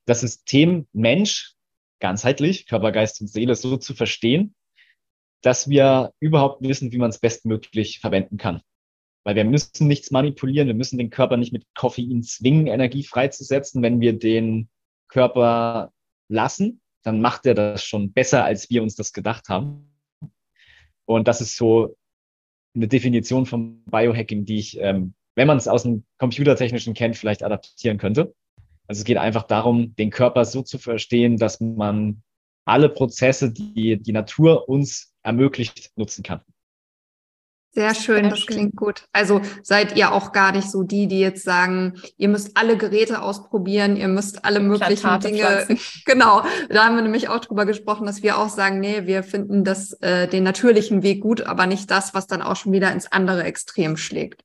das 0.05 0.21
System 0.21 0.87
Mensch 0.93 1.55
ganzheitlich, 1.99 2.67
Körper, 2.67 2.91
Geist 2.91 3.19
und 3.19 3.29
Seele 3.29 3.55
so 3.55 3.77
zu 3.77 3.95
verstehen, 3.95 4.53
dass 5.41 5.67
wir 5.67 6.13
überhaupt 6.19 6.61
wissen, 6.61 6.91
wie 6.91 6.99
man 6.99 7.09
es 7.09 7.17
bestmöglich 7.17 7.99
verwenden 7.99 8.37
kann. 8.37 8.61
Weil 9.23 9.35
wir 9.35 9.43
müssen 9.43 9.87
nichts 9.87 10.11
manipulieren, 10.11 10.67
wir 10.67 10.75
müssen 10.75 10.97
den 10.97 11.09
Körper 11.09 11.37
nicht 11.37 11.53
mit 11.53 11.65
Koffein 11.75 12.23
zwingen, 12.23 12.67
Energie 12.67 13.03
freizusetzen. 13.03 13.81
Wenn 13.81 13.99
wir 13.99 14.17
den 14.17 14.69
Körper 15.07 15.91
lassen, 16.29 16.81
dann 17.03 17.21
macht 17.21 17.45
er 17.45 17.53
das 17.53 17.83
schon 17.83 18.13
besser, 18.13 18.43
als 18.45 18.69
wir 18.69 18.81
uns 18.81 18.95
das 18.95 19.13
gedacht 19.13 19.49
haben. 19.49 19.91
Und 21.05 21.27
das 21.27 21.41
ist 21.41 21.57
so 21.57 21.97
eine 22.75 22.87
Definition 22.87 23.45
von 23.45 23.83
Biohacking, 23.85 24.45
die 24.45 24.59
ich, 24.59 24.79
ähm, 24.79 25.15
wenn 25.35 25.47
man 25.47 25.57
es 25.57 25.67
aus 25.67 25.83
dem 25.83 26.05
Computertechnischen 26.17 26.93
kennt, 26.93 27.17
vielleicht 27.17 27.43
adaptieren 27.43 27.97
könnte. 27.97 28.33
Also 28.87 29.01
es 29.01 29.05
geht 29.05 29.17
einfach 29.17 29.43
darum, 29.43 29.95
den 29.95 30.09
Körper 30.09 30.45
so 30.45 30.61
zu 30.61 30.77
verstehen, 30.77 31.37
dass 31.37 31.59
man 31.59 32.23
alle 32.65 32.89
Prozesse, 32.89 33.51
die 33.51 33.97
die 34.01 34.11
Natur 34.11 34.69
uns 34.69 35.13
ermöglicht, 35.23 35.91
nutzen 35.95 36.23
kann. 36.23 36.41
Sehr 37.71 37.93
schön, 37.93 38.29
das 38.29 38.47
klingt 38.47 38.75
gut. 38.75 39.05
Also 39.11 39.41
seid 39.61 39.95
ihr 39.95 40.11
auch 40.11 40.31
gar 40.31 40.51
nicht 40.51 40.71
so 40.71 40.81
die, 40.81 41.07
die 41.07 41.19
jetzt 41.19 41.43
sagen, 41.43 42.01
ihr 42.17 42.27
müsst 42.27 42.57
alle 42.57 42.77
Geräte 42.77 43.21
ausprobieren, 43.21 43.95
ihr 43.95 44.07
müsst 44.07 44.43
alle 44.43 44.59
möglichen 44.59 44.97
Plantate 44.97 45.27
Dinge. 45.27 45.43
Pflanzen. 45.43 45.79
Genau, 46.05 46.41
da 46.69 46.85
haben 46.85 46.95
wir 46.95 47.03
nämlich 47.03 47.29
auch 47.29 47.39
drüber 47.39 47.65
gesprochen, 47.65 48.07
dass 48.07 48.23
wir 48.23 48.39
auch 48.39 48.49
sagen, 48.49 48.79
nee, 48.79 49.05
wir 49.05 49.21
finden 49.21 49.63
das 49.63 49.93
äh, 50.01 50.27
den 50.27 50.43
natürlichen 50.43 51.03
Weg 51.03 51.21
gut, 51.21 51.41
aber 51.41 51.67
nicht 51.67 51.91
das, 51.91 52.15
was 52.15 52.25
dann 52.25 52.41
auch 52.41 52.55
schon 52.55 52.71
wieder 52.71 52.91
ins 52.91 53.11
andere 53.11 53.43
Extrem 53.43 53.97
schlägt. 53.97 54.43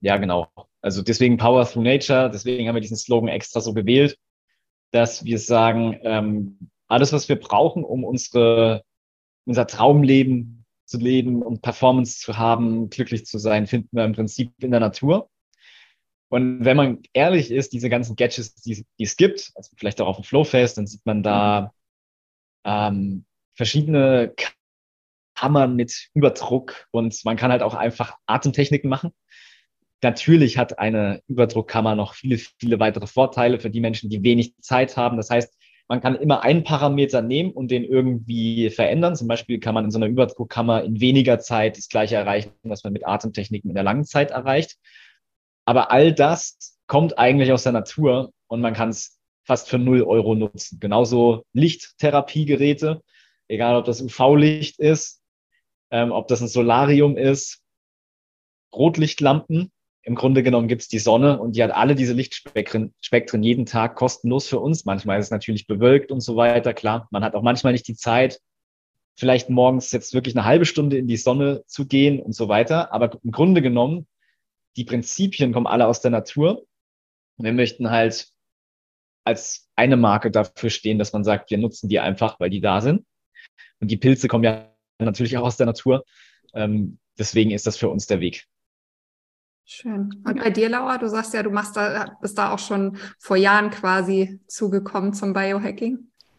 Ja, 0.00 0.18
genau. 0.18 0.48
Also 0.82 1.00
deswegen 1.00 1.38
Power 1.38 1.64
through 1.64 1.84
Nature, 1.84 2.30
deswegen 2.30 2.68
haben 2.68 2.74
wir 2.74 2.82
diesen 2.82 2.98
Slogan 2.98 3.28
extra 3.28 3.60
so 3.60 3.72
gewählt, 3.72 4.18
dass 4.90 5.24
wir 5.24 5.38
sagen, 5.38 5.98
ähm, 6.02 6.58
alles, 6.88 7.14
was 7.14 7.30
wir 7.30 7.36
brauchen, 7.36 7.82
um 7.82 8.04
unsere 8.04 8.82
unser 9.44 9.66
Traumleben 9.66 10.61
zu 10.84 10.98
leben 10.98 11.42
und 11.42 11.62
Performance 11.62 12.18
zu 12.18 12.36
haben, 12.36 12.90
glücklich 12.90 13.26
zu 13.26 13.38
sein, 13.38 13.66
finden 13.66 13.96
wir 13.96 14.04
im 14.04 14.12
Prinzip 14.12 14.52
in 14.62 14.70
der 14.70 14.80
Natur. 14.80 15.30
Und 16.28 16.64
wenn 16.64 16.76
man 16.76 17.02
ehrlich 17.12 17.50
ist, 17.50 17.72
diese 17.72 17.90
ganzen 17.90 18.16
Gadgets, 18.16 18.54
die, 18.54 18.86
die 18.98 19.04
es 19.04 19.16
gibt, 19.16 19.52
also 19.54 19.70
vielleicht 19.76 20.00
auch 20.00 20.08
auf 20.08 20.16
dem 20.16 20.24
Flowfest, 20.24 20.78
dann 20.78 20.86
sieht 20.86 21.04
man 21.04 21.22
da 21.22 21.74
ähm, 22.64 23.26
verschiedene 23.54 24.34
Kammern 25.34 25.76
mit 25.76 26.08
Überdruck 26.14 26.86
und 26.90 27.22
man 27.24 27.36
kann 27.36 27.50
halt 27.50 27.62
auch 27.62 27.74
einfach 27.74 28.16
Atemtechniken 28.26 28.88
machen. 28.88 29.12
Natürlich 30.02 30.58
hat 30.58 30.78
eine 30.78 31.22
Überdruckkammer 31.28 31.94
noch 31.94 32.14
viele, 32.14 32.38
viele 32.38 32.80
weitere 32.80 33.06
Vorteile 33.06 33.60
für 33.60 33.70
die 33.70 33.80
Menschen, 33.80 34.10
die 34.10 34.22
wenig 34.22 34.54
Zeit 34.60 34.96
haben. 34.96 35.16
Das 35.16 35.30
heißt, 35.30 35.54
man 35.88 36.00
kann 36.00 36.14
immer 36.16 36.42
einen 36.42 36.64
Parameter 36.64 37.22
nehmen 37.22 37.50
und 37.50 37.70
den 37.70 37.84
irgendwie 37.84 38.70
verändern. 38.70 39.16
Zum 39.16 39.28
Beispiel 39.28 39.60
kann 39.60 39.74
man 39.74 39.84
in 39.84 39.90
so 39.90 39.98
einer 39.98 40.06
Überdruckkammer 40.06 40.84
in 40.84 41.00
weniger 41.00 41.38
Zeit 41.38 41.76
das 41.76 41.88
gleiche 41.88 42.16
erreichen, 42.16 42.52
was 42.62 42.84
man 42.84 42.92
mit 42.92 43.06
Atemtechniken 43.06 43.70
in 43.70 43.74
der 43.74 43.84
langen 43.84 44.04
Zeit 44.04 44.30
erreicht. 44.30 44.76
Aber 45.64 45.90
all 45.90 46.12
das 46.12 46.78
kommt 46.86 47.18
eigentlich 47.18 47.52
aus 47.52 47.64
der 47.64 47.72
Natur 47.72 48.32
und 48.48 48.60
man 48.60 48.74
kann 48.74 48.90
es 48.90 49.18
fast 49.44 49.68
für 49.68 49.78
null 49.78 50.02
Euro 50.02 50.34
nutzen. 50.34 50.78
Genauso 50.80 51.44
Lichttherapiegeräte, 51.52 53.02
egal 53.48 53.76
ob 53.76 53.84
das 53.84 54.00
UV-Licht 54.00 54.78
ist, 54.78 55.20
ähm, 55.90 56.12
ob 56.12 56.28
das 56.28 56.40
ein 56.40 56.48
Solarium 56.48 57.16
ist, 57.16 57.60
Rotlichtlampen, 58.74 59.70
im 60.02 60.14
Grunde 60.16 60.42
genommen 60.42 60.68
gibt 60.68 60.82
es 60.82 60.88
die 60.88 60.98
Sonne 60.98 61.40
und 61.40 61.56
die 61.56 61.62
hat 61.62 61.70
alle 61.70 61.94
diese 61.94 62.12
Lichtspektren 62.12 62.92
Spektren 63.00 63.42
jeden 63.42 63.66
Tag 63.66 63.94
kostenlos 63.94 64.48
für 64.48 64.58
uns. 64.58 64.84
Manchmal 64.84 65.18
ist 65.18 65.26
es 65.26 65.30
natürlich 65.30 65.66
bewölkt 65.66 66.10
und 66.10 66.20
so 66.20 66.36
weiter. 66.36 66.74
Klar, 66.74 67.08
man 67.10 67.22
hat 67.22 67.34
auch 67.34 67.42
manchmal 67.42 67.72
nicht 67.72 67.86
die 67.86 67.94
Zeit, 67.94 68.40
vielleicht 69.16 69.48
morgens 69.48 69.92
jetzt 69.92 70.14
wirklich 70.14 70.36
eine 70.36 70.44
halbe 70.44 70.64
Stunde 70.64 70.98
in 70.98 71.06
die 71.06 71.16
Sonne 71.16 71.62
zu 71.66 71.86
gehen 71.86 72.20
und 72.20 72.34
so 72.34 72.48
weiter. 72.48 72.92
Aber 72.92 73.18
im 73.22 73.30
Grunde 73.30 73.62
genommen, 73.62 74.08
die 74.76 74.84
Prinzipien 74.84 75.52
kommen 75.52 75.66
alle 75.66 75.86
aus 75.86 76.00
der 76.00 76.10
Natur. 76.10 76.66
Wir 77.36 77.52
möchten 77.52 77.90
halt 77.90 78.28
als 79.24 79.70
eine 79.76 79.96
Marke 79.96 80.30
dafür 80.30 80.70
stehen, 80.70 80.98
dass 80.98 81.12
man 81.12 81.22
sagt, 81.22 81.50
wir 81.50 81.58
nutzen 81.58 81.88
die 81.88 82.00
einfach, 82.00 82.40
weil 82.40 82.50
die 82.50 82.60
da 82.60 82.80
sind. 82.80 83.06
Und 83.80 83.90
die 83.90 83.96
Pilze 83.96 84.26
kommen 84.26 84.44
ja 84.44 84.68
natürlich 84.98 85.36
auch 85.36 85.44
aus 85.44 85.56
der 85.56 85.66
Natur. 85.66 86.04
Ähm, 86.54 86.98
deswegen 87.18 87.52
ist 87.52 87.66
das 87.66 87.76
für 87.76 87.88
uns 87.88 88.06
der 88.06 88.20
Weg. 88.20 88.46
Schön. 89.64 90.22
Und 90.24 90.38
bei 90.38 90.50
dir, 90.50 90.68
Laura, 90.68 90.98
du 90.98 91.08
sagst 91.08 91.34
ja, 91.34 91.42
du 91.42 91.50
machst 91.50 91.76
da, 91.76 92.16
bist 92.20 92.36
da 92.36 92.52
auch 92.52 92.58
schon 92.58 92.98
vor 93.18 93.36
Jahren 93.36 93.70
quasi 93.70 94.40
zugekommen 94.46 95.14
zum 95.14 95.32
Biohacking. 95.32 95.98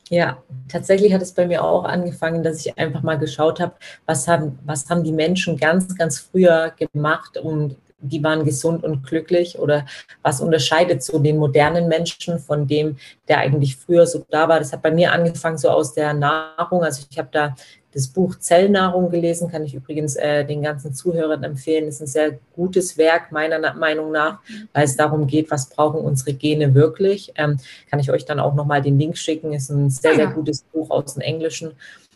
Ja, 0.10 0.44
tatsächlich 0.68 1.14
hat 1.14 1.22
es 1.22 1.34
bei 1.34 1.48
mir 1.48 1.64
auch 1.64 1.86
angefangen, 1.86 2.44
dass 2.44 2.66
ich 2.66 2.78
einfach 2.78 3.02
mal 3.04 3.18
geschaut 3.18 3.60
habe, 3.60 3.74
was 4.06 4.28
haben, 4.28 4.60
was 4.66 4.90
haben 4.90 5.04
die 5.04 5.14
Menschen 5.14 5.58
ganz, 5.58 5.96
ganz 5.96 6.20
früher 6.20 6.74
gemacht, 6.78 7.38
um 7.38 7.76
die 8.04 8.24
waren 8.24 8.44
gesund 8.44 8.84
und 8.84 9.04
glücklich 9.04 9.58
oder 9.58 9.86
was 10.22 10.42
unterscheidet 10.42 11.02
so 11.02 11.20
den 11.20 11.38
modernen 11.38 11.88
Menschen 11.88 12.38
von 12.38 12.68
dem, 12.68 12.98
der 13.28 13.40
eigentlich 13.40 13.78
früher 13.78 14.06
so 14.06 14.26
da 14.30 14.50
war. 14.50 14.60
Das 14.60 14.74
hat 14.74 14.82
bei 14.82 14.92
mir 14.92 15.14
angefangen 15.14 15.58
so 15.58 15.70
aus 15.70 15.94
der 15.94 16.14
Nahrung. 16.14 16.84
Also 16.84 17.06
ich 17.10 17.18
habe 17.18 17.30
da 17.32 17.56
das 17.94 18.08
Buch 18.08 18.40
Zellnahrung 18.40 19.12
gelesen, 19.12 19.52
kann 19.52 19.64
ich 19.64 19.76
übrigens 19.76 20.16
äh, 20.16 20.44
den 20.46 20.64
ganzen 20.64 20.94
Zuhörern 20.94 21.44
empfehlen. 21.44 21.86
Das 21.86 21.96
ist 21.96 22.02
ein 22.02 22.08
sehr 22.08 22.40
gutes 22.56 22.98
Werk 22.98 23.32
meiner 23.32 23.74
Meinung 23.76 24.12
nach, 24.12 24.40
weil 24.74 24.86
es 24.86 24.96
darum 24.96 25.28
geht, 25.28 25.52
was 25.52 25.70
brauchen 25.70 26.02
unsere 26.02 26.34
Gene 26.34 26.74
wirklich. 26.74 27.34
Ähm, 27.36 27.58
kann 27.90 28.00
ich 28.00 28.12
euch 28.12 28.26
dann 28.26 28.40
auch 28.40 28.56
nochmal 28.56 28.82
den 28.82 28.98
Link 28.98 29.18
schicken. 29.18 29.54
Ist 29.54 29.70
ein 29.70 29.90
sehr, 29.90 30.16
sehr 30.16 30.28
gutes 30.28 30.64
Buch 30.64 30.90
aus 30.90 31.14
dem 31.14 31.22
Englischen. 31.22 31.74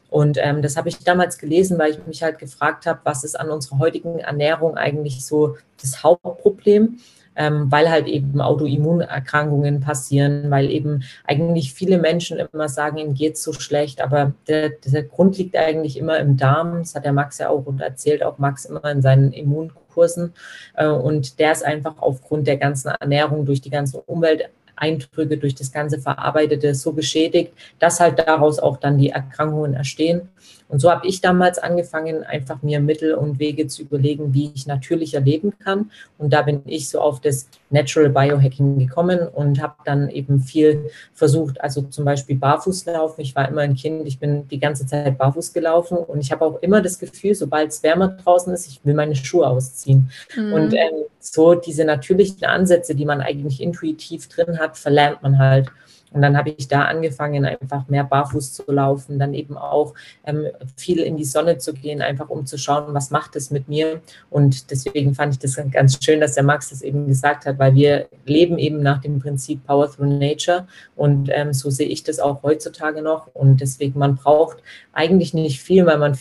Und 0.10 0.38
ähm, 0.42 0.62
das 0.62 0.78
habe 0.78 0.90
ich 0.90 1.00
damals 1.00 1.38
gelesen, 1.38 1.78
weil 1.78 1.92
ich 1.92 2.08
mich 2.08 2.24
halt 2.24 2.40
gefragt 2.40 2.86
habe, 2.86 3.00
was 3.04 3.24
ist 3.24 3.40
an 3.40 3.50
unserer 3.50 3.80
heutigen 3.80 4.20
Ernährung 4.20 4.78
eigentlich 4.78 5.26
so 5.26 5.58
das 5.82 6.02
Hauptproblem? 6.04 7.00
Ähm, 7.38 7.72
weil 7.72 7.90
halt 7.90 8.08
eben 8.08 8.42
Autoimmunerkrankungen 8.42 9.80
passieren, 9.80 10.50
weil 10.50 10.70
eben 10.72 11.04
eigentlich 11.26 11.74
viele 11.74 12.00
Menschen 12.00 12.40
immer 12.40 12.68
sagen, 12.68 12.98
ihnen 12.98 13.14
geht 13.14 13.36
es 13.36 13.44
so 13.44 13.54
schlecht, 13.54 14.02
aber 14.02 14.34
der, 14.48 14.72
der 14.84 15.04
Grund 15.04 15.38
liegt 15.38 15.56
eigentlich 15.56 15.98
immer 15.98 16.18
im 16.18 16.36
Darm. 16.36 16.80
Das 16.80 16.96
hat 16.96 17.06
der 17.06 17.14
Max 17.14 17.38
ja 17.38 17.50
auch 17.50 17.66
und 17.66 17.80
erzählt 17.80 18.24
auch 18.24 18.40
Max 18.40 18.66
immer 18.66 18.84
in 18.86 19.02
seinen 19.02 19.32
Immunkursen. 19.32 20.34
Äh, 20.76 20.88
und 20.88 21.40
der 21.40 21.52
ist 21.52 21.64
einfach 21.64 21.96
aufgrund 22.00 22.48
der 22.48 22.58
ganzen 22.58 22.90
Ernährung 22.90 23.46
durch 23.46 23.62
die 23.62 23.70
ganze 23.70 24.02
Umwelt 24.02 24.50
Eindrücke 24.78 25.38
durch 25.38 25.56
das 25.56 25.72
ganze 25.72 26.00
Verarbeitete 26.00 26.76
so 26.76 26.94
beschädigt, 26.94 27.52
dass 27.80 28.00
halt 28.00 28.20
daraus 28.20 28.60
auch 28.60 28.78
dann 28.78 28.98
die 28.98 29.10
Erkrankungen 29.10 29.74
entstehen. 29.74 30.30
Und 30.70 30.80
so 30.80 30.92
habe 30.92 31.08
ich 31.08 31.22
damals 31.22 31.60
angefangen, 31.60 32.24
einfach 32.24 32.62
mir 32.62 32.80
Mittel 32.80 33.14
und 33.14 33.40
Wege 33.40 33.68
zu 33.68 33.84
überlegen, 33.84 34.34
wie 34.34 34.52
ich 34.54 34.68
natürlicher 34.68 35.22
leben 35.22 35.54
kann. 35.60 35.92
Und 36.18 36.34
da 36.34 36.42
bin 36.42 36.62
ich 36.66 36.90
so 36.90 37.00
auf 37.00 37.22
das 37.22 37.48
Natural 37.70 38.10
Biohacking 38.10 38.78
gekommen 38.80 39.28
und 39.28 39.62
habe 39.62 39.76
dann 39.86 40.10
eben 40.10 40.40
viel 40.42 40.90
versucht, 41.14 41.62
also 41.62 41.84
zum 41.84 42.06
Beispiel 42.06 42.36
Barfußlaufen. 42.36 43.22
Ich 43.22 43.36
war 43.36 43.48
immer 43.48 43.62
ein 43.62 43.76
Kind, 43.76 44.08
ich 44.08 44.20
bin 44.20 44.48
die 44.48 44.60
ganze 44.60 44.86
Zeit 44.86 45.18
barfuß 45.18 45.54
gelaufen 45.54 45.98
und 45.98 46.20
ich 46.20 46.32
habe 46.32 46.46
auch 46.46 46.62
immer 46.62 46.82
das 46.82 47.00
Gefühl, 47.00 47.36
sobald 47.36 47.72
es 47.72 47.84
wärmer 47.84 48.10
draußen 48.10 48.54
ist, 48.54 48.68
ich 48.68 48.82
will 48.84 48.94
meine 48.94 49.16
Schuhe 49.16 49.48
ausziehen. 49.48 50.10
Mhm. 50.36 50.54
Und 50.54 50.74
ähm, 50.74 51.06
so 51.20 51.56
diese 51.56 51.86
natürlichen 51.86 52.46
Ansätze, 52.46 52.96
die 52.96 53.06
man 53.06 53.22
eigentlich 53.22 53.62
intuitiv 53.62 54.28
drin 54.28 54.60
hat, 54.60 54.78
verlernt 54.78 55.22
man 55.22 55.40
halt. 55.40 55.70
Und 56.12 56.22
dann 56.22 56.38
habe 56.38 56.52
ich 56.52 56.68
da 56.68 56.84
angefangen, 56.84 57.46
einfach 57.46 57.88
mehr 57.88 58.04
barfuß 58.04 58.54
zu 58.54 58.64
laufen, 58.72 59.20
dann 59.20 59.34
eben 59.34 59.58
auch 59.58 59.94
ähm, 60.26 60.48
viel 60.76 61.00
in 61.00 61.18
die 61.18 61.26
Sonne 61.26 61.58
zu 61.58 61.74
gehen, 61.74 62.02
einfach 62.02 62.30
um 62.30 62.46
zu 62.46 62.58
schauen, 62.58 62.94
was 62.94 63.12
macht 63.12 63.36
es 63.36 63.52
mit 63.52 63.68
mir. 63.68 64.02
Und 64.30 64.72
deswegen 64.72 65.14
fand 65.14 65.34
ich 65.34 65.40
das 65.40 65.60
ganz 65.72 66.04
schön, 66.04 66.22
dass 66.22 66.36
der 66.36 66.44
Max 66.44 66.70
das 66.70 66.82
eben 66.82 67.08
gesagt 67.08 67.46
hat, 67.46 67.60
weil 67.60 67.76
wir 67.76 68.08
leben 68.26 68.58
eben 68.58 68.82
nach 68.82 69.02
dem 69.02 69.20
Prinzip 69.20 69.66
Power 69.66 69.92
through 69.92 70.08
Nature. 70.08 70.68
Und 70.96 71.30
ähm, 71.32 71.54
so 71.54 71.70
sehe 71.70 71.88
ich 71.88 72.04
das 72.04 72.20
auch 72.20 72.44
heutzutage 72.44 73.02
noch. 73.02 73.28
Und 73.34 73.62
deswegen, 73.62 74.00
man 74.00 74.16
braucht 74.16 74.58
eigentlich 74.94 75.34
nicht 75.34 75.62
viel, 75.62 75.86
weil 75.86 75.98
man 75.98 76.18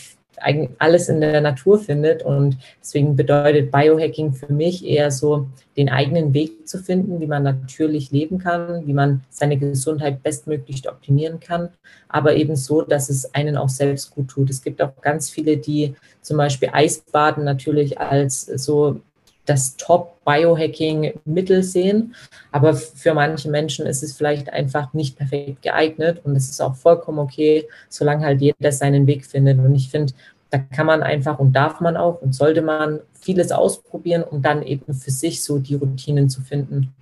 alles 0.78 1.08
in 1.08 1.20
der 1.20 1.40
Natur 1.40 1.78
findet. 1.78 2.22
Und 2.22 2.56
deswegen 2.80 3.16
bedeutet 3.16 3.70
Biohacking 3.70 4.32
für 4.32 4.52
mich 4.52 4.84
eher 4.86 5.10
so, 5.10 5.48
den 5.76 5.90
eigenen 5.90 6.32
Weg 6.32 6.66
zu 6.66 6.78
finden, 6.78 7.20
wie 7.20 7.26
man 7.26 7.42
natürlich 7.42 8.10
leben 8.10 8.38
kann, 8.38 8.86
wie 8.86 8.94
man 8.94 9.22
seine 9.28 9.58
Gesundheit 9.58 10.22
bestmöglich 10.22 10.88
optimieren 10.88 11.38
kann, 11.38 11.68
aber 12.08 12.34
eben 12.34 12.56
so, 12.56 12.80
dass 12.82 13.10
es 13.10 13.34
einen 13.34 13.56
auch 13.56 13.68
selbst 13.68 14.12
gut 14.12 14.28
tut. 14.28 14.48
Es 14.48 14.62
gibt 14.62 14.80
auch 14.80 14.92
ganz 15.02 15.28
viele, 15.28 15.58
die 15.58 15.94
zum 16.22 16.38
Beispiel 16.38 16.70
Eisbaden 16.72 17.44
natürlich 17.44 18.00
als 18.00 18.46
so 18.46 19.00
das 19.46 19.76
Top-Biohacking-Mittel 19.76 21.62
sehen. 21.62 22.14
Aber 22.52 22.74
für 22.74 23.14
manche 23.14 23.50
Menschen 23.50 23.86
ist 23.86 24.02
es 24.02 24.16
vielleicht 24.16 24.52
einfach 24.52 24.92
nicht 24.92 25.16
perfekt 25.16 25.62
geeignet 25.62 26.20
und 26.24 26.36
es 26.36 26.50
ist 26.50 26.60
auch 26.60 26.74
vollkommen 26.74 27.18
okay, 27.18 27.66
solange 27.88 28.26
halt 28.26 28.40
jeder 28.40 28.72
seinen 28.72 29.06
Weg 29.06 29.24
findet. 29.24 29.58
Und 29.58 29.74
ich 29.74 29.88
finde, 29.88 30.12
da 30.50 30.58
kann 30.58 30.86
man 30.86 31.02
einfach 31.02 31.38
und 31.38 31.54
darf 31.54 31.80
man 31.80 31.96
auch 31.96 32.20
und 32.20 32.34
sollte 32.34 32.62
man 32.62 33.00
vieles 33.20 33.50
ausprobieren, 33.52 34.22
um 34.22 34.42
dann 34.42 34.62
eben 34.62 34.94
für 34.94 35.10
sich 35.10 35.42
so 35.42 35.58
die 35.58 35.74
Routinen 35.74 36.28
zu 36.28 36.40
finden. 36.40 36.92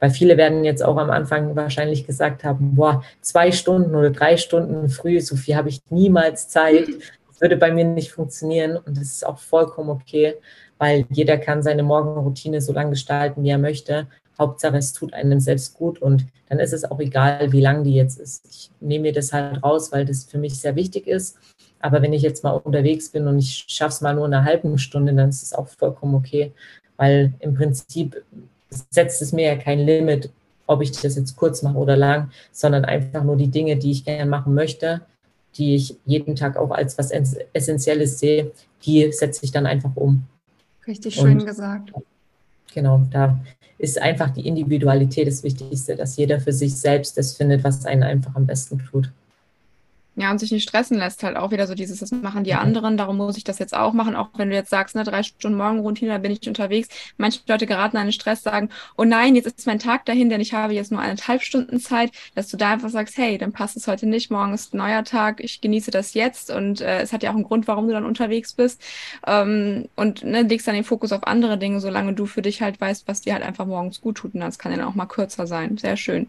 Weil 0.00 0.10
viele 0.10 0.36
werden 0.36 0.64
jetzt 0.64 0.82
auch 0.82 0.96
am 0.96 1.10
Anfang 1.10 1.56
wahrscheinlich 1.56 2.06
gesagt 2.06 2.44
haben, 2.44 2.74
boah, 2.74 3.02
zwei 3.20 3.52
Stunden 3.52 3.94
oder 3.94 4.10
drei 4.10 4.36
Stunden 4.36 4.88
früh, 4.88 5.20
so 5.20 5.36
viel 5.36 5.56
habe 5.56 5.68
ich 5.68 5.80
niemals 5.90 6.48
Zeit. 6.48 6.88
Das 7.28 7.40
würde 7.40 7.56
bei 7.56 7.72
mir 7.72 7.84
nicht 7.84 8.12
funktionieren 8.12 8.76
und 8.76 8.96
das 8.96 9.04
ist 9.04 9.26
auch 9.26 9.38
vollkommen 9.38 9.90
okay 9.90 10.34
weil 10.84 11.06
jeder 11.08 11.38
kann 11.38 11.62
seine 11.62 11.82
Morgenroutine 11.82 12.60
so 12.60 12.74
lange 12.74 12.90
gestalten, 12.90 13.42
wie 13.42 13.48
er 13.48 13.56
möchte. 13.56 14.06
Hauptsache, 14.38 14.76
es 14.76 14.92
tut 14.92 15.14
einem 15.14 15.40
selbst 15.40 15.72
gut 15.72 16.02
und 16.02 16.26
dann 16.50 16.58
ist 16.58 16.74
es 16.74 16.84
auch 16.84 17.00
egal, 17.00 17.52
wie 17.52 17.62
lang 17.62 17.84
die 17.84 17.94
jetzt 17.94 18.20
ist. 18.20 18.44
Ich 18.50 18.70
nehme 18.80 19.04
mir 19.04 19.14
das 19.14 19.32
halt 19.32 19.62
raus, 19.62 19.92
weil 19.92 20.04
das 20.04 20.24
für 20.24 20.36
mich 20.36 20.58
sehr 20.58 20.76
wichtig 20.76 21.06
ist. 21.06 21.38
Aber 21.80 22.02
wenn 22.02 22.12
ich 22.12 22.20
jetzt 22.20 22.44
mal 22.44 22.50
unterwegs 22.50 23.08
bin 23.08 23.26
und 23.26 23.38
ich 23.38 23.64
schaffe 23.66 23.94
es 23.94 24.00
mal 24.02 24.14
nur 24.14 24.26
eine 24.26 24.44
halbe 24.44 24.76
Stunde, 24.76 25.14
dann 25.14 25.30
ist 25.30 25.42
es 25.42 25.54
auch 25.54 25.68
vollkommen 25.68 26.16
okay, 26.16 26.52
weil 26.98 27.32
im 27.38 27.54
Prinzip 27.54 28.22
setzt 28.68 29.22
es 29.22 29.32
mir 29.32 29.46
ja 29.46 29.56
kein 29.56 29.78
Limit, 29.78 30.28
ob 30.66 30.82
ich 30.82 30.92
das 30.92 31.16
jetzt 31.16 31.34
kurz 31.34 31.62
mache 31.62 31.78
oder 31.78 31.96
lang, 31.96 32.30
sondern 32.52 32.84
einfach 32.84 33.24
nur 33.24 33.36
die 33.38 33.48
Dinge, 33.48 33.78
die 33.78 33.92
ich 33.92 34.04
gerne 34.04 34.26
machen 34.26 34.52
möchte, 34.52 35.00
die 35.56 35.76
ich 35.76 35.96
jeden 36.04 36.36
Tag 36.36 36.58
auch 36.58 36.72
als 36.72 36.98
was 36.98 37.10
Essentielles 37.54 38.18
sehe, 38.18 38.52
die 38.84 39.10
setze 39.12 39.46
ich 39.46 39.50
dann 39.50 39.64
einfach 39.64 39.92
um. 39.94 40.26
Richtig 40.86 41.14
schön 41.14 41.40
und, 41.40 41.46
gesagt. 41.46 41.92
Genau, 42.72 43.06
da 43.10 43.38
ist 43.78 44.00
einfach 44.00 44.30
die 44.30 44.46
Individualität 44.46 45.26
das 45.26 45.42
Wichtigste, 45.42 45.96
dass 45.96 46.16
jeder 46.16 46.40
für 46.40 46.52
sich 46.52 46.76
selbst 46.76 47.16
das 47.16 47.34
findet, 47.36 47.64
was 47.64 47.84
einen 47.86 48.02
einfach 48.02 48.34
am 48.34 48.46
besten 48.46 48.78
tut. 48.78 49.10
Ja, 50.16 50.30
und 50.30 50.38
sich 50.38 50.52
nicht 50.52 50.68
stressen 50.68 50.96
lässt 50.96 51.24
halt 51.24 51.36
auch 51.36 51.50
wieder 51.50 51.66
so 51.66 51.74
dieses, 51.74 51.98
das 51.98 52.12
machen 52.12 52.44
die 52.44 52.52
mhm. 52.52 52.58
anderen, 52.58 52.96
darum 52.96 53.16
muss 53.16 53.36
ich 53.36 53.42
das 53.42 53.58
jetzt 53.58 53.74
auch 53.74 53.92
machen, 53.92 54.14
auch 54.14 54.28
wenn 54.36 54.48
du 54.48 54.54
jetzt 54.54 54.70
sagst, 54.70 54.94
ne, 54.94 55.02
drei 55.02 55.24
Stunden 55.24 55.58
Morgenroutine, 55.58 56.12
da 56.12 56.18
bin 56.18 56.30
ich 56.30 56.46
unterwegs. 56.46 56.88
Manche 57.16 57.40
Leute 57.48 57.66
geraten 57.66 57.96
in 57.96 58.02
einen 58.02 58.12
Stress, 58.12 58.42
sagen, 58.42 58.68
oh 58.96 59.04
nein, 59.04 59.34
jetzt 59.34 59.46
ist 59.46 59.66
mein 59.66 59.80
Tag 59.80 60.04
dahin, 60.04 60.30
denn 60.30 60.40
ich 60.40 60.54
habe 60.54 60.72
jetzt 60.72 60.92
nur 60.92 61.00
eineinhalb 61.00 61.42
Stunden 61.42 61.80
Zeit, 61.80 62.12
dass 62.36 62.48
du 62.48 62.56
da 62.56 62.72
einfach 62.72 62.90
sagst, 62.90 63.18
hey, 63.18 63.38
dann 63.38 63.52
passt 63.52 63.76
es 63.76 63.88
heute 63.88 64.06
nicht, 64.06 64.30
morgen 64.30 64.54
ist 64.54 64.72
ein 64.72 64.78
neuer 64.78 65.02
Tag, 65.02 65.42
ich 65.42 65.60
genieße 65.60 65.90
das 65.90 66.14
jetzt 66.14 66.50
und 66.50 66.80
äh, 66.80 67.00
es 67.00 67.12
hat 67.12 67.24
ja 67.24 67.30
auch 67.30 67.34
einen 67.34 67.44
Grund, 67.44 67.66
warum 67.66 67.88
du 67.88 67.92
dann 67.92 68.06
unterwegs 68.06 68.52
bist 68.52 68.80
ähm, 69.26 69.88
und 69.96 70.22
ne, 70.22 70.42
legst 70.42 70.68
dann 70.68 70.76
den 70.76 70.84
Fokus 70.84 71.10
auf 71.10 71.26
andere 71.26 71.58
Dinge, 71.58 71.80
solange 71.80 72.12
du 72.12 72.26
für 72.26 72.42
dich 72.42 72.62
halt 72.62 72.80
weißt, 72.80 73.08
was 73.08 73.22
dir 73.22 73.32
halt 73.32 73.42
einfach 73.42 73.66
morgens 73.66 74.00
gut 74.00 74.18
tut 74.18 74.34
und 74.34 74.40
das 74.40 74.58
kann 74.58 74.70
dann 74.70 74.82
auch 74.82 74.94
mal 74.94 75.06
kürzer 75.06 75.48
sein. 75.48 75.76
Sehr 75.76 75.96
schön. 75.96 76.28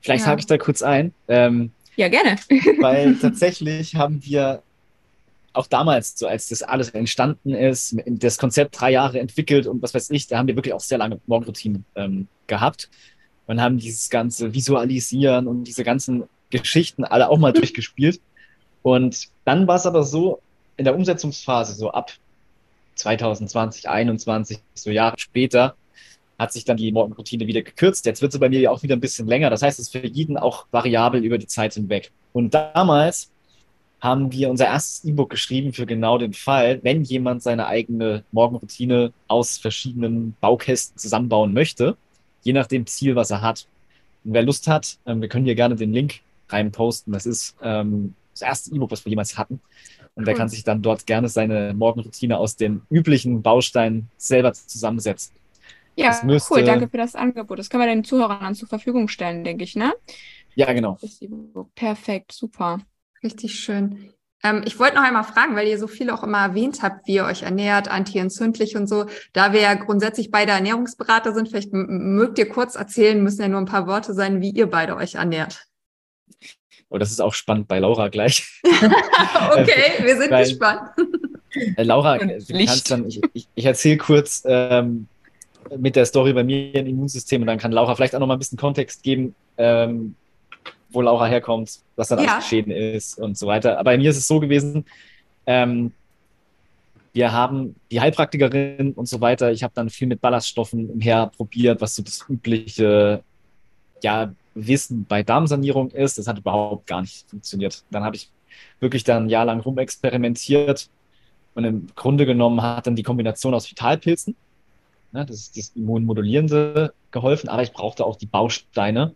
Vielleicht 0.00 0.24
ja. 0.24 0.30
hake 0.30 0.40
ich 0.40 0.46
da 0.46 0.56
kurz 0.56 0.82
ein. 0.82 1.12
Ähm, 1.28 1.72
Ja, 2.00 2.08
gerne. 2.08 2.36
Weil 2.80 3.14
tatsächlich 3.16 3.94
haben 3.94 4.24
wir 4.24 4.62
auch 5.52 5.66
damals, 5.66 6.18
so 6.18 6.26
als 6.26 6.48
das 6.48 6.62
alles 6.62 6.88
entstanden 6.88 7.52
ist, 7.52 7.94
das 8.06 8.38
Konzept 8.38 8.80
drei 8.80 8.92
Jahre 8.92 9.20
entwickelt 9.20 9.66
und 9.66 9.82
was 9.82 9.92
weiß 9.92 10.08
ich, 10.08 10.26
da 10.26 10.38
haben 10.38 10.48
wir 10.48 10.56
wirklich 10.56 10.72
auch 10.72 10.80
sehr 10.80 10.96
lange 10.96 11.20
Morgenroutinen 11.26 11.84
ähm, 11.96 12.26
gehabt 12.46 12.88
und 13.46 13.60
haben 13.60 13.76
dieses 13.76 14.08
ganze 14.08 14.54
Visualisieren 14.54 15.46
und 15.46 15.64
diese 15.64 15.84
ganzen 15.84 16.22
Geschichten 16.48 17.04
alle 17.04 17.28
auch 17.28 17.36
mal 17.36 17.52
durchgespielt. 17.52 18.18
Und 18.80 19.28
dann 19.44 19.66
war 19.66 19.76
es 19.76 19.84
aber 19.84 20.02
so, 20.02 20.40
in 20.78 20.86
der 20.86 20.94
Umsetzungsphase, 20.94 21.74
so 21.74 21.90
ab 21.90 22.12
2020, 22.94 23.82
2021, 23.82 24.58
so 24.72 24.88
Jahre 24.88 25.18
später, 25.18 25.74
hat 26.40 26.54
sich 26.54 26.64
dann 26.64 26.78
die 26.78 26.90
Morgenroutine 26.90 27.46
wieder 27.46 27.60
gekürzt. 27.60 28.06
Jetzt 28.06 28.22
wird 28.22 28.32
sie 28.32 28.38
bei 28.38 28.48
mir 28.48 28.60
ja 28.60 28.70
auch 28.70 28.82
wieder 28.82 28.96
ein 28.96 29.00
bisschen 29.00 29.26
länger. 29.26 29.50
Das 29.50 29.60
heißt, 29.60 29.78
es 29.78 29.88
ist 29.88 29.92
für 29.92 30.06
jeden 30.06 30.38
auch 30.38 30.64
variabel 30.70 31.22
über 31.22 31.36
die 31.36 31.46
Zeit 31.46 31.74
hinweg. 31.74 32.12
Und 32.32 32.54
damals 32.54 33.30
haben 34.00 34.32
wir 34.32 34.48
unser 34.48 34.64
erstes 34.64 35.04
E-Book 35.04 35.28
geschrieben 35.28 35.74
für 35.74 35.84
genau 35.84 36.16
den 36.16 36.32
Fall, 36.32 36.80
wenn 36.82 37.04
jemand 37.04 37.42
seine 37.42 37.66
eigene 37.66 38.24
Morgenroutine 38.32 39.12
aus 39.28 39.58
verschiedenen 39.58 40.34
Baukästen 40.40 40.96
zusammenbauen 40.96 41.52
möchte, 41.52 41.98
je 42.42 42.54
nach 42.54 42.66
dem 42.66 42.86
Ziel, 42.86 43.16
was 43.16 43.30
er 43.30 43.42
hat. 43.42 43.66
Und 44.24 44.32
wer 44.32 44.42
Lust 44.42 44.66
hat, 44.66 44.96
ähm, 45.04 45.20
wir 45.20 45.28
können 45.28 45.44
hier 45.44 45.54
gerne 45.54 45.76
den 45.76 45.92
Link 45.92 46.20
rein 46.48 46.72
posten. 46.72 47.12
Das 47.12 47.26
ist 47.26 47.54
ähm, 47.62 48.14
das 48.32 48.40
erste 48.40 48.74
E-Book, 48.74 48.90
was 48.90 49.04
wir 49.04 49.10
jemals 49.10 49.36
hatten. 49.36 49.60
Und 50.14 50.26
der 50.26 50.34
kann 50.34 50.48
sich 50.48 50.64
dann 50.64 50.80
dort 50.80 51.06
gerne 51.06 51.28
seine 51.28 51.74
Morgenroutine 51.74 52.38
aus 52.38 52.56
den 52.56 52.80
üblichen 52.90 53.42
Bausteinen 53.42 54.08
selber 54.16 54.54
zusammensetzen. 54.54 55.34
Ja, 55.96 56.18
müsste, 56.24 56.54
cool, 56.54 56.64
danke 56.64 56.88
für 56.88 56.96
das 56.96 57.14
Angebot. 57.14 57.58
Das 57.58 57.68
können 57.68 57.82
wir 57.82 57.88
den 57.88 58.04
Zuhörern 58.04 58.40
dann 58.40 58.54
zur 58.54 58.68
Verfügung 58.68 59.08
stellen, 59.08 59.44
denke 59.44 59.64
ich, 59.64 59.76
ne? 59.76 59.92
Ja, 60.54 60.72
genau. 60.72 60.98
Perfekt, 61.74 62.32
super. 62.32 62.80
Richtig 63.22 63.58
schön. 63.58 64.12
Ähm, 64.42 64.62
ich 64.64 64.78
wollte 64.78 64.96
noch 64.96 65.02
einmal 65.02 65.24
fragen, 65.24 65.54
weil 65.54 65.68
ihr 65.68 65.78
so 65.78 65.86
viel 65.86 66.10
auch 66.10 66.22
immer 66.22 66.38
erwähnt 66.38 66.82
habt, 66.82 67.06
wie 67.06 67.14
ihr 67.14 67.24
euch 67.24 67.42
ernährt, 67.42 67.88
antientzündlich 67.88 68.76
und 68.76 68.86
so. 68.86 69.06
Da 69.32 69.52
wir 69.52 69.60
ja 69.60 69.74
grundsätzlich 69.74 70.30
beide 70.30 70.52
Ernährungsberater 70.52 71.34
sind, 71.34 71.48
vielleicht 71.48 71.72
mögt 71.72 72.38
ihr 72.38 72.48
kurz 72.48 72.74
erzählen, 72.74 73.22
müssen 73.22 73.42
ja 73.42 73.48
nur 73.48 73.60
ein 73.60 73.66
paar 73.66 73.86
Worte 73.86 74.14
sein, 74.14 74.40
wie 74.40 74.50
ihr 74.50 74.68
beide 74.68 74.96
euch 74.96 75.16
ernährt. 75.16 75.66
Oh, 76.88 76.98
das 76.98 77.10
ist 77.10 77.20
auch 77.20 77.34
spannend 77.34 77.68
bei 77.68 77.78
Laura 77.78 78.08
gleich. 78.08 78.60
okay, 78.64 80.02
wir 80.02 80.16
sind 80.16 80.30
Weil, 80.30 80.44
gespannt. 80.44 80.90
Äh, 81.76 81.82
Laura, 81.82 82.18
du 82.18 82.64
kannst 82.64 82.90
dann, 82.90 83.06
ich, 83.06 83.20
ich, 83.32 83.48
ich 83.54 83.64
erzähle 83.64 83.98
kurz 83.98 84.42
ähm, 84.46 85.06
mit 85.78 85.96
der 85.96 86.06
Story 86.06 86.32
bei 86.32 86.44
mir 86.44 86.74
im 86.74 86.86
Immunsystem 86.86 87.40
und 87.40 87.46
dann 87.46 87.58
kann 87.58 87.72
Laura 87.72 87.94
vielleicht 87.94 88.14
auch 88.14 88.20
noch 88.20 88.26
mal 88.26 88.34
ein 88.34 88.38
bisschen 88.38 88.58
Kontext 88.58 89.02
geben, 89.02 89.34
ähm, 89.56 90.14
wo 90.90 91.00
Laura 91.00 91.26
herkommt, 91.26 91.78
was 91.96 92.08
dann 92.08 92.18
ja. 92.18 92.34
alles 92.34 92.44
geschehen 92.44 92.70
ist 92.70 93.18
und 93.18 93.38
so 93.38 93.46
weiter. 93.46 93.78
Aber 93.78 93.90
bei 93.90 93.98
mir 93.98 94.10
ist 94.10 94.16
es 94.16 94.26
so 94.26 94.40
gewesen, 94.40 94.84
ähm, 95.46 95.92
wir 97.12 97.32
haben 97.32 97.74
die 97.90 98.00
Heilpraktikerin 98.00 98.92
und 98.92 99.08
so 99.08 99.20
weiter. 99.20 99.50
Ich 99.50 99.62
habe 99.62 99.72
dann 99.74 99.90
viel 99.90 100.06
mit 100.06 100.20
Ballaststoffen 100.20 100.90
umher 100.90 101.26
probiert, 101.36 101.80
was 101.80 101.96
so 101.96 102.02
das 102.02 102.24
übliche 102.28 103.22
ja, 104.02 104.32
Wissen 104.54 105.06
bei 105.08 105.22
Darmsanierung 105.22 105.90
ist. 105.90 106.18
Das 106.18 106.26
hat 106.28 106.38
überhaupt 106.38 106.86
gar 106.86 107.00
nicht 107.00 107.28
funktioniert. 107.28 107.82
Dann 107.90 108.04
habe 108.04 108.16
ich 108.16 108.30
wirklich 108.78 109.04
dann 109.04 109.24
ein 109.24 109.28
Jahr 109.28 109.44
lang 109.44 109.60
rumexperimentiert 109.60 110.88
und 111.54 111.64
im 111.64 111.86
Grunde 111.96 112.26
genommen 112.26 112.62
hat 112.62 112.86
dann 112.86 112.96
die 112.96 113.02
Kombination 113.02 113.54
aus 113.54 113.68
Vitalpilzen, 113.68 114.36
ne, 115.12 115.26
das 115.26 115.36
ist 115.36 115.56
das 115.56 115.68
Immunmodulierende, 115.74 116.92
geholfen, 117.10 117.48
aber 117.48 117.62
ich 117.62 117.72
brauchte 117.72 118.04
auch 118.04 118.16
die 118.16 118.26
Bausteine, 118.26 119.14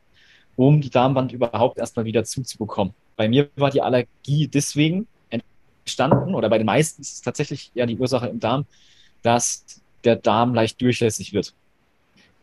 um 0.56 0.80
die 0.80 0.90
Darmwand 0.90 1.32
überhaupt 1.32 1.78
erstmal 1.78 2.04
wieder 2.04 2.24
zuzubekommen. 2.24 2.94
Bei 3.16 3.28
mir 3.28 3.48
war 3.56 3.70
die 3.70 3.82
Allergie 3.82 4.48
deswegen 4.48 5.06
entstanden, 5.30 6.34
oder 6.34 6.48
bei 6.48 6.58
den 6.58 6.66
meisten 6.66 7.02
ist 7.02 7.12
es 7.12 7.22
tatsächlich 7.22 7.70
ja 7.74 7.86
die 7.86 7.98
Ursache 7.98 8.28
im 8.28 8.40
Darm, 8.40 8.66
dass 9.22 9.64
der 10.04 10.16
Darm 10.16 10.54
leicht 10.54 10.80
durchlässig 10.80 11.32
wird. 11.32 11.54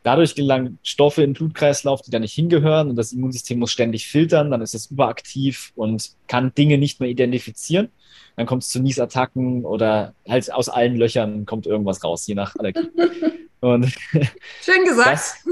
Dadurch 0.04 0.34
gelangen 0.34 0.80
Stoffe 0.82 1.22
in 1.24 1.32
den 1.32 1.38
Blutkreislauf, 1.38 2.02
die 2.02 2.12
da 2.12 2.20
nicht 2.20 2.34
hingehören 2.34 2.89
und 2.89 2.95
das 2.95 3.14
Immunsystem 3.14 3.60
muss 3.60 3.72
ständig 3.72 4.08
filtern, 4.08 4.49
dann 4.49 4.62
ist 4.62 4.74
es 4.74 4.88
überaktiv 4.88 5.72
und 5.76 6.12
kann 6.28 6.54
Dinge 6.56 6.78
nicht 6.78 6.99
mehr 6.99 7.10
identifizieren. 7.10 7.89
Dann 8.36 8.45
kommt 8.47 8.64
es 8.64 8.70
zu 8.70 8.80
Niesattacken 8.80 9.66
oder 9.66 10.16
halt 10.28 10.52
aus 10.52 10.70
allen 10.70 10.95
Löchern 10.95 11.45
kommt 11.45 11.68
irgendwas 11.68 12.04
raus, 12.04 12.26
je 12.26 12.36
nach 12.36 12.56
Allergie. 12.56 12.89
Und 13.62 13.93
Schön 14.64 14.84
gesagt. 14.86 15.12
Das, 15.12 15.45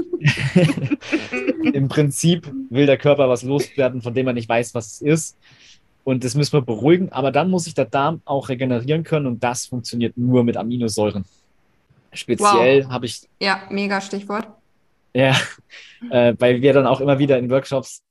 Im 1.72 1.86
Prinzip 1.86 2.52
will 2.68 2.86
der 2.86 2.98
Körper 2.98 3.28
was 3.28 3.44
loswerden, 3.44 4.02
von 4.02 4.14
dem 4.14 4.26
man 4.26 4.34
nicht 4.34 4.48
weiß, 4.48 4.74
was 4.74 4.94
es 4.94 5.00
ist. 5.00 5.38
Und 6.02 6.24
das 6.24 6.34
müssen 6.34 6.54
wir 6.54 6.62
beruhigen. 6.62 7.12
Aber 7.12 7.30
dann 7.30 7.50
muss 7.50 7.64
sich 7.64 7.74
der 7.74 7.84
Darm 7.84 8.20
auch 8.24 8.48
regenerieren 8.48 9.04
können 9.04 9.26
und 9.26 9.44
das 9.44 9.66
funktioniert 9.66 10.16
nur 10.16 10.42
mit 10.42 10.56
Aminosäuren. 10.56 11.24
Speziell 12.12 12.84
wow. 12.84 12.90
habe 12.90 13.06
ich. 13.06 13.28
Ja, 13.40 13.62
mega 13.70 14.00
Stichwort. 14.00 14.48
Ja, 15.14 15.36
äh, 16.10 16.34
weil 16.38 16.62
wir 16.62 16.72
dann 16.72 16.86
auch 16.86 17.00
immer 17.00 17.18
wieder 17.18 17.38
in 17.38 17.50
Workshops 17.50 18.02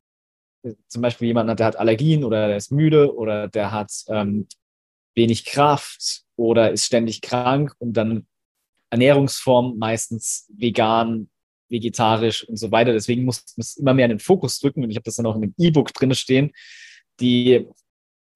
äh, 0.63 0.73
zum 0.87 1.01
Beispiel 1.01 1.27
jemanden 1.27 1.51
hat, 1.51 1.59
der 1.59 1.67
hat 1.67 1.79
Allergien 1.79 2.23
oder 2.23 2.47
der 2.47 2.57
ist 2.57 2.71
müde 2.71 3.15
oder 3.15 3.47
der 3.47 3.71
hat 3.71 3.91
ähm, 4.07 4.47
wenig 5.15 5.45
Kraft 5.45 6.23
oder 6.35 6.71
ist 6.71 6.85
ständig 6.85 7.21
krank 7.21 7.73
und 7.79 7.93
dann 7.93 8.25
Ernährungsform 8.89 9.77
meistens 9.77 10.49
vegan, 10.55 11.29
vegetarisch 11.69 12.47
und 12.47 12.57
so 12.57 12.71
weiter. 12.71 12.93
Deswegen 12.93 13.23
muss 13.23 13.43
man 13.55 13.61
es 13.61 13.77
immer 13.77 13.93
mehr 13.93 14.05
in 14.05 14.11
den 14.11 14.19
Fokus 14.19 14.59
drücken 14.59 14.83
und 14.83 14.89
ich 14.89 14.95
habe 14.95 15.03
das 15.03 15.15
dann 15.15 15.25
auch 15.25 15.35
in 15.35 15.41
dem 15.41 15.53
E-Book 15.57 15.93
drin 15.93 16.15
stehen, 16.15 16.51
die 17.19 17.67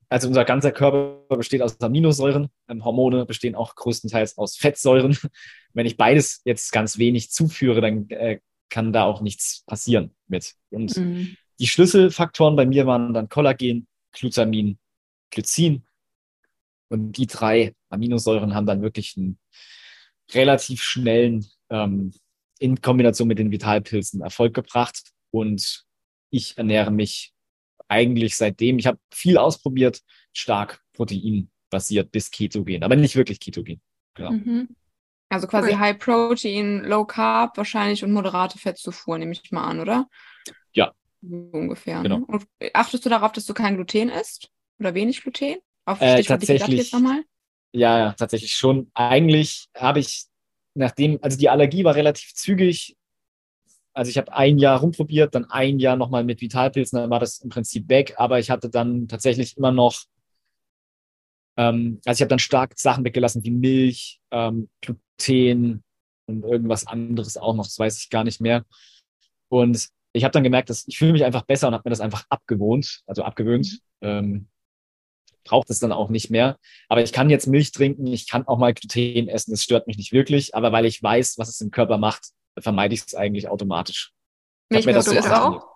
also 0.10 0.28
unser 0.28 0.46
ganzer 0.46 0.72
Körper 0.72 1.36
besteht 1.36 1.62
aus 1.62 1.80
Aminosäuren. 1.80 2.50
Ähm, 2.68 2.84
Hormone 2.84 3.26
bestehen 3.26 3.56
auch 3.56 3.76
größtenteils 3.76 4.38
aus 4.38 4.58
Fettsäuren. 4.58 5.18
Wenn 5.74 5.86
ich 5.86 5.98
beides 5.98 6.42
jetzt 6.46 6.72
ganz 6.72 6.98
wenig 6.98 7.32
zuführe, 7.32 7.82
dann 7.82 8.10
äh, 8.10 8.40
kann 8.70 8.94
da 8.94 9.04
auch 9.04 9.22
nichts 9.22 9.64
passieren 9.66 10.16
mit. 10.28 10.56
Und 10.70 10.96
mhm. 10.98 11.36
die 11.60 11.68
Schlüsselfaktoren 11.68 12.56
bei 12.56 12.66
mir 12.66 12.86
waren 12.86 13.14
dann 13.14 13.30
Kollagen, 13.30 13.88
Glutamin, 14.12 14.78
Glycin. 15.32 15.84
Und 16.90 17.14
die 17.14 17.28
drei 17.28 17.74
Aminosäuren 17.90 18.54
haben 18.54 18.68
dann 18.68 18.82
wirklich 18.82 19.16
einen 19.18 19.40
relativ 20.32 20.82
schnellen, 20.84 21.46
ähm, 21.70 22.14
in 22.60 22.82
Kombination 22.82 23.28
mit 23.28 23.40
den 23.40 23.52
Vitalpilzen 23.52 24.22
Erfolg 24.22 24.54
gebracht. 24.54 25.12
Und 25.32 25.86
ich 26.30 26.58
ernähre 26.58 26.92
mich 26.92 27.33
eigentlich 27.94 28.36
seitdem, 28.36 28.80
ich 28.80 28.88
habe 28.88 28.98
viel 29.14 29.38
ausprobiert, 29.38 30.02
stark 30.34 30.82
proteinbasiert 30.94 32.12
bis 32.12 32.32
ketogen, 32.32 32.84
aber 32.84 32.96
nicht 32.96 33.16
wirklich 33.16 33.40
ketogen. 33.40 33.82
Genau. 34.16 34.32
Mhm. 34.32 34.76
Also 35.30 35.48
quasi 35.48 35.72
cool. 35.72 35.80
High 35.80 35.98
Protein, 35.98 36.84
Low 36.84 37.06
Carb 37.06 37.58
wahrscheinlich 37.58 38.04
und 38.04 38.12
moderate 38.12 38.58
Fettzufuhr, 38.58 39.18
nehme 39.18 39.32
ich 39.32 39.52
mal 39.52 39.64
an, 39.64 39.80
oder? 39.80 40.08
Ja. 40.74 40.92
ungefähr. 41.22 42.02
Genau. 42.02 42.20
Ne? 42.20 42.26
Und 42.26 42.46
achtest 42.74 43.06
du 43.06 43.10
darauf, 43.10 43.32
dass 43.32 43.46
du 43.46 43.54
kein 43.54 43.76
Gluten 43.76 44.10
isst? 44.10 44.50
Oder 44.80 44.94
wenig 44.94 45.22
Gluten? 45.22 45.58
Auf 45.86 46.02
äh, 46.02 46.22
tatsächlich, 46.24 46.92
Ja, 46.92 47.98
ja, 47.98 48.12
tatsächlich 48.14 48.54
schon. 48.54 48.92
Eigentlich 48.94 49.68
habe 49.76 50.00
ich, 50.00 50.26
nachdem, 50.76 51.20
also 51.22 51.38
die 51.38 51.50
Allergie 51.50 51.84
war 51.84 51.96
relativ 51.96 52.34
zügig, 52.34 52.96
also 53.94 54.10
ich 54.10 54.18
habe 54.18 54.34
ein 54.34 54.58
Jahr 54.58 54.80
rumprobiert, 54.80 55.36
dann 55.36 55.46
ein 55.46 55.80
Jahr 55.80 55.96
nochmal 55.96 56.24
mit 56.24 56.42
Vitalpilzen, 56.42 57.00
dann 57.00 57.10
war 57.10 57.20
das 57.20 57.40
im 57.40 57.50
Prinzip 57.50 57.90
weg, 57.90 58.16
aber 58.18 58.40
ich 58.40 58.50
hatte 58.50 58.70
dann 58.70 59.08
tatsächlich 59.08 59.58
immer 59.58 59.72
noch, 59.72 60.04
ähm, 61.58 62.02
also 62.06 62.18
ich 62.18 62.22
habe 62.22 62.30
dann 62.30 62.40
stark 62.40 62.78
Sachen 62.78 63.06
weggelassen 63.06 63.44
wie 63.44 63.52
Milch, 63.52 64.20
ähm, 64.32 64.70
Gluten 64.82 65.84
und 66.26 66.44
irgendwas 66.44 66.88
anderes 66.88 67.38
auch 67.38 67.56
noch, 67.56 67.66
das 67.66 67.78
weiß 67.78 68.00
ich 68.00 68.10
gar 68.10 68.24
nicht 68.24 68.42
mehr. 68.42 68.66
Und 69.50 69.90
ich 70.14 70.24
habe 70.24 70.32
dann 70.32 70.44
gemerkt, 70.44 70.70
dass 70.70 70.88
ich 70.88 70.98
fühle 70.98 71.14
mich 71.14 71.26
einfach 71.26 71.44
besser 71.44 71.68
und 71.68 71.74
habe 71.74 71.84
mir 71.86 71.92
das 71.92 72.00
einfach 72.00 72.26
abgewohnt, 72.30 73.02
also 73.08 73.24
abgewöhnt. 73.24 73.80
Ähm, 74.02 74.48
braucht 75.44 75.70
es 75.70 75.80
dann 75.80 75.92
auch 75.92 76.10
nicht 76.10 76.30
mehr. 76.30 76.58
Aber 76.88 77.04
ich 77.04 77.12
kann 77.12 77.30
jetzt 77.30 77.48
Milch 77.48 77.72
trinken, 77.72 78.08
ich 78.08 78.30
kann 78.30 78.48
auch 78.48 78.58
mal 78.58 78.74
Gluten 78.74 79.28
essen, 79.28 79.52
das 79.52 79.64
stört 79.64 79.88
mich 79.88 79.98
nicht 79.98 80.14
wirklich. 80.14 80.56
Aber 80.56 80.72
weil 80.72 80.86
ich 80.86 81.02
weiß, 81.04 81.38
was 81.38 81.50
es 81.50 81.62
im 81.62 81.72
Körper 81.72 81.98
macht, 81.98 82.30
vermeide 82.60 82.94
ich 82.94 83.02
es 83.06 83.16
eigentlich 83.16 83.48
automatisch. 83.48 84.14
Milchprodukte 84.70 85.44
auch? 85.44 85.76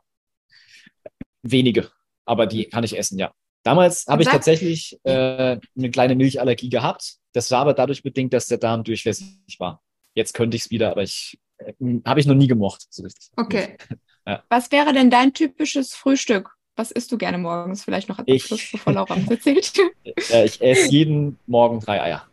Wenige, 1.43 1.91
aber 2.25 2.45
die 2.47 2.65
kann 2.65 2.83
ich 2.83 2.97
essen, 2.97 3.19
ja. 3.19 3.31
Damals 3.63 4.05
habe 4.07 4.23
ich 4.23 4.29
tatsächlich 4.29 4.97
äh, 5.03 5.59
eine 5.77 5.91
kleine 5.91 6.15
Milchallergie 6.15 6.69
gehabt. 6.69 7.17
Das 7.33 7.51
war 7.51 7.59
aber 7.59 7.73
dadurch 7.73 8.01
bedingt, 8.01 8.33
dass 8.33 8.47
der 8.47 8.57
Darm 8.57 8.83
durchlässig 8.83 9.59
war. 9.59 9.81
Jetzt 10.13 10.33
könnte 10.33 10.55
ich 10.55 10.63
es 10.63 10.71
wieder, 10.71 10.91
aber 10.91 11.03
ich 11.03 11.37
äh, 11.57 11.73
habe 12.05 12.19
ich 12.19 12.25
noch 12.25 12.35
nie 12.35 12.47
gemocht. 12.47 12.85
So 12.89 13.03
richtig. 13.03 13.29
Okay. 13.35 13.77
Ja. 14.27 14.43
Was 14.49 14.73
wäre 14.73 14.91
denn 14.91 15.09
dein 15.09 15.33
typisches 15.33 15.95
Frühstück? 15.95 16.49
Was 16.75 16.91
isst 16.91 17.13
du 17.13 17.17
gerne 17.17 17.37
morgens? 17.37 17.85
Vielleicht 17.85 18.09
noch 18.09 18.19
als 18.19 18.41
Schluss, 18.41 18.71
bevor 18.73 18.91
Laura 18.91 19.13
uns 19.13 19.29
erzählt. 19.31 19.71
äh, 20.03 20.43
ich 20.43 20.61
esse 20.61 20.89
jeden 20.89 21.39
Morgen 21.47 21.79
drei 21.79 22.01
Eier. 22.01 22.27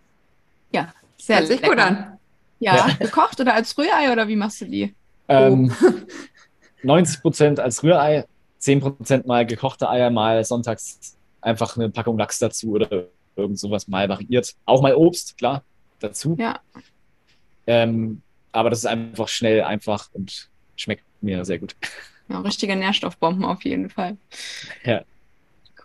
Ja, 0.72 0.92
sehr 1.16 1.38
Hört 1.38 1.46
sich 1.46 1.62
gut 1.62 1.78
an. 1.78 2.18
Ja, 2.60 2.76
ja. 2.76 2.94
gekocht 3.00 3.40
oder 3.40 3.54
als 3.54 3.76
Rührei 3.76 4.12
oder 4.12 4.28
wie 4.28 4.36
machst 4.36 4.60
du 4.60 4.66
die? 4.66 4.94
Ähm, 5.28 5.74
90 6.82 7.22
Prozent 7.22 7.60
als 7.60 7.82
Rührei, 7.82 8.26
10% 8.60 9.26
mal 9.26 9.46
gekochte 9.46 9.88
Eier, 9.88 10.10
mal 10.10 10.44
sonntags 10.44 11.16
einfach 11.40 11.76
eine 11.76 11.90
Packung 11.90 12.18
Lachs 12.18 12.38
dazu 12.38 12.72
oder 12.72 13.06
irgend 13.36 13.58
sowas 13.58 13.88
mal 13.88 14.08
variiert. 14.08 14.54
Auch 14.64 14.82
mal 14.82 14.94
Obst, 14.94 15.36
klar, 15.36 15.62
dazu. 16.00 16.36
Ja. 16.38 16.60
Ähm, 17.66 18.22
aber 18.52 18.70
das 18.70 18.80
ist 18.80 18.86
einfach 18.86 19.28
schnell, 19.28 19.62
einfach 19.62 20.08
und 20.12 20.48
schmeckt 20.76 21.04
mir 21.20 21.44
sehr 21.44 21.58
gut. 21.58 21.74
Ja, 22.28 22.40
richtige 22.40 22.76
Nährstoffbomben 22.76 23.44
auf 23.44 23.64
jeden 23.64 23.90
Fall. 23.90 24.16
Ja. 24.84 25.02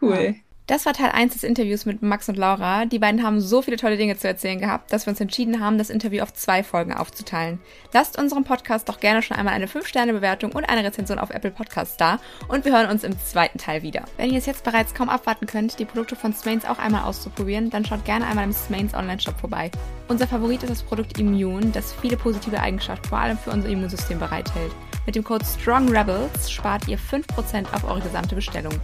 Cool. 0.02 0.36
Das 0.70 0.86
war 0.86 0.94
Teil 0.94 1.10
1 1.10 1.34
des 1.34 1.44
Interviews 1.44 1.88
mit 1.88 2.04
Max 2.04 2.30
und 2.30 2.38
Laura. 2.38 2.86
Die 2.86 3.00
beiden 3.00 3.24
haben 3.24 3.42
so 3.42 3.64
viele 3.64 3.76
tolle 3.76 3.98
Dinge 3.98 4.16
zu 4.18 4.28
erzählen 4.28 4.60
gehabt, 4.60 4.94
dass 4.94 5.08
wir 5.08 5.10
uns 5.10 5.20
entschieden 5.20 5.62
haben, 5.62 5.80
das 5.80 5.90
Interview 5.90 6.22
auf 6.22 6.32
zwei 6.32 6.64
Folgen 6.64 6.94
aufzuteilen. 6.94 7.58
Lasst 7.92 8.20
unserem 8.20 8.44
Podcast 8.44 8.88
doch 8.88 9.00
gerne 9.00 9.24
schon 9.24 9.36
einmal 9.36 9.56
eine 9.56 9.66
5-Sterne-Bewertung 9.66 10.52
und 10.52 10.66
eine 10.66 10.84
Rezension 10.84 11.18
auf 11.18 11.32
Apple 11.32 11.50
Podcasts 11.50 11.98
da 11.98 12.20
und 12.50 12.66
wir 12.66 12.74
hören 12.74 12.88
uns 12.88 13.04
im 13.04 13.18
zweiten 13.18 13.58
Teil 13.58 13.82
wieder. 13.82 14.04
Wenn 14.18 14.30
ihr 14.30 14.38
es 14.38 14.46
jetzt 14.46 14.64
bereits 14.64 14.94
kaum 14.94 15.10
abwarten 15.10 15.48
könnt, 15.48 15.80
die 15.80 15.86
Produkte 15.86 16.16
von 16.16 16.36
Smains 16.36 16.66
auch 16.66 16.78
einmal 16.78 17.06
auszuprobieren, 17.06 17.72
dann 17.72 17.84
schaut 17.84 18.06
gerne 18.06 18.28
einmal 18.28 18.46
im 18.46 18.54
Smains 18.54 18.94
Online-Shop 18.94 19.40
vorbei. 19.40 19.72
Unser 20.08 20.28
Favorit 20.28 20.62
ist 20.62 20.70
das 20.70 20.84
Produkt 20.84 21.18
Immune, 21.18 21.72
das 21.74 21.94
viele 21.94 22.16
positive 22.16 22.60
Eigenschaften 22.60 23.10
vor 23.10 23.18
allem 23.18 23.40
für 23.40 23.50
unser 23.50 23.70
Immunsystem 23.70 24.20
bereithält. 24.20 24.72
Mit 25.08 25.16
dem 25.16 25.24
Code 25.24 25.44
STRONGREBELS 25.44 26.52
spart 26.52 26.88
ihr 26.88 27.00
5% 27.00 27.74
auf 27.74 27.86
eure 27.86 28.02
gesamte 28.02 28.36
Bestellung. 28.36 28.80